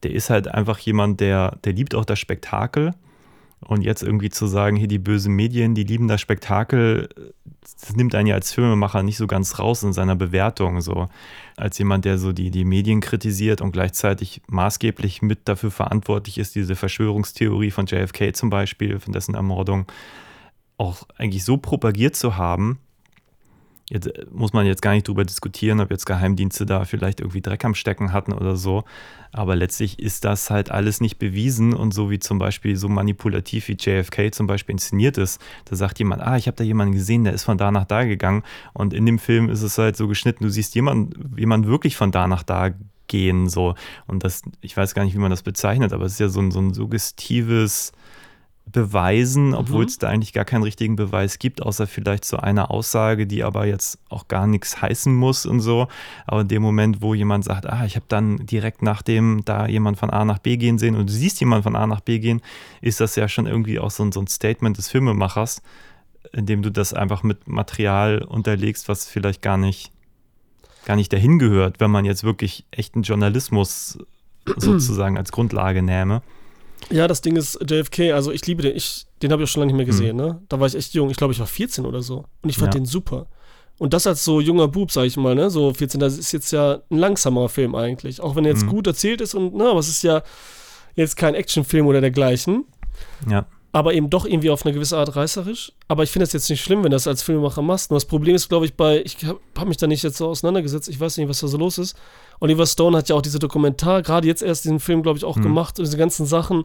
[0.03, 2.93] der ist halt einfach jemand, der, der liebt auch das Spektakel.
[3.65, 7.09] Und jetzt irgendwie zu sagen, hier die bösen Medien, die lieben das Spektakel,
[7.81, 10.79] das nimmt einen ja als Filmemacher nicht so ganz raus in seiner Bewertung.
[10.81, 11.07] So
[11.57, 16.55] als jemand, der so die, die Medien kritisiert und gleichzeitig maßgeblich mit dafür verantwortlich ist,
[16.55, 19.85] diese Verschwörungstheorie von JFK zum Beispiel, von dessen Ermordung,
[20.77, 22.79] auch eigentlich so propagiert zu haben.
[23.89, 27.41] Jetzt äh, muss man jetzt gar nicht drüber diskutieren, ob jetzt Geheimdienste da vielleicht irgendwie
[27.41, 28.83] Dreck am Stecken hatten oder so.
[29.31, 33.67] Aber letztlich ist das halt alles nicht bewiesen und so wie zum Beispiel so manipulativ
[33.67, 35.41] wie JFK zum Beispiel inszeniert ist.
[35.65, 38.05] Da sagt jemand, ah, ich habe da jemanden gesehen, der ist von da nach da
[38.05, 38.43] gegangen.
[38.73, 42.11] Und in dem Film ist es halt so geschnitten, du siehst jemanden, jemand wirklich von
[42.11, 42.71] da nach da
[43.07, 43.49] gehen.
[43.49, 43.75] So.
[44.07, 46.39] Und das, ich weiß gar nicht, wie man das bezeichnet, aber es ist ja so
[46.39, 47.91] ein, so ein suggestives
[48.71, 53.25] Beweisen, obwohl es da eigentlich gar keinen richtigen Beweis gibt, außer vielleicht so eine Aussage,
[53.25, 55.87] die aber jetzt auch gar nichts heißen muss und so.
[56.27, 59.97] Aber in dem Moment, wo jemand sagt, ah, ich habe dann direkt nachdem da jemand
[59.97, 62.41] von A nach B gehen sehen und du siehst jemand von A nach B gehen,
[62.81, 65.61] ist das ja schon irgendwie auch so ein, so ein Statement des Filmemachers,
[66.31, 69.91] indem du das einfach mit Material unterlegst, was vielleicht gar nicht,
[70.85, 73.97] gar nicht dahin gehört, wenn man jetzt wirklich echten Journalismus
[74.57, 76.21] sozusagen als Grundlage nähme.
[76.91, 79.61] Ja, das Ding ist JFK, also ich liebe den, ich, den habe ich auch schon
[79.61, 80.41] lange nicht mehr gesehen, ne?
[80.49, 82.25] Da war ich echt jung, ich glaube, ich war 14 oder so.
[82.41, 82.79] Und ich fand Ja.
[82.79, 83.27] den super.
[83.77, 85.49] Und das als so junger Bub, sag ich mal, ne?
[85.49, 88.21] So 14, das ist jetzt ja ein langsamer Film eigentlich.
[88.21, 88.69] Auch wenn er jetzt Mhm.
[88.69, 90.21] gut erzählt ist und, ne, aber es ist ja
[90.95, 92.65] jetzt kein Actionfilm oder dergleichen.
[93.29, 93.45] Ja.
[93.71, 95.73] aber eben doch irgendwie auf eine gewisse Art reißerisch.
[95.87, 97.91] Aber ich finde das jetzt nicht schlimm, wenn du das als Filmemacher machst.
[97.91, 100.27] Nur das Problem ist, glaube ich, bei, ich habe hab mich da nicht jetzt so
[100.27, 101.95] auseinandergesetzt, ich weiß nicht, was da so los ist.
[102.39, 105.35] Oliver Stone hat ja auch diese Dokumentar, gerade jetzt erst diesen Film, glaube ich, auch
[105.35, 105.43] Hm.
[105.43, 106.63] gemacht und diese ganzen Sachen.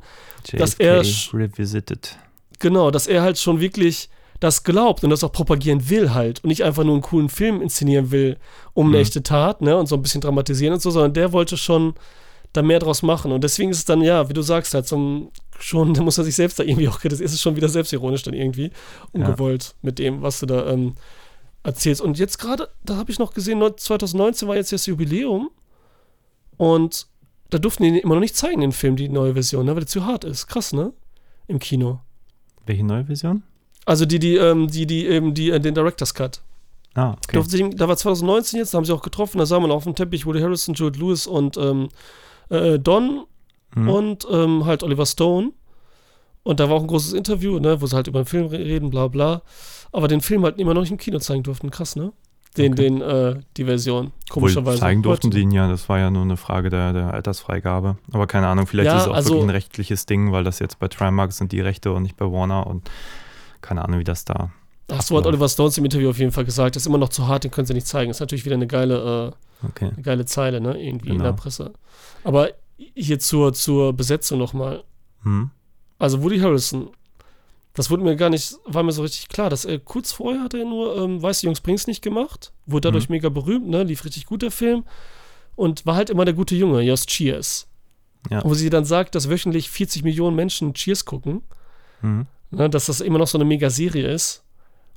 [0.52, 2.16] Dass JFK er sch- Revisited.
[2.60, 4.08] Genau, dass er halt schon wirklich
[4.40, 7.62] das glaubt und das auch propagieren will halt und nicht einfach nur einen coolen Film
[7.62, 8.36] inszenieren will,
[8.74, 9.02] um eine Mhm.
[9.02, 11.94] echte Tat, ne, und so ein bisschen dramatisieren und so, sondern der wollte schon
[12.52, 14.96] da mehr draus machen und deswegen ist es dann, ja, wie du sagst, halt so
[14.96, 18.22] ein, schon, da muss er sich selbst da irgendwie auch, das ist schon wieder selbstironisch
[18.22, 18.70] dann irgendwie,
[19.12, 20.94] ungewollt mit dem, was du da ähm,
[21.62, 22.00] erzählst.
[22.00, 25.50] Und jetzt gerade, da habe ich noch gesehen, neun- 2019 war jetzt das Jubiläum
[26.56, 27.06] und
[27.50, 29.86] da durften die immer noch nicht zeigen, den Film, die neue Version, ne, weil der
[29.88, 30.46] zu hart ist.
[30.46, 30.92] Krass, ne?
[31.46, 32.00] Im Kino.
[32.66, 33.42] Welche neue Version?
[33.86, 36.40] Also die, die, ähm, die, die eben die, äh, den Director's Cut.
[36.94, 37.42] Ah, okay.
[37.46, 39.94] Sie, da war 2019 jetzt, da haben sie auch getroffen, da sah man auf dem
[39.94, 41.88] Teppich Woody Harrison, Jude Lewis und ähm,
[42.50, 43.24] äh, Don
[43.76, 43.88] Mhm.
[43.88, 45.50] und ähm, halt Oliver Stone.
[46.44, 48.58] Und da war auch ein großes Interview, ne, wo sie halt über den Film re-
[48.58, 49.42] reden, bla bla.
[49.90, 51.70] Aber den Film halt immer noch nicht im Kino zeigen durften.
[51.72, 52.12] Krass, ne?
[52.56, 52.82] Den, Okay.
[52.82, 54.06] den, äh, die Version.
[54.06, 54.78] Wohl Komischerweise.
[54.78, 57.96] zeigen durften sie ihn ja, das war ja nur eine Frage der, der Altersfreigabe.
[58.12, 60.60] Aber keine Ahnung, vielleicht Ja, ist es auch also- wirklich ein rechtliches Ding, weil das
[60.60, 62.88] jetzt bei Trimark sind die Rechte und nicht bei Warner und
[63.60, 64.50] keine Ahnung, wie das da.
[64.92, 67.08] Ach so hat Oliver Stones im Interview auf jeden Fall gesagt, das ist immer noch
[67.08, 68.10] zu hart, den können sie nicht zeigen.
[68.10, 69.32] Ist natürlich wieder eine geile,
[69.62, 69.90] äh, Okay.
[69.94, 70.80] eine geile Zeile, ne?
[70.80, 71.24] Irgendwie in Genau.
[71.24, 71.72] der Presse.
[72.22, 74.84] Aber hier zur, zur Besetzung nochmal.
[75.22, 75.50] Hm.
[75.98, 76.90] Also Woody Harrelson,
[77.74, 80.54] das wurde mir gar nicht, war mir so richtig klar, dass er kurz vorher hat
[80.54, 83.82] er nur ähm, Weiße Jungs bring's nicht gemacht, wurde dadurch mega berühmt, ne?
[83.82, 84.84] Lief richtig gut der Film
[85.56, 87.66] und war halt immer der gute Junge, Just Cheers.
[88.30, 88.42] Ja.
[88.44, 91.42] Wo sie dann sagt, dass wöchentlich 40 Millionen Menschen Cheers gucken,
[92.00, 92.26] Hm.
[92.50, 92.70] ne?
[92.70, 94.42] dass das immer noch so eine Mega-Serie ist.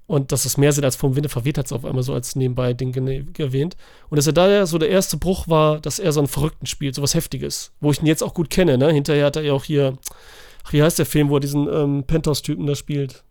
[0.05, 2.37] Und dass das mehr sind als vom Winde verweht, hat es auf einmal so als
[2.37, 2.95] nebenbei Ding
[3.37, 3.75] erwähnt.
[4.09, 6.95] Und dass er da so der erste Bruch war, dass er so einen Verrückten spielt,
[6.95, 7.73] so was Heftiges.
[7.81, 8.89] Wo ich ihn jetzt auch gut kenne, ne?
[8.89, 9.97] Hinterher hat er ja auch hier,
[10.71, 13.23] wie heißt der Film, wo er diesen ähm, Penthouse-Typen da spielt?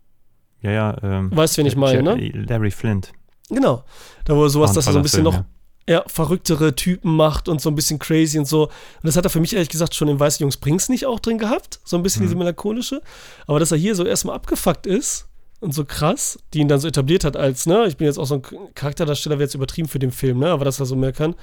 [0.61, 0.97] Ja, ja.
[1.03, 2.15] Ähm, Weißt du, wen ich meine, ne?
[2.47, 3.11] Larry Flint.
[3.49, 3.83] Genau.
[4.25, 5.57] Da wo er sowas, dass er so ein bisschen toller noch Film,
[5.89, 8.63] ja, verrücktere Typen macht und so ein bisschen crazy und so.
[8.65, 8.71] Und
[9.03, 11.37] das hat er für mich ehrlich gesagt schon in Weiße Jungs Brings nicht auch drin
[11.37, 11.79] gehabt.
[11.85, 13.01] So ein bisschen diese melancholische.
[13.45, 15.29] Aber dass er hier so erstmal abgefuckt ist
[15.61, 18.25] und so krass, die ihn dann so etabliert hat als, ne, ich bin jetzt auch
[18.25, 18.41] so ein
[18.75, 21.35] Charakterdarsteller, wäre jetzt übertrieben für den Film, ne, aber dass er so mehr kann.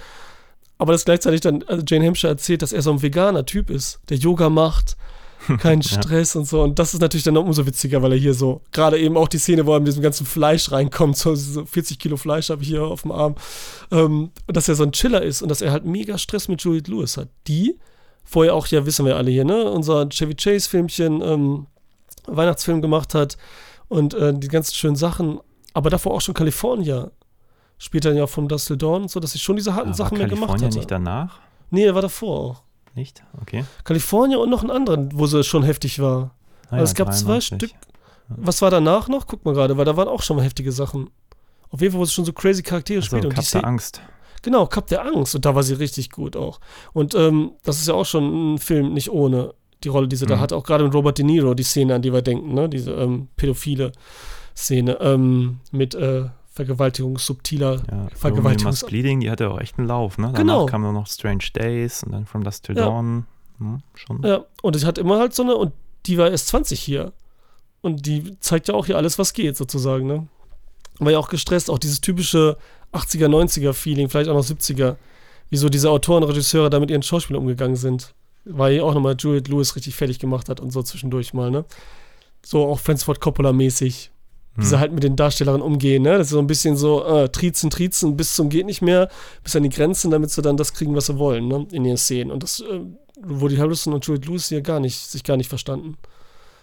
[0.76, 4.00] Aber dass gleichzeitig dann also Jane Hampshire erzählt, dass er so ein veganer Typ ist,
[4.10, 4.96] der Yoga macht,
[5.58, 6.62] keinen Stress und so.
[6.62, 9.28] Und das ist natürlich dann noch umso witziger, weil er hier so, gerade eben auch
[9.28, 12.62] die Szene, wo er mit diesem ganzen Fleisch reinkommt, so, so 40 Kilo Fleisch habe
[12.62, 13.34] ich hier auf dem Arm,
[13.90, 16.90] ähm, dass er so ein Chiller ist und dass er halt mega Stress mit Juliette
[16.90, 17.28] Lewis hat.
[17.46, 17.78] Die,
[18.24, 21.66] vorher auch, ja, wissen wir alle hier, ne, unser Chevy Chase-Filmchen, ähm,
[22.26, 23.36] Weihnachtsfilm gemacht hat
[23.88, 25.40] und äh, die ganzen schönen Sachen,
[25.72, 27.10] aber davor auch schon California.
[27.76, 30.16] Spielt dann ja vom Dustle Dawn und so, dass ich schon diese harten Aber Sachen
[30.16, 30.78] mehr gemacht California hatte.
[30.78, 31.40] nicht danach?
[31.70, 32.62] Nee, er war davor auch.
[32.94, 33.22] Nicht?
[33.42, 33.64] Okay.
[33.84, 36.34] California und noch einen anderen, wo sie schon heftig war.
[36.70, 37.70] Ah, Also es gab zwei 93.
[37.70, 37.70] Stück.
[38.28, 39.26] Was war danach noch?
[39.26, 41.10] Guck mal gerade, weil da waren auch schon mal heftige Sachen.
[41.70, 43.24] Auf jeden Fall, wo sie schon so crazy Charaktere Also, spielt.
[43.24, 44.00] Und die Kap der Angst.
[44.42, 45.34] Genau, Cup der Angst.
[45.34, 46.60] Und da war sie richtig gut auch.
[46.92, 50.26] Und ähm, das ist ja auch schon ein Film nicht ohne die Rolle, die sie
[50.26, 50.40] da Mhm.
[50.40, 50.52] hat.
[50.52, 52.68] Auch gerade mit Robert De Niro, die Szene, an die wir denken, ne?
[52.68, 53.92] Diese ähm, pädophile
[54.56, 59.88] Szene ähm, mit äh, Vergewaltigung, subtiler Ja, Vergewaltigungs- Must Bleeding, die hatte auch echt einen
[59.88, 60.26] Lauf, ne?
[60.28, 60.66] Danach Genau.
[60.66, 62.84] kam dann noch Strange Days und dann From Dust Till Ja.
[62.86, 63.26] Dawn.
[63.58, 64.22] Hm, schon.
[64.22, 65.72] Ja, und es hat immer halt so eine, und
[66.06, 67.12] die war erst 20 hier.
[67.82, 70.26] Und die zeigt ja auch hier alles, was geht, sozusagen, ne?
[71.00, 72.56] War ja auch gestresst, auch dieses typische
[72.92, 74.96] 80er, 90er Feeling, vielleicht auch noch 70er,
[75.50, 78.14] wie so diese Autoren, Regisseure da mit ihren Schauspielern umgegangen sind.
[78.44, 81.64] Weil hier auch nochmal Juliette Lewis richtig fertig gemacht hat und so zwischendurch mal, ne?
[82.44, 84.10] So auch Francis Ford Coppola-mäßig.
[84.56, 84.68] Wie Hm.
[84.68, 86.18] sie halt mit den Darstellerinnen umgehen, ne?
[86.18, 89.08] Das ist so ein bisschen so, äh, trizen, trizen, bis zum geht nicht mehr,
[89.42, 91.66] bis an die Grenzen, damit sie dann das kriegen, was sie wollen, ne?
[91.72, 92.30] In ihren Szenen.
[92.30, 92.80] Und das, äh,
[93.20, 95.96] Woody Harrelson und Juliette Lewis hier gar nicht, sich gar nicht verstanden.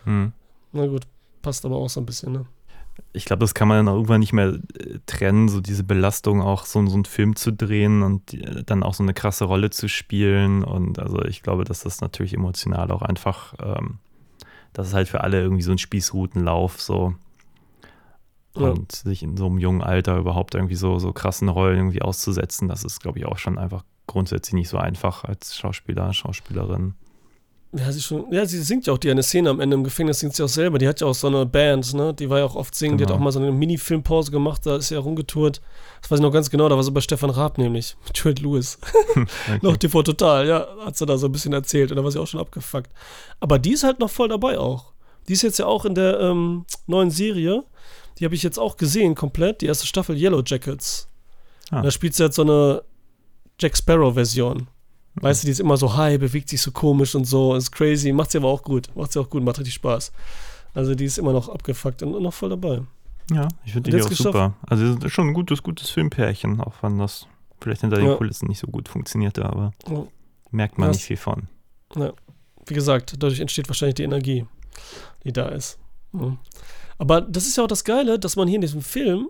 [0.06, 0.32] Hm.
[0.72, 1.04] Na gut,
[1.42, 2.46] passt aber auch so ein bisschen, ne?
[3.14, 6.66] Ich glaube, das kann man dann irgendwann nicht mehr äh, trennen, so diese Belastung auch
[6.66, 9.90] so, so einen Film zu drehen und äh, dann auch so eine krasse Rolle zu
[9.90, 10.64] spielen.
[10.64, 14.00] Und also ich glaube, dass das natürlich emotional auch einfach, ähm,
[14.74, 17.16] das ist halt für alle irgendwie so ein Spießrutenlauf, so.
[18.58, 18.70] Ja.
[18.70, 22.68] Und sich in so einem jungen Alter überhaupt irgendwie so, so krassen Rollen irgendwie auszusetzen,
[22.68, 26.96] das ist, glaube ich, auch schon einfach grundsätzlich nicht so einfach als Schauspieler, Schauspielerin.
[27.74, 30.20] Ja, sie schon, ja, sie singt ja auch die eine Szene am Ende im Gefängnis,
[30.20, 30.78] singt sie auch selber.
[30.78, 32.14] Die hat ja auch so eine Band, ne?
[32.14, 33.20] Die war ja auch oft singen, die hat Genau.
[33.20, 35.62] auch mal so eine Mini-Filmpause gemacht, da ist sie ja rumgetourt.
[36.02, 38.44] Das weiß ich noch ganz genau, da war sie bei Stefan Raab nämlich, mit Juliette
[38.44, 38.78] Lewis.
[39.62, 42.20] noch TV Total, ja, hat sie da so ein bisschen erzählt und da war sie
[42.20, 42.92] auch schon abgefuckt.
[43.40, 44.92] Aber die ist halt noch voll dabei auch.
[45.30, 47.64] Die ist jetzt ja auch in der ähm, neuen Serie,
[48.20, 51.08] die habe ich jetzt auch gesehen komplett, die erste Staffel Yellow Jackets.
[51.72, 51.82] Ah.
[51.82, 52.84] Da spielt sie jetzt so eine
[53.60, 54.68] Jack Sparrow-Version.
[55.16, 58.12] Weißt du, die ist immer so high, bewegt sich so komisch und so, ist crazy,
[58.14, 60.12] macht sie aber auch gut, macht sie auch gut, macht richtig Spaß.
[60.74, 62.82] Also die ist immer noch abgefuckt und noch voll dabei.
[63.30, 64.24] Ja, ich finde die auch geschafft.
[64.24, 64.54] super.
[64.68, 67.28] Also ist schon ein gutes, gutes Filmpärchen, auch wenn das
[67.60, 68.16] vielleicht hinter den Ja.
[68.16, 70.06] Kulissen nicht so gut funktionierte, aber Ja.
[70.52, 71.48] merkt man Ja, nicht viel von.
[72.66, 74.46] Wie gesagt, dadurch entsteht wahrscheinlich die Energie,
[75.26, 75.78] die da ist.
[76.14, 76.38] Ja.
[76.98, 79.28] Aber das ist ja auch das Geile, dass man hier in diesem Film,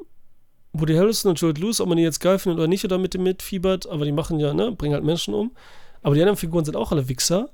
[0.74, 3.14] Woody Harrelson und Juliette Lewis, ob man die jetzt geil findet oder nicht oder mit
[3.14, 5.52] dem mitfiebert, aber die machen ja, ne, bringen halt Menschen um.
[6.02, 7.50] Aber die anderen Figuren sind auch alle Wichser,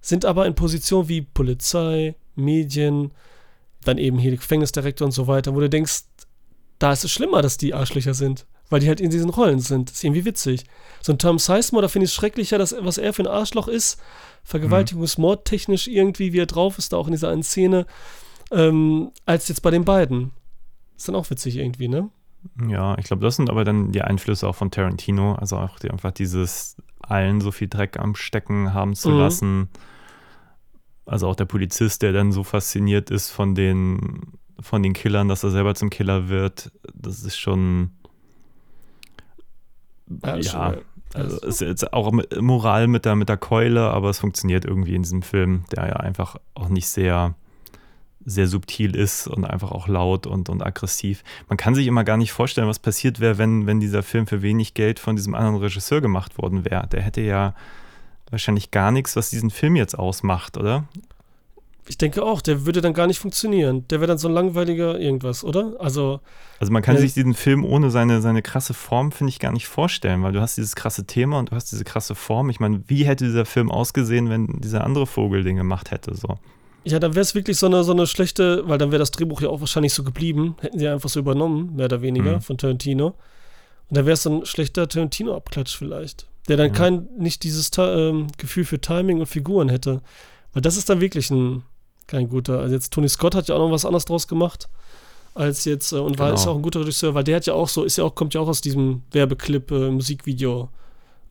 [0.00, 3.12] sind aber in Position wie Polizei, Medien,
[3.84, 6.04] dann eben hier Gefängnisdirektor und so weiter, wo du denkst,
[6.78, 9.90] da ist es schlimmer, dass die Arschlöcher sind, weil die halt in diesen Rollen sind.
[9.90, 10.64] Das ist irgendwie witzig.
[11.00, 13.68] So ein Tom Sizemore, da finde ich es schrecklicher, dass, was er für ein Arschloch
[13.68, 13.98] ist,
[14.44, 17.86] Vergewaltigungsmordtechnisch irgendwie, wie er drauf ist, da auch in dieser einen Szene,
[18.50, 20.30] ähm, als jetzt bei den beiden.
[20.96, 22.08] Ist dann auch witzig irgendwie, ne?
[22.68, 25.90] Ja, ich glaube, das sind aber dann die Einflüsse auch von Tarantino, also auch die,
[25.90, 29.18] einfach dieses allen so viel Dreck am Stecken haben zu Mhm.
[29.18, 29.68] lassen.
[31.06, 35.44] Also auch der Polizist, der dann so fasziniert ist von den, von den Killern, dass
[35.44, 37.90] er selber zum Killer wird, das ist schon,
[40.24, 40.74] Ja, schon ja,
[41.14, 44.94] also ist jetzt auch mit- Moral mit der, mit der Keule, aber es funktioniert irgendwie
[44.94, 47.34] in diesem Film, der ja einfach auch nicht sehr,
[48.28, 51.22] sehr subtil ist und einfach auch laut und, und aggressiv.
[51.48, 54.42] Man kann sich immer gar nicht vorstellen, was passiert wäre, wenn, wenn dieser Film für
[54.42, 56.88] wenig Geld von diesem anderen Regisseur gemacht worden wäre.
[56.88, 57.54] Der hätte ja
[58.30, 60.84] wahrscheinlich gar nichts, was diesen Film jetzt ausmacht, oder?
[61.88, 63.86] Ich denke auch, der würde dann gar nicht funktionieren.
[63.90, 65.74] Der wäre dann so ein langweiliger irgendwas, oder?
[65.78, 66.18] Also,
[66.58, 67.00] Also man kann Ja.
[67.00, 70.40] sich diesen Film ohne seine, seine krasse Form, finde ich, gar nicht vorstellen, weil du
[70.40, 72.50] hast dieses krasse Thema und du hast diese krasse Form.
[72.50, 76.16] Ich meine, wie hätte dieser Film ausgesehen, wenn dieser andere Vogel den gemacht hätte?
[76.16, 76.38] So.
[76.86, 79.40] Ja, dann wäre es wirklich so eine, so eine schlechte, weil dann wäre das Drehbuch
[79.40, 80.56] ja auch wahrscheinlich so geblieben.
[80.60, 82.40] Hätten sie einfach so übernommen, mehr oder weniger, Mhm.
[82.40, 83.08] von Tarantino.
[83.88, 86.26] Und dann wäre es so ein schlechter Tarantino-Abklatsch vielleicht.
[86.48, 86.72] Der dann Ja.
[86.72, 90.00] kein, nicht dieses ähm, Gefühl für Timing und Figuren hätte.
[90.52, 91.64] Weil das ist dann wirklich ein,
[92.06, 92.60] kein guter.
[92.60, 94.68] Also jetzt Tony Scott hat ja auch noch was anderes draus gemacht.
[95.34, 96.34] Als jetzt, äh, und war Genau.
[96.38, 98.14] ist ja auch ein guter Regisseur, weil der hat ja auch so, ist ja auch,
[98.14, 100.68] kommt ja auch aus diesem Werbeclip, äh, Musikvideo,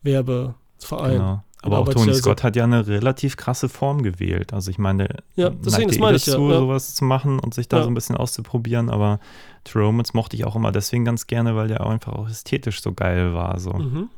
[0.02, 1.12] Werbeverein.
[1.12, 1.42] Genau.
[1.66, 4.52] Aber auch Tony ja Scott hat ja eine relativ krasse Form gewählt.
[4.52, 6.58] Also ich meine, Ja, deswegen, neigte das meine ich ja, dazu, ja.
[6.58, 7.82] sowas zu machen und sich da Ja.
[7.82, 8.90] so ein bisschen auszuprobieren.
[8.90, 9.20] Aber
[9.64, 12.80] True Romance mochte ich auch immer deswegen ganz gerne, weil der auch einfach auch ästhetisch
[12.82, 13.58] so geil war.
[13.60, 13.72] So.
[13.72, 14.08] Mhm.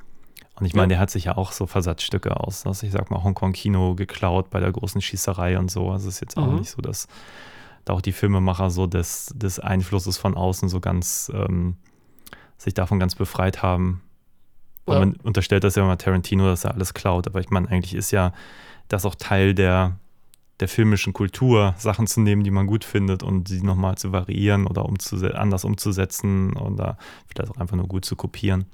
[0.61, 3.23] Und ich meine, der hat sich ja auch so Versatzstücke aus, das, ich sag mal,
[3.23, 5.91] Hongkong-Kino geklaut bei der großen Schießerei und so.
[5.91, 6.57] Also es ist jetzt auch Mhm.
[6.57, 7.07] nicht so, dass
[7.85, 11.77] da auch die Filmemacher so des, des Einflusses von außen so ganz ähm,
[12.59, 14.03] sich davon ganz befreit haben.
[14.89, 15.01] Und Ja.
[15.01, 17.27] man unterstellt das ja immer Tarantino, dass er alles klaut.
[17.27, 18.33] Aber ich meine, eigentlich ist ja
[18.89, 19.97] das auch Teil der,
[20.61, 24.67] der filmischen Kultur, Sachen zu nehmen, die man gut findet und sie nochmal zu variieren
[24.67, 26.97] oder umzuse anders umzusetzen oder
[27.27, 28.65] vielleicht auch einfach nur gut zu kopieren.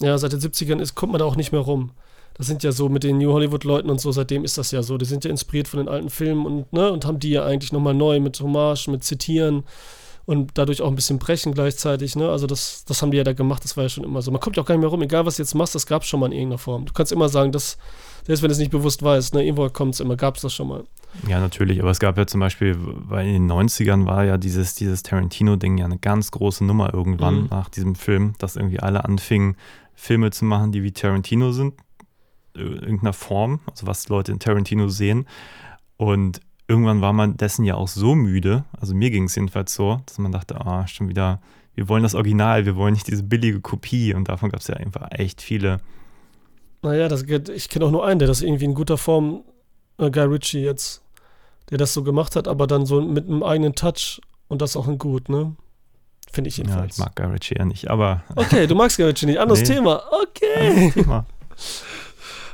[0.00, 1.90] Ja, seit den 70ern ist, kommt man da auch nicht mehr rum.
[2.36, 4.98] Das sind ja so mit den New Hollywood-Leuten und so, seitdem ist das ja so.
[4.98, 7.72] Die sind ja inspiriert von den alten Filmen und, ne, und haben die ja eigentlich
[7.72, 9.62] nochmal neu mit Hommage, mit Zitieren
[10.26, 12.30] und dadurch auch ein bisschen brechen gleichzeitig, ne?
[12.30, 14.30] Also das, das haben die ja da gemacht, das war ja schon immer so.
[14.30, 16.02] Man kommt ja auch gar nicht mehr rum, egal was du jetzt machst, das gab
[16.02, 16.86] es schon mal in irgendeiner Form.
[16.86, 17.76] Du kannst immer sagen, dass,
[18.26, 20.54] selbst wenn du es nicht bewusst weißt, ne, irgendwo kommt es immer, gab es das
[20.54, 20.84] schon mal.
[21.28, 24.74] Ja, natürlich, aber es gab ja zum Beispiel, weil in den 90ern war ja dieses,
[24.74, 27.48] dieses Tarantino-Ding ja eine ganz große Nummer irgendwann Mhm.
[27.50, 29.56] nach diesem Film, dass irgendwie alle anfingen,
[29.94, 31.74] Filme zu machen, die wie Tarantino sind,
[32.54, 35.26] in irgendeiner Form, also was Leute in Tarantino sehen.
[35.96, 40.00] Und irgendwann war man dessen ja auch so müde, also mir ging es jedenfalls so,
[40.06, 41.40] dass man dachte, ah, schon wieder,
[41.74, 44.76] wir wollen das Original, wir wollen nicht diese billige Kopie und davon gab es ja
[44.76, 45.78] einfach echt viele.
[46.82, 49.42] Naja, das, geht- ich kenne auch nur einen, der das irgendwie in guter Form,
[49.98, 51.02] äh, Guy Ritchie jetzt,
[51.70, 54.86] der das so gemacht hat, aber dann so mit einem eigenen Touch und das auch
[54.88, 55.56] in gut, ne?
[56.30, 56.94] Finde ich Ja, jedenfalls.
[56.94, 59.38] ich mag Guy Ritchie ja nicht, aber Okay, du magst Guy Ritchie nicht.
[59.38, 59.74] Anderes Nee.
[59.76, 60.02] Thema.
[60.22, 60.90] Okay.
[60.92, 61.26] Thema.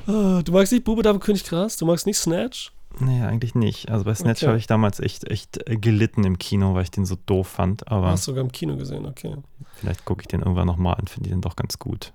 [0.06, 1.76] Ah, Du magst nicht Bube, Dame, König, Gras?
[1.76, 2.72] Du magst nicht Snatch?
[3.00, 3.90] Nee, eigentlich nicht.
[3.90, 4.48] Also bei Snatch Okay.
[4.48, 7.88] habe ich damals echt, echt äh, gelitten im Kino, weil ich den so doof fand.
[7.88, 9.36] Aber Hast du sogar im Kino gesehen, okay.
[9.76, 12.12] vielleicht gucke ich den irgendwann nochmal an, finde ich den doch ganz gut.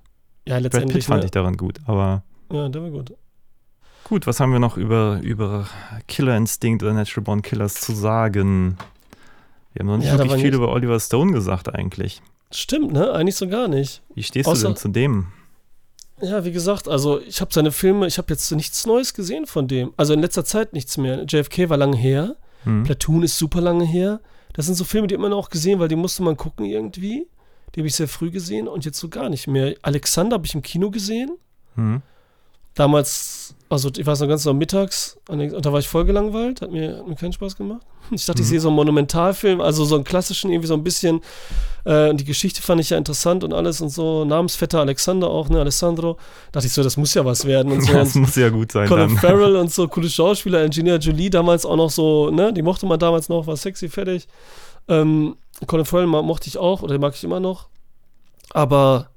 [0.47, 1.05] Ja, Brad Pitt letztendlich.
[1.07, 1.25] fand Ne?
[1.25, 1.79] ich daran gut.
[1.85, 3.13] Aber Ja, der war gut.
[4.03, 5.67] gut, was haben wir noch über, über
[6.07, 8.77] Killer Instinct oder Natural Born Killers zu sagen?
[9.73, 12.21] Wir haben noch nicht Ja, wirklich viel über Oliver Stone gesagt eigentlich.
[12.51, 13.11] Stimmt, ne?
[13.11, 14.03] Eigentlich so gar nicht.
[14.13, 15.27] Wie stehst Außer- du denn zu dem?
[16.21, 19.67] Ja, wie gesagt, also ich habe seine Filme, ich habe jetzt nichts Neues gesehen von
[19.67, 19.93] dem.
[19.97, 21.25] Also in letzter Zeit nichts mehr.
[21.27, 22.37] JFK war lange her.
[22.63, 22.83] Hm?
[22.83, 24.21] Platoon ist super lange her.
[24.53, 27.27] Das sind so Filme, die immer noch gesehen, weil die musste man gucken irgendwie.
[27.73, 29.75] Die habe ich sehr früh gesehen und jetzt so gar nicht mehr.
[29.81, 31.31] Alexander habe ich im Kino gesehen.
[31.75, 32.01] Hm?
[32.73, 36.71] Damals, also ich weiß noch ganz noch mittags, und da war ich voll gelangweilt, hat
[36.71, 37.81] mir, hat mir keinen Spaß gemacht.
[38.11, 38.49] Ich dachte, ich Mhm.
[38.51, 41.21] sehe so einen Monumentalfilm, also so einen klassischen, irgendwie so ein bisschen,
[41.85, 45.49] äh, und die Geschichte fand ich ja interessant und alles und so, Namensvetter Alexander auch,
[45.49, 46.17] ne, Alessandro.
[46.51, 47.93] Dachte ich so, das muss ja was werden und so.
[47.93, 49.17] Das und muss ja gut sein Colin dann.
[49.17, 52.99] Farrell und so, coole Schauspieler, Engineer Jolie damals auch noch so, ne, die mochte man
[52.99, 54.27] damals noch, war sexy, fertig.
[54.87, 55.35] Ähm,
[55.65, 57.67] Colin Farrell mo- mochte ich auch, oder den mag ich immer noch.
[58.51, 59.09] Aber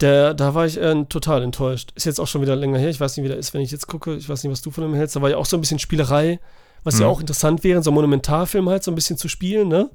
[0.00, 1.92] der, da war ich äh, total enttäuscht.
[1.94, 2.90] Ist jetzt auch schon wieder länger her.
[2.90, 4.14] Ich weiß nicht, wie der ist, wenn ich jetzt gucke.
[4.16, 5.14] Ich weiß nicht, was du von ihm hältst.
[5.16, 6.40] Da war ja auch so ein bisschen Spielerei,
[6.82, 7.12] was ja Mhm.
[7.12, 9.90] auch interessant wäre, so ein Monumentalfilm halt so ein bisschen zu spielen, ne?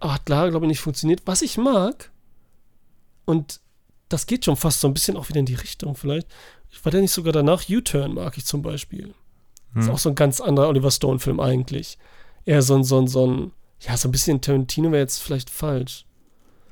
[0.00, 1.22] Aber hat klar, glaube ich, nicht funktioniert.
[1.24, 2.10] Was ich mag,
[3.24, 3.60] und
[4.08, 6.28] das geht schon fast so ein bisschen auch wieder in die Richtung vielleicht.
[6.82, 7.62] War der nicht sogar danach?
[7.70, 9.14] U-Turn mag ich zum Beispiel.
[9.74, 9.90] Ist Hm?
[9.94, 11.98] auch so ein ganz anderer Oliver Stone-Film eigentlich.
[12.44, 15.48] Eher so ein, so ein, so ein, ja, so ein bisschen Tarantino wäre jetzt vielleicht
[15.50, 16.05] falsch.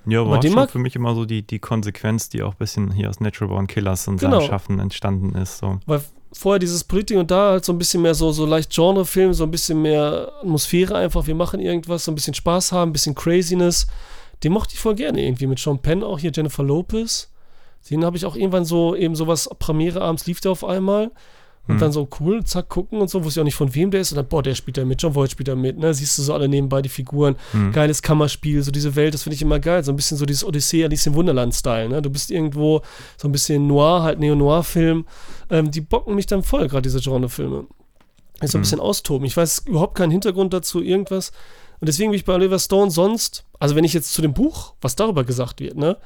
[0.07, 2.53] Ja, aber war den schon mag- für mich immer so die, die Konsequenz, die auch
[2.53, 4.41] ein bisschen hier aus Natural Born Killers und Genau.
[4.41, 5.59] seinem Schaffen entstanden ist.
[5.59, 5.79] So.
[5.87, 6.03] Weil
[6.33, 9.45] vorher dieses Politik und da halt so ein bisschen mehr so, so leicht Genrefilm, so
[9.45, 11.27] ein bisschen mehr Atmosphäre einfach.
[11.27, 13.87] Wir machen irgendwas, so ein bisschen Spaß haben, ein bisschen Craziness.
[14.43, 15.47] Den mochte ich voll gerne irgendwie.
[15.47, 17.31] Mit Sean Penn auch hier, Jennifer Lopez.
[17.91, 21.11] Den habe ich auch irgendwann so, eben sowas, Premiere abends lief der auf einmal.
[21.67, 21.81] Und Hm.
[21.81, 24.13] dann so cool, zack, gucken und so, wusste ich auch nicht von wem der ist.
[24.13, 25.95] Und dann, boah, der spielt da mit, John Voight spielt da mit, ne?
[25.95, 27.37] Siehst du so alle nebenbei die Figuren.
[27.53, 27.73] Hm.
[27.73, 29.83] Geiles Kammerspiel, so diese Welt, das finde ich immer geil.
[29.83, 32.03] So ein bisschen so dieses Odyssee, Alice im Wunderland-Style, ne?
[32.03, 32.83] Du bist irgendwo
[33.17, 35.07] so ein bisschen Noir, halt Neo-Noir-Film.
[35.51, 37.65] Ähm, die bocken mich dann voll, gerade diese Genre-Filme.
[38.43, 38.63] Ist so ein Hm.
[38.63, 39.27] bisschen austoben.
[39.27, 41.33] Ich weiß überhaupt keinen Hintergrund dazu, irgendwas.
[41.81, 44.75] Und deswegen bin ich bei Oliver Stone sonst, also wenn ich jetzt zu dem Buch,
[44.83, 45.97] was darüber gesagt wird, ne?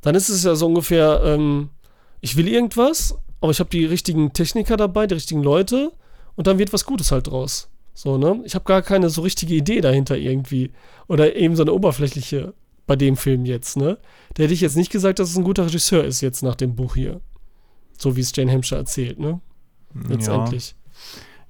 [0.00, 1.70] Dann ist es ja so ungefähr, ähm,
[2.20, 5.92] ich will irgendwas, aber ich habe die richtigen Techniker dabei, die richtigen Leute
[6.36, 7.68] und dann wird was Gutes halt draus.
[7.94, 8.40] So, ne?
[8.44, 10.70] Ich habe gar keine so richtige Idee dahinter irgendwie.
[11.08, 12.54] Oder eben so eine oberflächliche
[12.86, 13.98] bei dem Film jetzt, ne?
[14.34, 16.76] Da hätte ich jetzt nicht gesagt, dass es ein guter Regisseur ist jetzt nach dem
[16.76, 17.20] Buch hier.
[17.98, 19.40] So wie es Jane Hampshire erzählt, ne?
[20.08, 20.76] Letztendlich.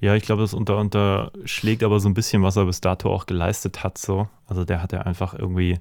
[0.01, 3.27] Ja, ich glaube, das unter, unterschlägt aber so ein bisschen, was er bis dato auch
[3.27, 3.98] geleistet hat.
[3.98, 4.28] So.
[4.47, 5.78] Also der hat ja einfach irgendwie,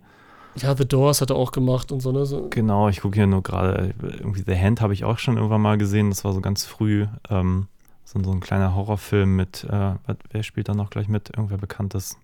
[0.62, 2.26] Ja, The Doors hat er auch gemacht und so, ne?
[2.26, 5.62] So, genau, ich gucke hier nur gerade, irgendwie The Hand habe ich auch schon irgendwann
[5.62, 6.10] mal gesehen.
[6.10, 7.08] Das war so ganz früh.
[7.30, 7.68] Ähm,
[8.04, 9.96] so, so ein kleiner Horrorfilm mit, äh,
[10.32, 11.30] wer spielt da noch gleich mit?
[11.36, 12.18] Irgendwer Bekanntes.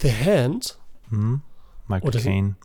[0.00, 0.78] The Hand?
[1.10, 1.42] Hm?
[1.86, 2.56] Michael das- Caine.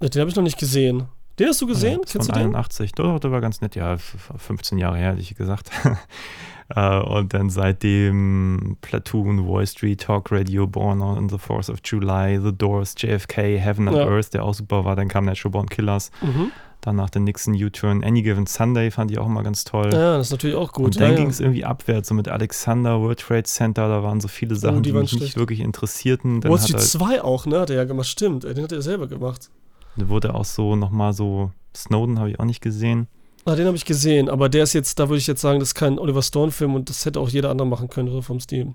[0.00, 1.04] Den habe ich noch nicht gesehen.
[1.38, 2.00] Den hast du gesehen?
[2.04, 2.42] Ja, Kennst du den?
[2.54, 2.92] 81.
[2.92, 3.74] Doch, der war ganz nett.
[3.74, 5.70] Ja, f- f- 15 Jahre her, hätte ich gesagt.
[6.74, 12.40] Äh, und dann seitdem Platoon, Wall Street, Talk Radio, Born on the Force of July,
[12.42, 14.06] The Doors, JFK, Heaven and Ja.
[14.08, 14.96] Earth, der auch super war.
[14.96, 16.10] Dann kam Natural Born Killers.
[16.22, 16.50] Mhm.
[16.80, 18.04] Danach der Nixon U-Turn.
[18.04, 19.88] Any Given Sunday fand ich auch immer ganz toll.
[19.90, 20.86] Ja, das ist natürlich auch gut.
[20.86, 21.30] und dann ja, ging ja.
[21.30, 24.80] es irgendwie abwärts, so mit Alexander, World Trade Center, da waren so viele Sachen, Oh,
[24.80, 25.36] die die, mich nicht schlecht.
[25.38, 26.42] wirklich interessierten.
[26.42, 27.60] Dann Wall Street er, 2 auch, ne?
[27.60, 28.06] Hat er ja gemacht.
[28.06, 29.48] Stimmt, den hat er selber gemacht.
[29.96, 33.08] wurde auch so nochmal so, Snowden habe ich auch nicht gesehen.
[33.46, 35.70] Ah, den habe ich gesehen, aber der ist jetzt, da würde ich jetzt sagen, das
[35.70, 38.72] ist kein Oliver Stone-Film und das hätte auch jeder andere machen können, vom Stil.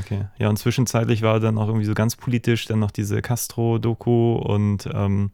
[0.00, 0.26] Okay.
[0.38, 4.36] Ja, und zwischenzeitlich war er dann auch irgendwie so ganz politisch, dann noch diese Castro-Doku
[4.36, 5.32] und ähm,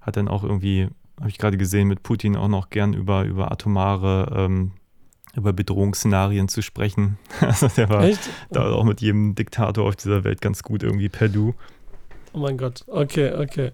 [0.00, 0.88] hat dann auch irgendwie,
[1.20, 4.72] habe ich gerade gesehen, mit Putin auch noch gern über, über atomare, ähm,
[5.36, 7.18] über Bedrohungsszenarien zu sprechen.
[7.40, 8.28] Also der war Echt?
[8.50, 11.54] da auch mit jedem Diktator auf dieser Welt ganz gut irgendwie per Du.
[12.32, 12.84] Oh mein Gott.
[12.88, 13.70] Okay, okay.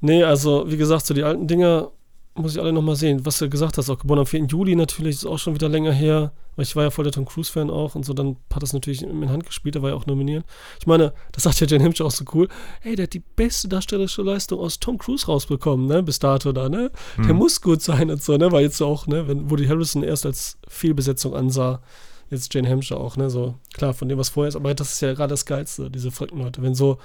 [0.00, 1.90] Nee, also, wie gesagt, so die alten Dinger
[2.34, 3.24] muss ich alle nochmal sehen.
[3.24, 4.46] Was du gesagt hast, auch geboren am 4.
[4.46, 6.32] Juli natürlich, ist auch schon wieder länger her.
[6.56, 9.02] Weil ich war ja voll der Tom Cruise-Fan auch und so, dann hat das natürlich
[9.02, 10.44] in Hand gespielt, da war ja auch nominiert.
[10.78, 12.48] Ich meine, das sagt ja Jane Hampshire auch so cool.
[12.84, 16.68] Ey, der hat die beste darstellerische Leistung aus Tom Cruise rausbekommen, ne, bis dato da,
[16.68, 16.92] ne?
[17.18, 17.36] Der Hm.
[17.36, 18.52] muss gut sein und so, ne?
[18.52, 21.82] War jetzt auch, ne, wenn Woody Harrison erst als Fehlbesetzung ansah,
[22.30, 23.30] jetzt Jane Hampshire auch, ne?
[23.30, 26.12] So, klar, von dem, was vorher ist, aber das ist ja gerade das Geilste, diese
[26.12, 26.62] verrückten Leute.
[26.62, 26.98] Wenn so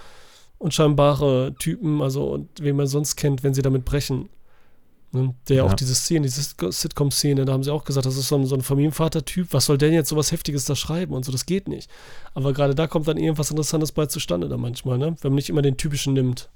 [0.60, 4.30] unscheinbare Typen, also und wen man sonst kennt, wenn sie damit brechen.
[5.12, 5.34] Ne?
[5.48, 5.64] Der Ja.
[5.64, 6.42] auch diese Szene, diese
[6.72, 9.78] Sitcom-Szene, da haben sie auch gesagt, das ist so ein, so ein Familienvater-Typ, was soll
[9.78, 11.90] denn jetzt sowas Heftiges da schreiben und so, das geht nicht.
[12.36, 15.16] Aber gerade da kommt dann irgendwas Interessantes bei zustande da manchmal, ne?
[15.22, 16.50] Wenn man nicht immer den typischen nimmt,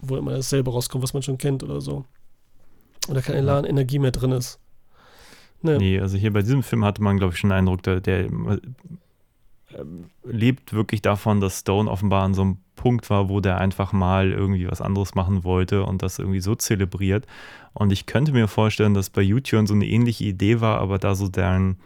[0.00, 2.04] wo immer dasselbe rauskommt, was man schon kennt oder so.
[3.08, 4.58] Oder keine Elan, Energie mehr drin ist.
[5.62, 5.78] Ne.
[5.78, 8.28] Nee, also hier bei diesem Film hatte man, glaube ich, schon den Eindruck, der, der
[10.24, 14.32] lebt wirklich davon, dass Stone offenbar an so einem Punkt war, wo der einfach mal
[14.32, 17.26] irgendwie was anderes machen wollte und das irgendwie so zelebriert.
[17.72, 21.14] Und ich könnte mir vorstellen, dass bei YouTube so eine ähnliche Idee war, aber da
[21.14, 21.78] so deren,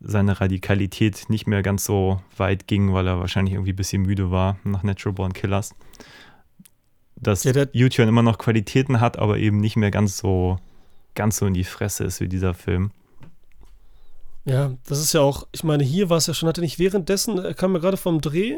[0.00, 4.30] seine Radikalität nicht mehr ganz so weit ging, weil er wahrscheinlich irgendwie ein bisschen müde
[4.30, 5.74] war nach Natural Born Killers.
[7.16, 10.58] Dass Ja, YouTube immer noch Qualitäten hat, aber eben nicht mehr ganz so,
[11.14, 12.92] ganz so in die Fresse ist wie dieser Film.
[14.50, 16.78] Ja, das ist ja auch, ich meine, hier war es ja schon, hat er nicht
[16.78, 18.56] währenddessen, er kam ja gerade vom Dreh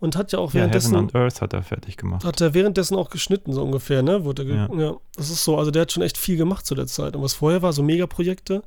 [0.00, 2.24] und hat ja auch Ja, währenddessen, Heaven and Earth hat er fertig gemacht.
[2.24, 4.24] hat er währenddessen auch geschnitten, so ungefähr, ne?
[4.24, 4.68] Wurde Ja.
[4.74, 4.96] ja.
[5.14, 7.14] das ist so, also der hat schon echt viel gemacht zu der Zeit.
[7.16, 8.62] Und was vorher war, so Megaprojekte.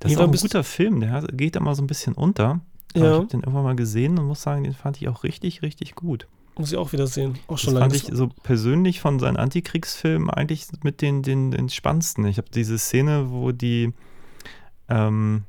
[0.00, 2.60] Das ist auch ein guter Film, der geht immer so ein bisschen unter.
[2.94, 3.10] Aber Ja.
[3.12, 5.94] Ich habe den irgendwann mal gesehen und muss sagen, den fand ich auch richtig, richtig
[5.94, 6.26] gut.
[6.58, 7.38] Muss ich auch wieder sehen.
[7.46, 7.84] Auch Das schon lange.
[7.94, 12.24] fand ich so persönlich von seinen Antikriegsfilmen eigentlich mit den, den, den spannendsten.
[12.26, 13.92] Ich habe diese Szene, wo die
[14.88, 15.44] ähm,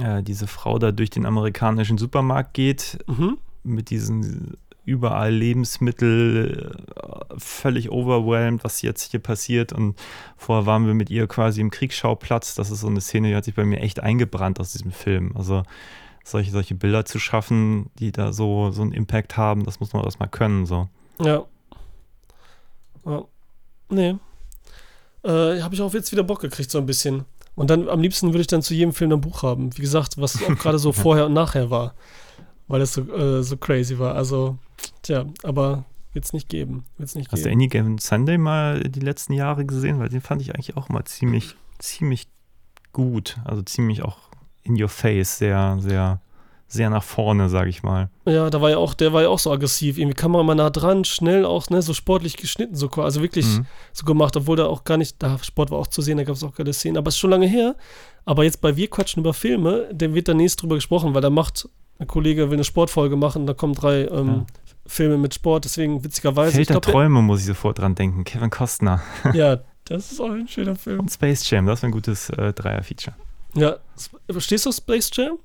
[0.00, 3.38] äh, diese Frau da durch den amerikanischen Supermarkt geht mhm.
[3.62, 9.72] mit diesen überall Lebensmittel, äh, völlig overwhelmed, was jetzt hier passiert.
[9.72, 9.98] Und
[10.36, 12.54] vorher waren wir mit ihr quasi im Kriegsschauplatz.
[12.54, 15.32] Das ist so eine Szene, die hat sich bei mir echt eingebrannt aus diesem Film.
[15.36, 15.62] Also
[16.22, 20.04] solche, solche Bilder zu schaffen, die da so, so einen Impact haben, das muss man
[20.04, 20.66] erstmal können.
[20.66, 20.88] So.
[21.20, 21.44] Ja.
[23.06, 23.24] ja.
[23.88, 24.16] Nee.
[25.22, 27.24] Äh, habe ich auch jetzt wieder Bock gekriegt, so ein bisschen.
[27.54, 29.76] Und dann am liebsten würde ich dann zu jedem Film ein Buch haben.
[29.76, 31.94] Wie gesagt, was gerade so vorher und nachher war.
[32.66, 34.14] Weil es so, äh, so crazy war.
[34.14, 34.58] Also,
[35.02, 36.84] tja, aber wird es nicht geben.
[36.96, 37.60] Wird's nicht Hast du geben.
[37.60, 39.98] Any Given Sunday mal die letzten Jahre gesehen?
[39.98, 42.28] Weil den fand ich eigentlich auch mal ziemlich, ziemlich
[42.92, 43.36] gut.
[43.44, 44.18] Also ziemlich auch
[44.62, 46.20] in your face, sehr, sehr,
[46.66, 48.08] sehr nach vorne, sage ich mal.
[48.26, 49.98] Ja, da war ja auch, der war ja auch so aggressiv.
[49.98, 53.66] Irgendwie Kamera mal nah dran, schnell auch, ne, so sportlich geschnitten, so also wirklich Mhm.
[53.92, 56.34] so gemacht, obwohl da auch gar nicht, da Sport war auch zu sehen, da gab
[56.36, 57.76] es auch geile Szenen, aber es ist schon lange her.
[58.24, 61.30] Aber jetzt bei Wir quatschen über Filme, dann wird da nächstes drüber gesprochen, weil da
[61.30, 61.68] macht
[62.00, 64.46] ein Kollege will eine Sportfolge machen, da kommen drei ähm,
[64.86, 66.52] Filme mit Sport, deswegen witzigerweise.
[66.52, 68.24] Feld ich der glaub, Träume muss ich sofort dran denken.
[68.24, 69.00] Kevin Costner.
[69.24, 71.00] der- Ja, das ist auch ein schöner Film.
[71.00, 73.14] Und Space Jam, das ist ein gutes äh, Dreier-Feature.
[73.54, 73.76] Ja,
[74.38, 75.38] stehst du auf Space Jam?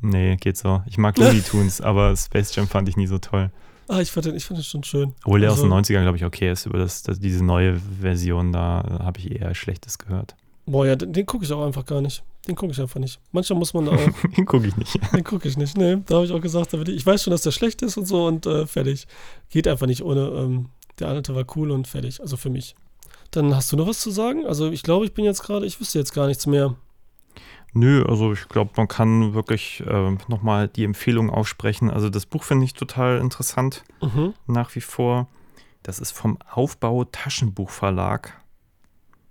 [0.00, 0.82] Nee, geht so.
[0.86, 3.50] Ich mag Looney Tunes, aber Space Jam fand ich nie so toll.
[3.88, 5.14] Ah, ich fand den, ich fand den schon schön.
[5.24, 6.66] Obwohl der aus Also- den 90ern, glaube ich, okay ist.
[6.66, 10.36] Über das, das, diese neue Version, da habe ich eher Schlechtes gehört.
[10.66, 12.22] Boah, ja, den, den gucke ich auch einfach gar nicht.
[12.46, 13.18] Den gucke ich einfach nicht.
[13.32, 13.98] Manchmal muss man da auch.
[14.36, 14.98] Den gucke ich nicht.
[15.12, 15.76] Den gucke ich nicht.
[15.76, 18.06] Nee, da habe ich auch gesagt, ich, ich weiß schon, dass der schlecht ist und
[18.06, 19.06] so und äh, fertig.
[19.50, 20.28] Geht einfach nicht ohne.
[20.28, 20.66] Ähm,
[20.98, 22.20] der alte war cool und fertig.
[22.20, 22.76] Also für mich.
[23.32, 24.46] Dann hast du noch was zu sagen?
[24.46, 26.76] Also ich glaube, ich bin jetzt gerade, ich wüsste jetzt gar nichts mehr.
[27.72, 31.90] Nö, also ich glaube, man kann wirklich äh, nochmal die Empfehlung aussprechen.
[31.90, 34.34] Also das Buch finde ich total interessant Mhm.
[34.46, 35.28] nach wie vor.
[35.82, 38.34] Das ist vom Aufbau Taschenbuchverlag.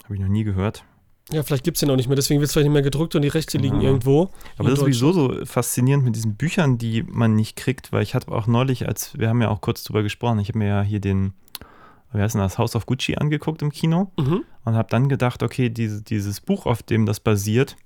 [0.05, 0.83] Habe ich noch nie gehört.
[1.31, 3.13] Ja, vielleicht gibt es den auch nicht mehr, deswegen wird es vielleicht nicht mehr gedruckt
[3.13, 3.89] und die Rechte liegen Ja.
[3.89, 4.31] irgendwo.
[4.57, 8.15] Aber das ist sowieso so faszinierend mit diesen Büchern, die man nicht kriegt, weil ich
[8.15, 10.81] hatte auch neulich, als wir haben ja auch kurz drüber gesprochen, ich habe mir ja
[10.81, 11.33] hier den,
[12.13, 14.43] wie heißt denn das, House of Gucci angeguckt im Kino Mhm.
[14.65, 17.77] und habe dann gedacht, okay, diese, dieses Buch, auf dem das basiert,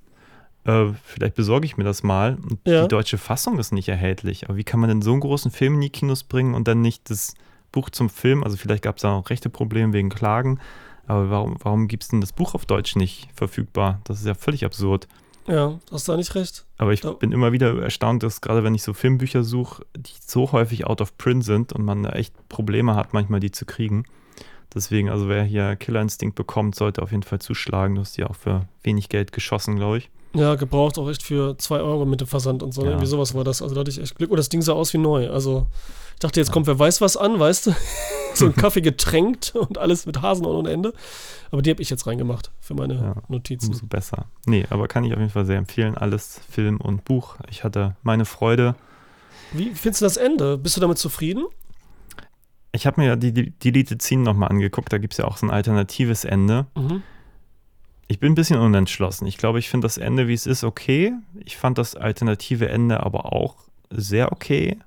[0.65, 2.37] äh, vielleicht besorge ich mir das mal.
[2.41, 2.83] Und Ja.
[2.83, 4.45] die deutsche Fassung ist nicht erhältlich.
[4.47, 6.81] Aber wie kann man denn so einen großen Film in die Kinos bringen und dann
[6.81, 7.33] nicht das
[7.71, 8.43] Buch zum Film?
[8.43, 10.59] Also vielleicht gab es da auch rechte Probleme wegen Klagen.
[11.05, 13.99] Aber warum, warum gibt es denn das Buch auf Deutsch nicht verfügbar?
[14.05, 15.07] Das ist ja völlig absurd.
[15.45, 16.65] Ja, hast du da nicht recht.
[16.77, 20.13] Aber ich Da- bin immer wieder erstaunt, dass gerade wenn ich so Filmbücher suche, die
[20.25, 23.65] so häufig out of print sind und man da echt Probleme hat, manchmal die zu
[23.65, 24.05] kriegen.
[24.73, 27.95] Deswegen, also wer hier Killer Instinct bekommt, sollte auf jeden Fall zuschlagen.
[27.95, 30.09] Du hast die auch für wenig Geld geschossen, glaube ich.
[30.35, 32.81] Ja, gebraucht auch echt für 2 Euro mit dem Versand und so.
[32.81, 32.87] Ne?
[32.87, 32.93] Ja.
[32.93, 33.61] Irgendwie sowas war das.
[33.61, 34.31] Also da hatte ich echt Glück.
[34.31, 35.29] Und das Ding sah aus wie neu.
[35.29, 35.67] Also
[36.13, 37.75] ich dachte, jetzt kommt wer weiß was an, weißt du?
[38.33, 40.93] so ein Kaffee getränkt und alles mit Hasen ohne Ende.
[41.51, 43.15] Aber die habe ich jetzt reingemacht für meine Ja.
[43.27, 43.69] Notizen.
[43.73, 44.25] Umso besser.
[44.47, 45.95] Nee, aber kann ich auf jeden Fall sehr empfehlen.
[45.95, 47.35] Alles Film und Buch.
[47.49, 48.75] Ich hatte meine Freude.
[49.51, 50.57] Wie findest du das Ende?
[50.57, 51.45] Bist du damit zufrieden?
[52.71, 54.91] Ich habe mir ja die, die Deleted Scene nochmal angeguckt.
[54.91, 56.65] Da gibt es ja auch so ein alternatives Ende.
[56.75, 57.03] Mhm.
[58.13, 59.25] Ich bin ein bisschen unentschlossen.
[59.25, 61.13] Ich glaube, ich finde das Ende, wie es ist, okay.
[61.45, 63.55] Ich fand das alternative Ende aber auch
[63.89, 64.77] sehr okay.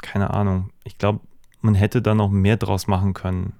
[0.00, 0.70] Keine Ahnung.
[0.84, 1.18] Ich glaube,
[1.62, 3.54] man hätte da noch mehr draus machen können.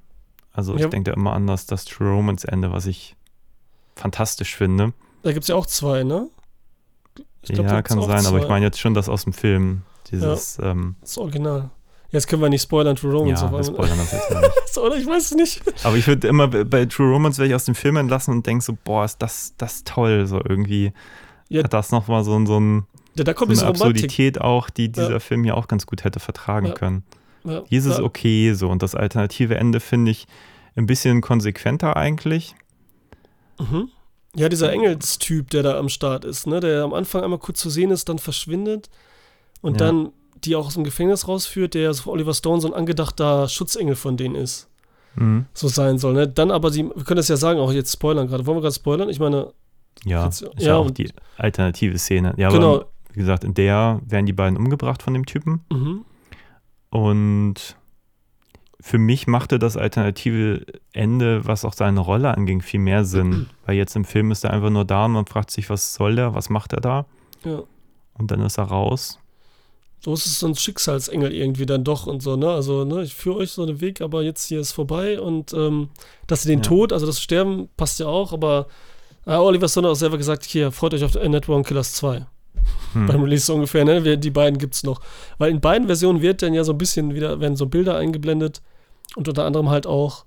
[0.52, 0.86] Also ich Ja.
[0.86, 3.16] denke da immer an das, das True Romance Ende, was ich
[3.96, 4.92] fantastisch finde.
[5.24, 6.28] Da gibt es ja auch zwei, ne?
[7.42, 8.48] Ich glaub, ja, kann sein, aber ich zwei.
[8.48, 9.82] meine jetzt schon das aus dem Film.
[10.12, 11.70] Dieses, ähm, Das Original.
[12.12, 13.42] Jetzt können wir nicht spoilern, True Romance.
[13.42, 14.52] ja, wir spoilern das jetzt mal nicht.
[14.72, 15.62] So, Oder ich weiß es nicht.
[15.84, 18.64] Aber ich würde immer bei- True Romance werde ich aus dem Film entlassen und denke
[18.64, 20.26] so, boah, ist das, das toll.
[20.26, 20.92] So irgendwie
[21.48, 21.62] Ja.
[21.64, 23.86] hat das nochmal so, ein- so, ein, Ja, da so kommt eine diese Romantik.
[23.86, 25.20] Absurdität auch, die dieser Ja.
[25.20, 26.72] Film ja auch ganz gut hätte vertragen Ja.
[26.74, 27.04] können.
[27.44, 30.26] Ja, Hier ist es okay so und das alternative Ende finde ich
[30.76, 32.54] ein bisschen konsequenter eigentlich.
[33.58, 33.88] Mhm.
[34.36, 37.68] Ja, dieser Engelstyp, der da am Start ist, ne, der am Anfang einmal kurz zu
[37.70, 38.88] sehen ist, dann verschwindet
[39.60, 40.10] und dann
[40.44, 44.16] die auch aus dem Gefängnis rausführt, der so Oliver Stone so ein angedachter Schutzengel von
[44.16, 44.68] denen ist.
[45.16, 45.46] Mhm.
[45.54, 46.28] So sein soll, ne?
[46.28, 48.46] Dann aber sie, wir können das ja sagen, auch jetzt spoilern gerade.
[48.46, 49.08] Wollen wir gerade spoilern?
[49.08, 49.52] Ich meine,
[50.04, 52.32] Ja, Jetzt- ist ja, auch die alternative Szene.
[52.38, 52.76] Ja, Genau.
[52.76, 55.64] aber wie gesagt, in der werden die beiden umgebracht von dem Typen.
[55.70, 56.04] mhm.
[56.90, 57.76] Und
[58.80, 63.46] für mich machte das alternative Ende, was auch seine Rolle anging, viel mehr Sinn.
[63.66, 66.16] Weil jetzt im Film ist er einfach nur da und man fragt sich, was soll
[66.16, 67.06] der, was macht er da?
[67.44, 67.62] ja.
[68.14, 69.18] Und dann ist er raus.
[70.02, 72.50] So ist es so ein Schicksalsengel irgendwie dann doch und so, ne?
[72.50, 75.90] Also, ne, ich führe euch so einen Weg, aber jetzt hier ist vorbei und ähm,
[76.26, 76.64] dass sie den Ja.
[76.64, 78.66] Tod, also das Sterben passt ja auch, aber
[79.26, 82.26] äh, Oliver Stone hat auch selber gesagt, hier, freut euch auf Network Killers 2.
[82.94, 83.06] Hm.
[83.06, 84.18] Beim Release so ungefähr, ne?
[84.18, 85.00] Die beiden gibt's noch.
[85.38, 88.62] Weil in beiden Versionen wird dann ja so ein bisschen wieder, werden so Bilder eingeblendet
[89.16, 90.24] und unter anderem halt auch,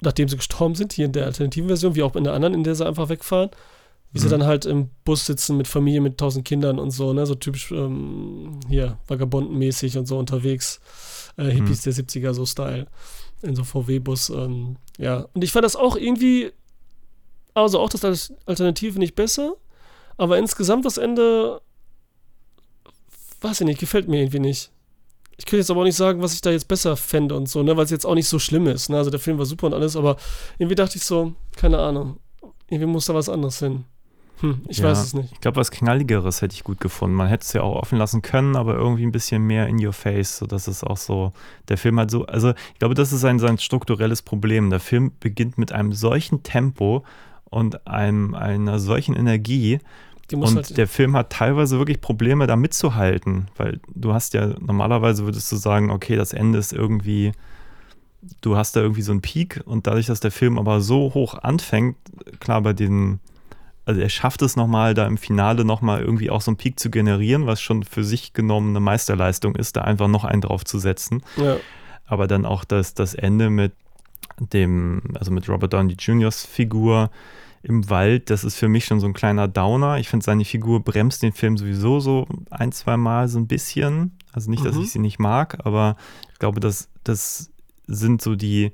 [0.00, 2.64] nachdem sie gestorben sind, hier in der alternativen Version, wie auch in der anderen, in
[2.64, 3.50] der sie einfach wegfahren,
[4.12, 4.30] wie sie Mhm.
[4.30, 7.26] dann halt im Bus sitzen mit Familie mit tausend Kindern und so, ne?
[7.26, 10.80] So typisch ähm, hier, vagabondenmäßig und so unterwegs.
[11.36, 12.86] Äh, Hippies der 70er, so Style.
[13.42, 14.30] In so VW-Bus.
[14.30, 15.26] Ähm, ja.
[15.32, 16.50] Und ich fand das auch irgendwie,
[17.54, 19.54] also auch das Al- Alternative nicht besser,
[20.18, 21.60] aber insgesamt das Ende,
[23.40, 24.70] weiß ich nicht, gefällt mir irgendwie nicht.
[25.38, 27.62] Ich könnte jetzt aber auch nicht sagen, was ich da jetzt besser fände und so,
[27.62, 28.90] ne, weil es jetzt auch nicht so schlimm ist.
[28.90, 28.98] Ne?
[28.98, 30.16] Also der Film war super und alles, aber
[30.58, 32.18] irgendwie dachte ich so, keine Ahnung,
[32.68, 33.84] irgendwie muss da was anderes hin.
[34.40, 35.32] Hm, ich Ja, weiß es nicht.
[35.32, 37.16] Ich glaube, was Knalligeres hätte ich gut gefunden.
[37.16, 39.92] Man hätte es ja auch offen lassen können, aber irgendwie ein bisschen mehr in your
[39.92, 41.32] face, sodass es auch so,
[41.68, 44.70] der Film halt so, also ich glaube, das ist ein, sein strukturelles Problem.
[44.70, 47.04] Der Film beginnt mit einem solchen Tempo
[47.44, 49.80] und einem, einer solchen Energie,
[50.32, 55.24] Und halt, der Film hat teilweise wirklich Probleme, da mitzuhalten, weil du hast ja, normalerweise
[55.24, 57.32] würdest du sagen, okay, das Ende ist irgendwie,
[58.40, 61.34] du hast da irgendwie so einen Peak und dadurch, dass der Film aber so hoch
[61.34, 61.96] anfängt,
[62.38, 63.18] klar, bei den,
[63.90, 66.90] also er schafft es nochmal, da im Finale nochmal irgendwie auch so einen Peak zu
[66.90, 70.78] generieren, was schon für sich genommen eine Meisterleistung ist, da einfach noch einen drauf zu
[70.78, 71.22] setzen.
[71.36, 71.56] ja.
[72.06, 73.72] Aber dann auch das, das Ende mit
[74.38, 77.10] dem, also mit Robert Downey Jr.'s Figur
[77.62, 79.98] im Wald, das ist für mich schon so ein kleiner Downer.
[79.98, 84.18] Ich finde, seine Figur bremst den Film sowieso so ein, zwei Mal so ein bisschen.
[84.32, 84.82] Also nicht, dass Mhm.
[84.82, 85.96] ich sie nicht mag, aber
[86.32, 87.50] ich glaube, das, das
[87.86, 88.72] sind so die,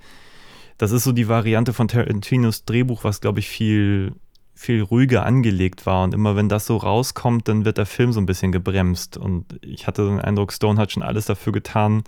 [0.78, 4.12] das ist so die Variante von Tarantinos Drehbuch, was, glaube ich, viel,
[4.58, 6.02] viel ruhiger angelegt war.
[6.02, 9.16] Und immer wenn das so rauskommt, dann wird der Film so ein bisschen gebremst.
[9.18, 12.02] Und ich hatte den Eindruck, Stone hat schon alles dafür getan,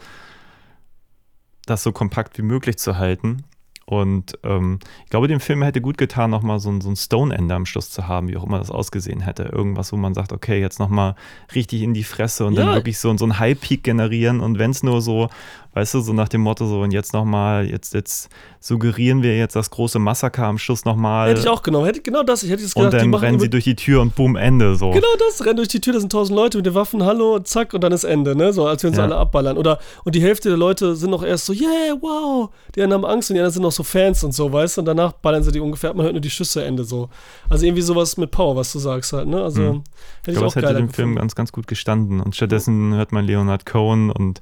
[1.67, 3.45] das so kompakt wie möglich zu halten.
[3.85, 7.55] Und ähm, ich glaube, dem Film hätte gut getan, nochmal so, ein- so ein Stone-Ende
[7.55, 9.45] am Schluss zu haben, wie auch immer das ausgesehen hätte.
[9.45, 11.15] Irgendwas, wo man sagt, okay, jetzt nochmal
[11.55, 12.67] richtig in die Fresse und Ja.
[12.67, 14.41] dann wirklich so, so einen High-Peak generieren.
[14.41, 15.29] Und wenn es nur so,
[15.75, 18.29] weißt du, so nach dem Motto, so und jetzt nochmal, jetzt, jetzt
[18.61, 21.31] suggerieren wir jetzt das große Massaker am Schluss nochmal.
[21.31, 21.87] Hätte ich auch genommen.
[21.87, 22.43] Hätte, genau das.
[22.43, 24.75] Ich hätte jetzt und gedacht, die dann rennen sie durch die Tür und boom, Ende.
[24.75, 24.91] So.
[24.91, 27.75] Genau das, rennen durch die Tür, da sind tausend Leute mit den Waffen, hallo, zack,
[27.75, 28.53] und dann ist Ende, ne?
[28.53, 29.05] So, als wir uns Ja.
[29.05, 29.57] alle abballern.
[29.57, 33.11] Oder, und die Hälfte der Leute sind noch erst so, yeah, wow, die anderen haben
[33.11, 34.81] Angst und die anderen sind noch so Fans und so, weißt du?
[34.81, 37.09] Und danach ballern sie die ungefähr, man hört nur die Schüsse, Ende so.
[37.49, 39.43] Also irgendwie sowas mit Power, was du sagst halt, ne?
[39.43, 39.67] Also, Mhm.
[39.67, 39.83] hätte
[40.27, 41.15] Ich ich glaube, auch es hätte dem Film gefunden.
[41.17, 42.21] ganz, ganz gut gestanden.
[42.21, 44.41] Und stattdessen hört man Leonard Cohen und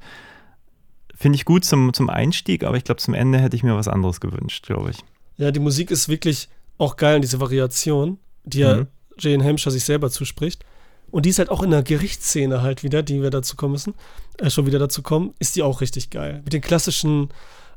[1.17, 3.87] finde ich gut zum, zum Einstieg, aber ich glaube, zum Ende hätte ich mir was
[3.87, 4.97] anderes gewünscht, glaube ich.
[5.37, 8.87] Ja, die Musik ist wirklich auch geil, diese Variation, die ja Mhm.
[9.19, 10.63] Jane Hampshire sich selber zuspricht.
[11.09, 13.93] Und die ist halt auch in der Gerichtsszene halt wieder, die wir dazu kommen müssen,
[14.37, 16.41] äh, schon wieder dazu kommen, ist die auch richtig geil.
[16.43, 17.29] Mit den klassischen,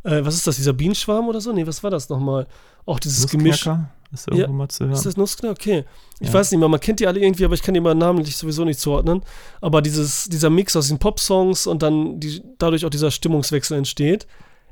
[0.03, 1.53] äh, was ist das, dieser Bienenschwarm oder so?
[1.53, 2.47] Nee, was war das nochmal?
[2.87, 3.69] Auch dieses Gemisch.
[4.13, 4.93] Ist irgendwo Ja, mal zu hören.
[4.95, 5.53] Ist das Nussknacker?
[5.53, 5.85] Okay.
[6.21, 6.35] Ich Ja.
[6.35, 8.65] weiß nicht mehr, man kennt die alle irgendwie, aber ich kann die mal namentlich sowieso
[8.65, 9.23] nicht zuordnen.
[9.61, 14.27] Aber dieses, dieser Mix aus den Pop-Songs und dann die, dadurch auch dieser Stimmungswechsel entsteht,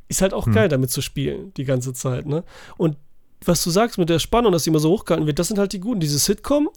[0.08, 0.52] ist halt auch Hm.
[0.54, 2.42] geil, damit zu spielen, die ganze Zeit, ne?
[2.76, 2.96] Und
[3.44, 5.72] was du sagst mit der Spannung, dass die immer so hochgehalten wird, das sind halt
[5.72, 6.00] die guten.
[6.00, 6.68] Diese Sitcom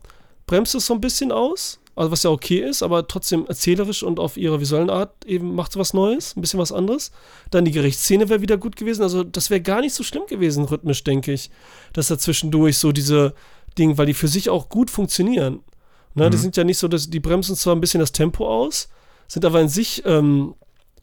[0.45, 4.19] bremst es so ein bisschen aus, also was ja okay ist, aber trotzdem erzählerisch und
[4.19, 7.11] auf ihrer visuellen Art eben macht sie was Neues, ein bisschen was anderes.
[7.49, 10.63] Dann die Gerichtsszene wäre wieder gut gewesen, also das wäre gar nicht so schlimm gewesen,
[10.65, 11.49] rhythmisch, denke ich,
[11.93, 13.33] dass da zwischendurch so diese
[13.77, 15.59] Dinge, weil die für sich auch gut funktionieren.
[16.15, 16.41] Ne, Die Mhm.
[16.41, 18.89] sind ja nicht so, dass die bremsen zwar ein bisschen das Tempo aus,
[19.27, 20.55] sind aber in sich, ähm,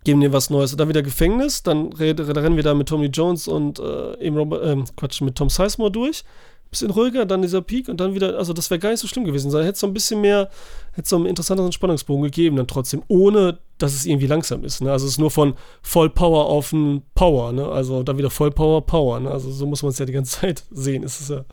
[0.05, 0.73] geben dir was Neues.
[0.73, 4.19] Und dann wieder Gefängnis, dann, re- da rennen wir da mit Tommy Jones und äh,
[4.21, 6.25] eben Robert, ähm, Quatsch, mit Tom Sizemore durch.
[6.71, 9.25] Bisschen ruhiger, dann dieser Peak und dann wieder, also das wäre gar nicht so schlimm
[9.25, 9.51] gewesen.
[9.51, 10.51] Da hätte es so ein bisschen mehr,
[10.91, 14.83] hätte es so einen interessanteren Spannungsbogen gegeben, dann trotzdem, ohne dass es irgendwie langsam ist.
[14.83, 14.93] Ne?
[14.93, 17.67] Also es ist nur von Vollpower auf ein Power, ne?
[17.69, 19.31] Also dann wieder Vollpower, Power, ne?
[19.31, 21.03] Also so muss man es ja die ganze Zeit sehen.
[21.03, 21.45] Ist es ja.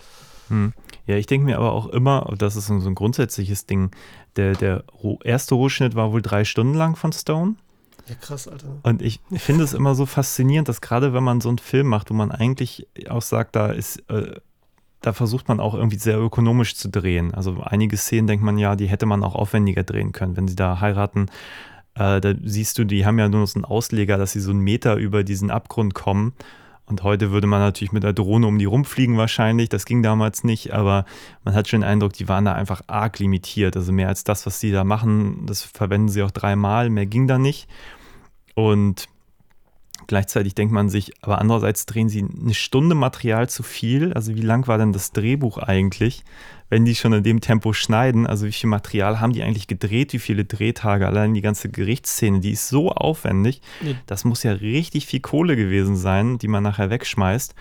[0.50, 0.74] Hm.
[1.08, 3.92] Ja, ich denke mir aber auch immer, und das ist so ein grundsätzliches Ding,
[4.36, 4.84] der, der
[5.24, 7.56] erste Rohschnitt war wohl drei Stunden lang von Stone.
[8.08, 8.68] Ja, krass, Alter.
[8.84, 12.10] Und ich finde es immer so faszinierend, dass gerade wenn man so einen Film macht,
[12.10, 14.40] wo man eigentlich auch sagt, da ist, äh,
[15.06, 17.34] da versucht man auch irgendwie sehr ökonomisch zu drehen.
[17.36, 20.56] Also einige Szenen denkt man ja, die hätte man auch aufwendiger drehen können, wenn sie
[20.56, 21.28] da heiraten.
[21.94, 24.50] Äh, da siehst du, die haben ja nur noch so einen Ausleger, dass sie so
[24.50, 26.34] einen Meter über diesen Abgrund kommen.
[26.88, 29.70] Und heute würde man natürlich mit der Drohne um die rumfliegen wahrscheinlich.
[29.70, 31.06] Das ging damals nicht, aber
[31.44, 33.78] man hat schon den Eindruck, die waren da einfach arg limitiert.
[33.78, 36.90] Also mehr als das, was sie da machen, das verwenden sie auch dreimal.
[36.90, 37.68] Mehr ging da nicht.
[38.56, 39.08] Und
[40.08, 44.14] gleichzeitig denkt man sich, aber andererseits drehen sie eine Stunde Material zu viel.
[44.14, 46.24] Also wie lang war denn das Drehbuch eigentlich,
[46.70, 48.28] wenn die schon in dem Tempo schneiden?
[48.28, 50.14] Also wie viel Material haben die eigentlich gedreht?
[50.14, 51.08] Wie viele Drehtage?
[51.08, 53.62] Allein die ganze Gerichtsszene, die ist so aufwendig.
[54.08, 57.56] Das muss ja richtig viel Kohle gewesen sein, die man nachher wegschmeißt.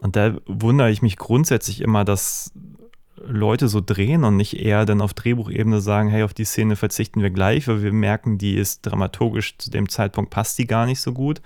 [0.00, 2.52] Und da wundere ich mich grundsätzlich immer, dass
[3.16, 7.22] Leute so drehen und nicht eher dann auf Drehbuchebene sagen, hey, auf die Szene verzichten
[7.22, 11.00] wir gleich, weil wir merken, die ist dramaturgisch zu dem Zeitpunkt passt die gar nicht
[11.00, 11.40] so gut.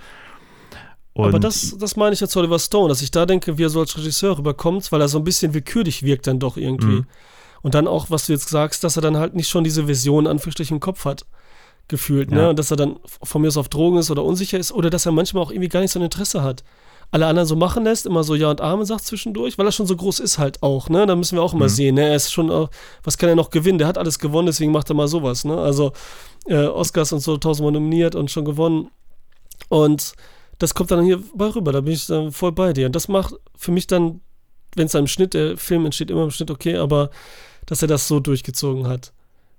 [1.13, 3.71] Und Aber das, das meine ich jetzt Oliver Stone, dass ich da denke, wie er
[3.71, 6.87] so als Regisseur rüberkommt, weil er so ein bisschen willkürlich wirkt dann doch irgendwie.
[6.87, 7.07] Mhm.
[7.63, 10.27] Und dann auch, was du jetzt sagst, dass er dann halt nicht schon diese Vision
[10.27, 11.25] Anführungsstrichen im Kopf hat,
[11.89, 12.43] gefühlt, ne?
[12.43, 12.51] Ja.
[12.51, 15.07] Und dass er dann von mir aus auf Drogen ist oder unsicher ist oder dass
[15.07, 16.65] er manchmal auch irgendwie gar nicht so ein Interesse hat.
[17.11, 19.87] Alle anderen so machen lässt, immer so Ja und Amen sagt zwischendurch, weil er schon
[19.87, 21.07] so groß ist halt auch, ne?
[21.07, 21.71] Da müssen wir auch immer Mhm.
[21.71, 22.09] sehen, ne?
[22.09, 22.69] Er ist schon, auch,
[23.05, 23.79] was kann er noch gewinnen?
[23.79, 25.57] Der hat alles gewonnen, deswegen macht er mal sowas, ne?
[25.57, 25.93] Also
[26.47, 28.91] äh, Oscars und so tausendmal nominiert und schon gewonnen.
[29.69, 30.13] Und
[30.59, 32.87] das kommt dann hier bei rüber, da bin ich dann voll bei dir.
[32.87, 34.21] Und das macht für mich dann,
[34.75, 37.11] wenn es im Schnitt, der Film entsteht immer im Schnitt okay, aber
[37.67, 39.13] dass er das so durchgezogen hat.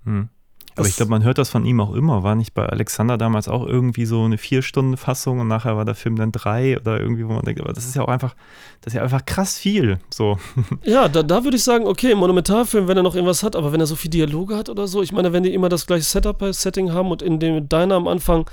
[0.04, 0.28] Hm.
[0.78, 2.22] Aber ich glaube, man hört das von ihm auch immer.
[2.22, 6.16] War nicht bei Alexander damals auch irgendwie so eine Vier-Stunden-Fassung und nachher war der Film
[6.16, 8.34] dann drei oder irgendwie, wo man denkt, aber das ist ja auch einfach,
[8.80, 9.98] das ist ja einfach krass viel.
[10.12, 10.38] So.
[10.84, 13.72] Ja, da, da würde ich sagen, okay, im Monumentalfilm, wenn er noch irgendwas hat, aber
[13.72, 16.04] wenn er so viel Dialoge hat oder so, ich meine, wenn die immer das gleiche
[16.04, 18.48] Setup, Setting haben und in dem Diner am Anfang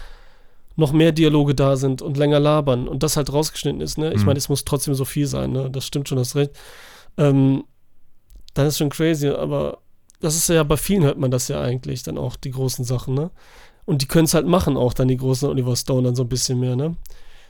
[0.75, 4.11] noch mehr Dialoge da sind und länger labern und das halt rausgeschnitten ist, ne?
[4.13, 4.25] Ich Mhm.
[4.25, 5.69] meine, es muss trotzdem so viel sein, ne?
[5.71, 6.51] Das stimmt schon, hast recht.
[7.17, 7.63] Ähm,
[8.55, 9.77] dann ist schon crazy, aber
[10.19, 13.13] das ist ja bei vielen hört man das ja eigentlich, dann auch die großen Sachen,
[13.13, 13.31] ne?
[13.85, 16.29] Und die können es halt machen, auch dann die großen Oliver Stone dann so ein
[16.29, 16.95] bisschen mehr, ne?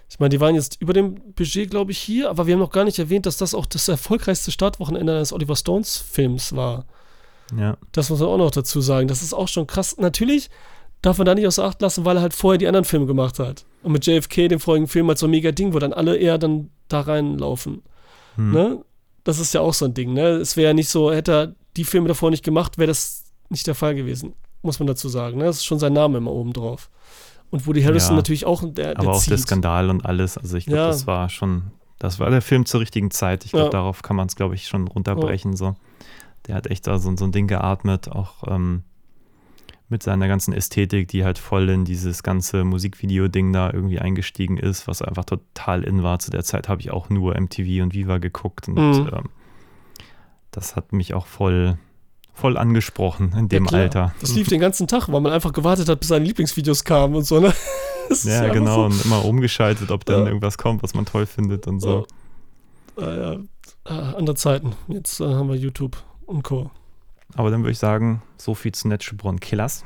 [0.09, 2.71] Ich meine, die waren jetzt über dem Budget, glaube ich, hier, aber wir haben noch
[2.71, 6.85] gar nicht erwähnt, dass das auch das erfolgreichste Startwochenende eines Oliver Stones Films war.
[7.57, 7.77] Ja.
[7.91, 9.07] Das muss man auch noch dazu sagen.
[9.07, 9.97] Das ist auch schon krass.
[9.97, 10.49] Natürlich
[11.01, 13.39] darf man da nicht außer Acht lassen, weil er halt vorher die anderen Filme gemacht
[13.39, 13.65] hat.
[13.83, 16.37] Und mit JFK, dem vorigen Film, halt so ein mega Ding, wo dann alle eher
[16.37, 17.83] dann da reinlaufen.
[18.35, 18.51] Hm.
[18.51, 18.85] Ne?
[19.23, 20.13] Das ist ja auch so ein Ding.
[20.13, 20.27] Ne?
[20.37, 23.67] Es wäre ja nicht so, hätte er die Filme davor nicht gemacht, wäre das nicht
[23.67, 24.33] der Fall gewesen.
[24.61, 25.37] Muss man dazu sagen.
[25.37, 25.45] Ne?
[25.45, 26.89] Das ist schon sein Name immer oben drauf.
[27.51, 28.15] Und Woody Harrison Ja.
[28.17, 29.45] natürlich auch, der, der Aber auch der zieht.
[29.47, 30.37] Skandal und alles.
[30.37, 30.87] Also ich glaube, Ja.
[30.87, 33.45] das war schon, das war der Film zur richtigen Zeit.
[33.45, 33.69] Ich glaube, Ja.
[33.71, 35.55] darauf kann man es, glaube ich, schon runterbrechen.
[35.55, 35.75] So.
[36.47, 38.83] Der hat echt da so, so ein Ding geatmet, auch ähm,
[39.87, 44.87] mit seiner ganzen Ästhetik, die halt voll in dieses ganze Musikvideo-Ding da irgendwie eingestiegen ist,
[44.87, 46.17] was einfach total in war.
[46.17, 49.09] Zu der Zeit habe ich auch nur MTV und Viva geguckt und Mhm.
[49.13, 49.29] ähm,
[50.55, 51.77] das hat mich auch voll,
[52.33, 53.71] voll angesprochen in dem Ja.
[53.73, 54.15] Alter.
[54.21, 57.23] Das lief den ganzen Tag, weil man einfach gewartet hat, bis seine Lieblingsvideos kamen und
[57.23, 57.39] so.
[57.39, 57.53] Ne?
[58.23, 58.75] Ja, einfach genau.
[58.75, 58.83] So.
[58.85, 60.27] Und immer umgeschaltet, ob dann Ja.
[60.27, 62.05] irgendwas kommt, was man toll findet und so.
[62.99, 63.37] Ja.
[63.83, 64.73] Ah, andere Zeiten.
[64.87, 66.69] Jetzt äh, haben wir YouTube und Co.
[67.35, 69.83] Aber dann würde ich sagen, so viel zu Born Killers.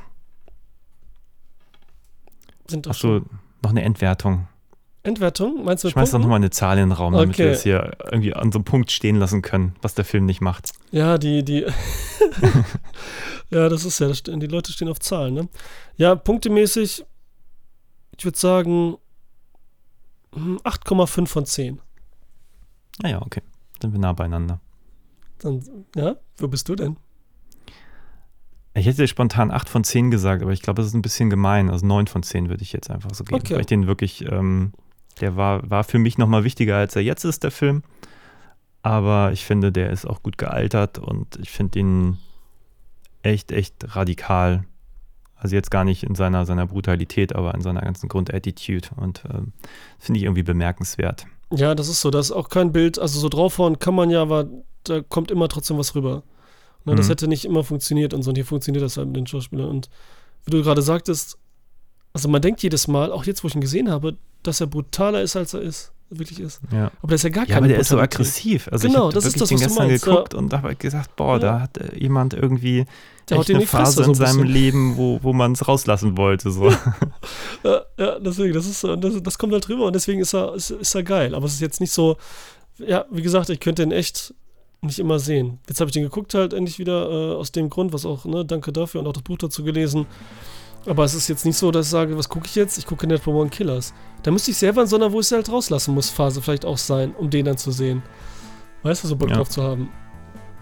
[2.68, 3.22] Sind das Achso,
[3.64, 4.48] noch eine Entwertung.
[5.10, 5.64] Entwertung?
[5.66, 7.44] Meinst du mit Schmeiß doch nochmal eine Zahl in den Raum, damit Okay.
[7.44, 10.42] wir das hier irgendwie an so einem Punkt stehen lassen können, was der Film nicht
[10.42, 10.72] macht.
[10.92, 11.66] Ja, die, die.
[13.50, 15.50] ja, das ist ja, die Leute stehen auf Zahlen, ne?
[15.98, 17.06] Ja, punktemäßig,
[18.18, 18.98] ich würde sagen,
[20.34, 21.82] hm, 8,5 von 10.
[23.02, 23.42] Naja, okay.
[23.82, 24.60] Sind wir nah beieinander.
[25.40, 25.64] Dann,
[25.96, 26.98] ja, wo bist du denn?
[28.76, 31.70] Ich hätte spontan 8 von 10 gesagt, aber ich glaube, das ist ein bisschen gemein.
[31.70, 33.42] Also 9 von 10 würde ich jetzt einfach so geben.
[33.42, 33.54] Okay.
[33.56, 34.74] Weil ich den wirklich, ähm,
[35.22, 37.84] der war, war für mich nochmal wichtiger, als er jetzt ist, der Film.
[38.82, 42.18] Aber ich finde, der ist auch gut gealtert und ich finde ihn
[43.24, 44.64] echt, echt radikal.
[45.36, 48.90] Also jetzt gar nicht in seiner, seiner Brutalität, aber in seiner ganzen Grundattitude.
[48.98, 49.54] Und ähm,
[49.98, 51.26] finde ich irgendwie bemerkenswert.
[51.52, 54.22] Ja, das ist so, das ist auch kein Bild, also so draufhauen kann man ja,
[54.22, 54.48] aber
[54.84, 56.24] da kommt immer trotzdem was rüber.
[56.86, 57.12] Ne, Das Mhm.
[57.12, 59.68] hätte nicht immer funktioniert und so, und hier funktioniert das halt mit den Schauspielern.
[59.70, 59.90] Und
[60.46, 61.38] wie du gerade sagtest,
[62.14, 65.22] also man denkt jedes Mal, auch jetzt, wo ich ihn gesehen habe, dass er brutaler
[65.22, 66.62] ist, als er ist, wirklich ist.
[66.72, 66.92] Ja.
[67.00, 68.68] Aber der ist ja gar Ja, keine aber der ist so aggressiv.
[68.72, 71.16] Also Genau, ich das ist das, den was du gestern meinst, geguckt und habe gesagt,
[71.16, 71.40] boah, Ja.
[71.40, 72.86] da hat jemand irgendwie
[73.30, 74.44] Der echt eine Phase so in ein seinem.
[74.44, 76.50] Leben, wo, wo man es rauslassen wollte.
[76.52, 76.72] So.
[77.64, 80.56] Ja, ja, deswegen, das ist so, das, das kommt halt drüber und deswegen ist er,
[80.56, 81.36] ist, ist er geil.
[81.36, 82.18] Aber es ist jetzt nicht so,
[82.80, 84.34] ja, wie gesagt, ich könnte den echt
[84.82, 85.60] nicht immer sehen.
[85.68, 88.46] Jetzt habe ich den geguckt halt endlich wieder äh, aus dem Grund, was auch, ne,
[88.46, 90.06] danke dafür und auch das Buch dazu gelesen.
[90.86, 92.78] Aber es ist jetzt nicht so, dass ich sage, was gucke ich jetzt?
[92.78, 93.94] Ich gucke One Killers.
[94.24, 96.66] Da müsste ich selber in so einer, wo ich es halt rauslassen muss, Phase vielleicht
[96.66, 98.02] auch sein, um den dann zu sehen.
[98.84, 99.36] Weißt du, so Bock Ja.
[99.38, 99.90] drauf zu haben.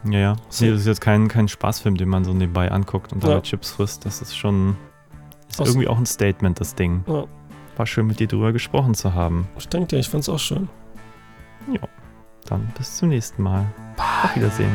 [0.05, 0.35] ja, ja.
[0.49, 0.65] So.
[0.65, 3.41] Nee, das ist jetzt kein, kein Spaßfilm, den man so nebenbei anguckt und dabei Ja.
[3.41, 4.05] Chips frisst.
[4.05, 4.75] Das ist schon
[5.49, 7.03] ist Aus- irgendwie auch ein Statement, das Ding.
[7.07, 7.25] Ja.
[7.77, 9.47] War schön, mit dir drüber gesprochen zu haben.
[9.57, 10.67] Ich denke dir, ich fand's auch schön.
[12.45, 13.65] Dann bis zum nächsten Mal.
[14.23, 14.71] Auf Wiedersehen.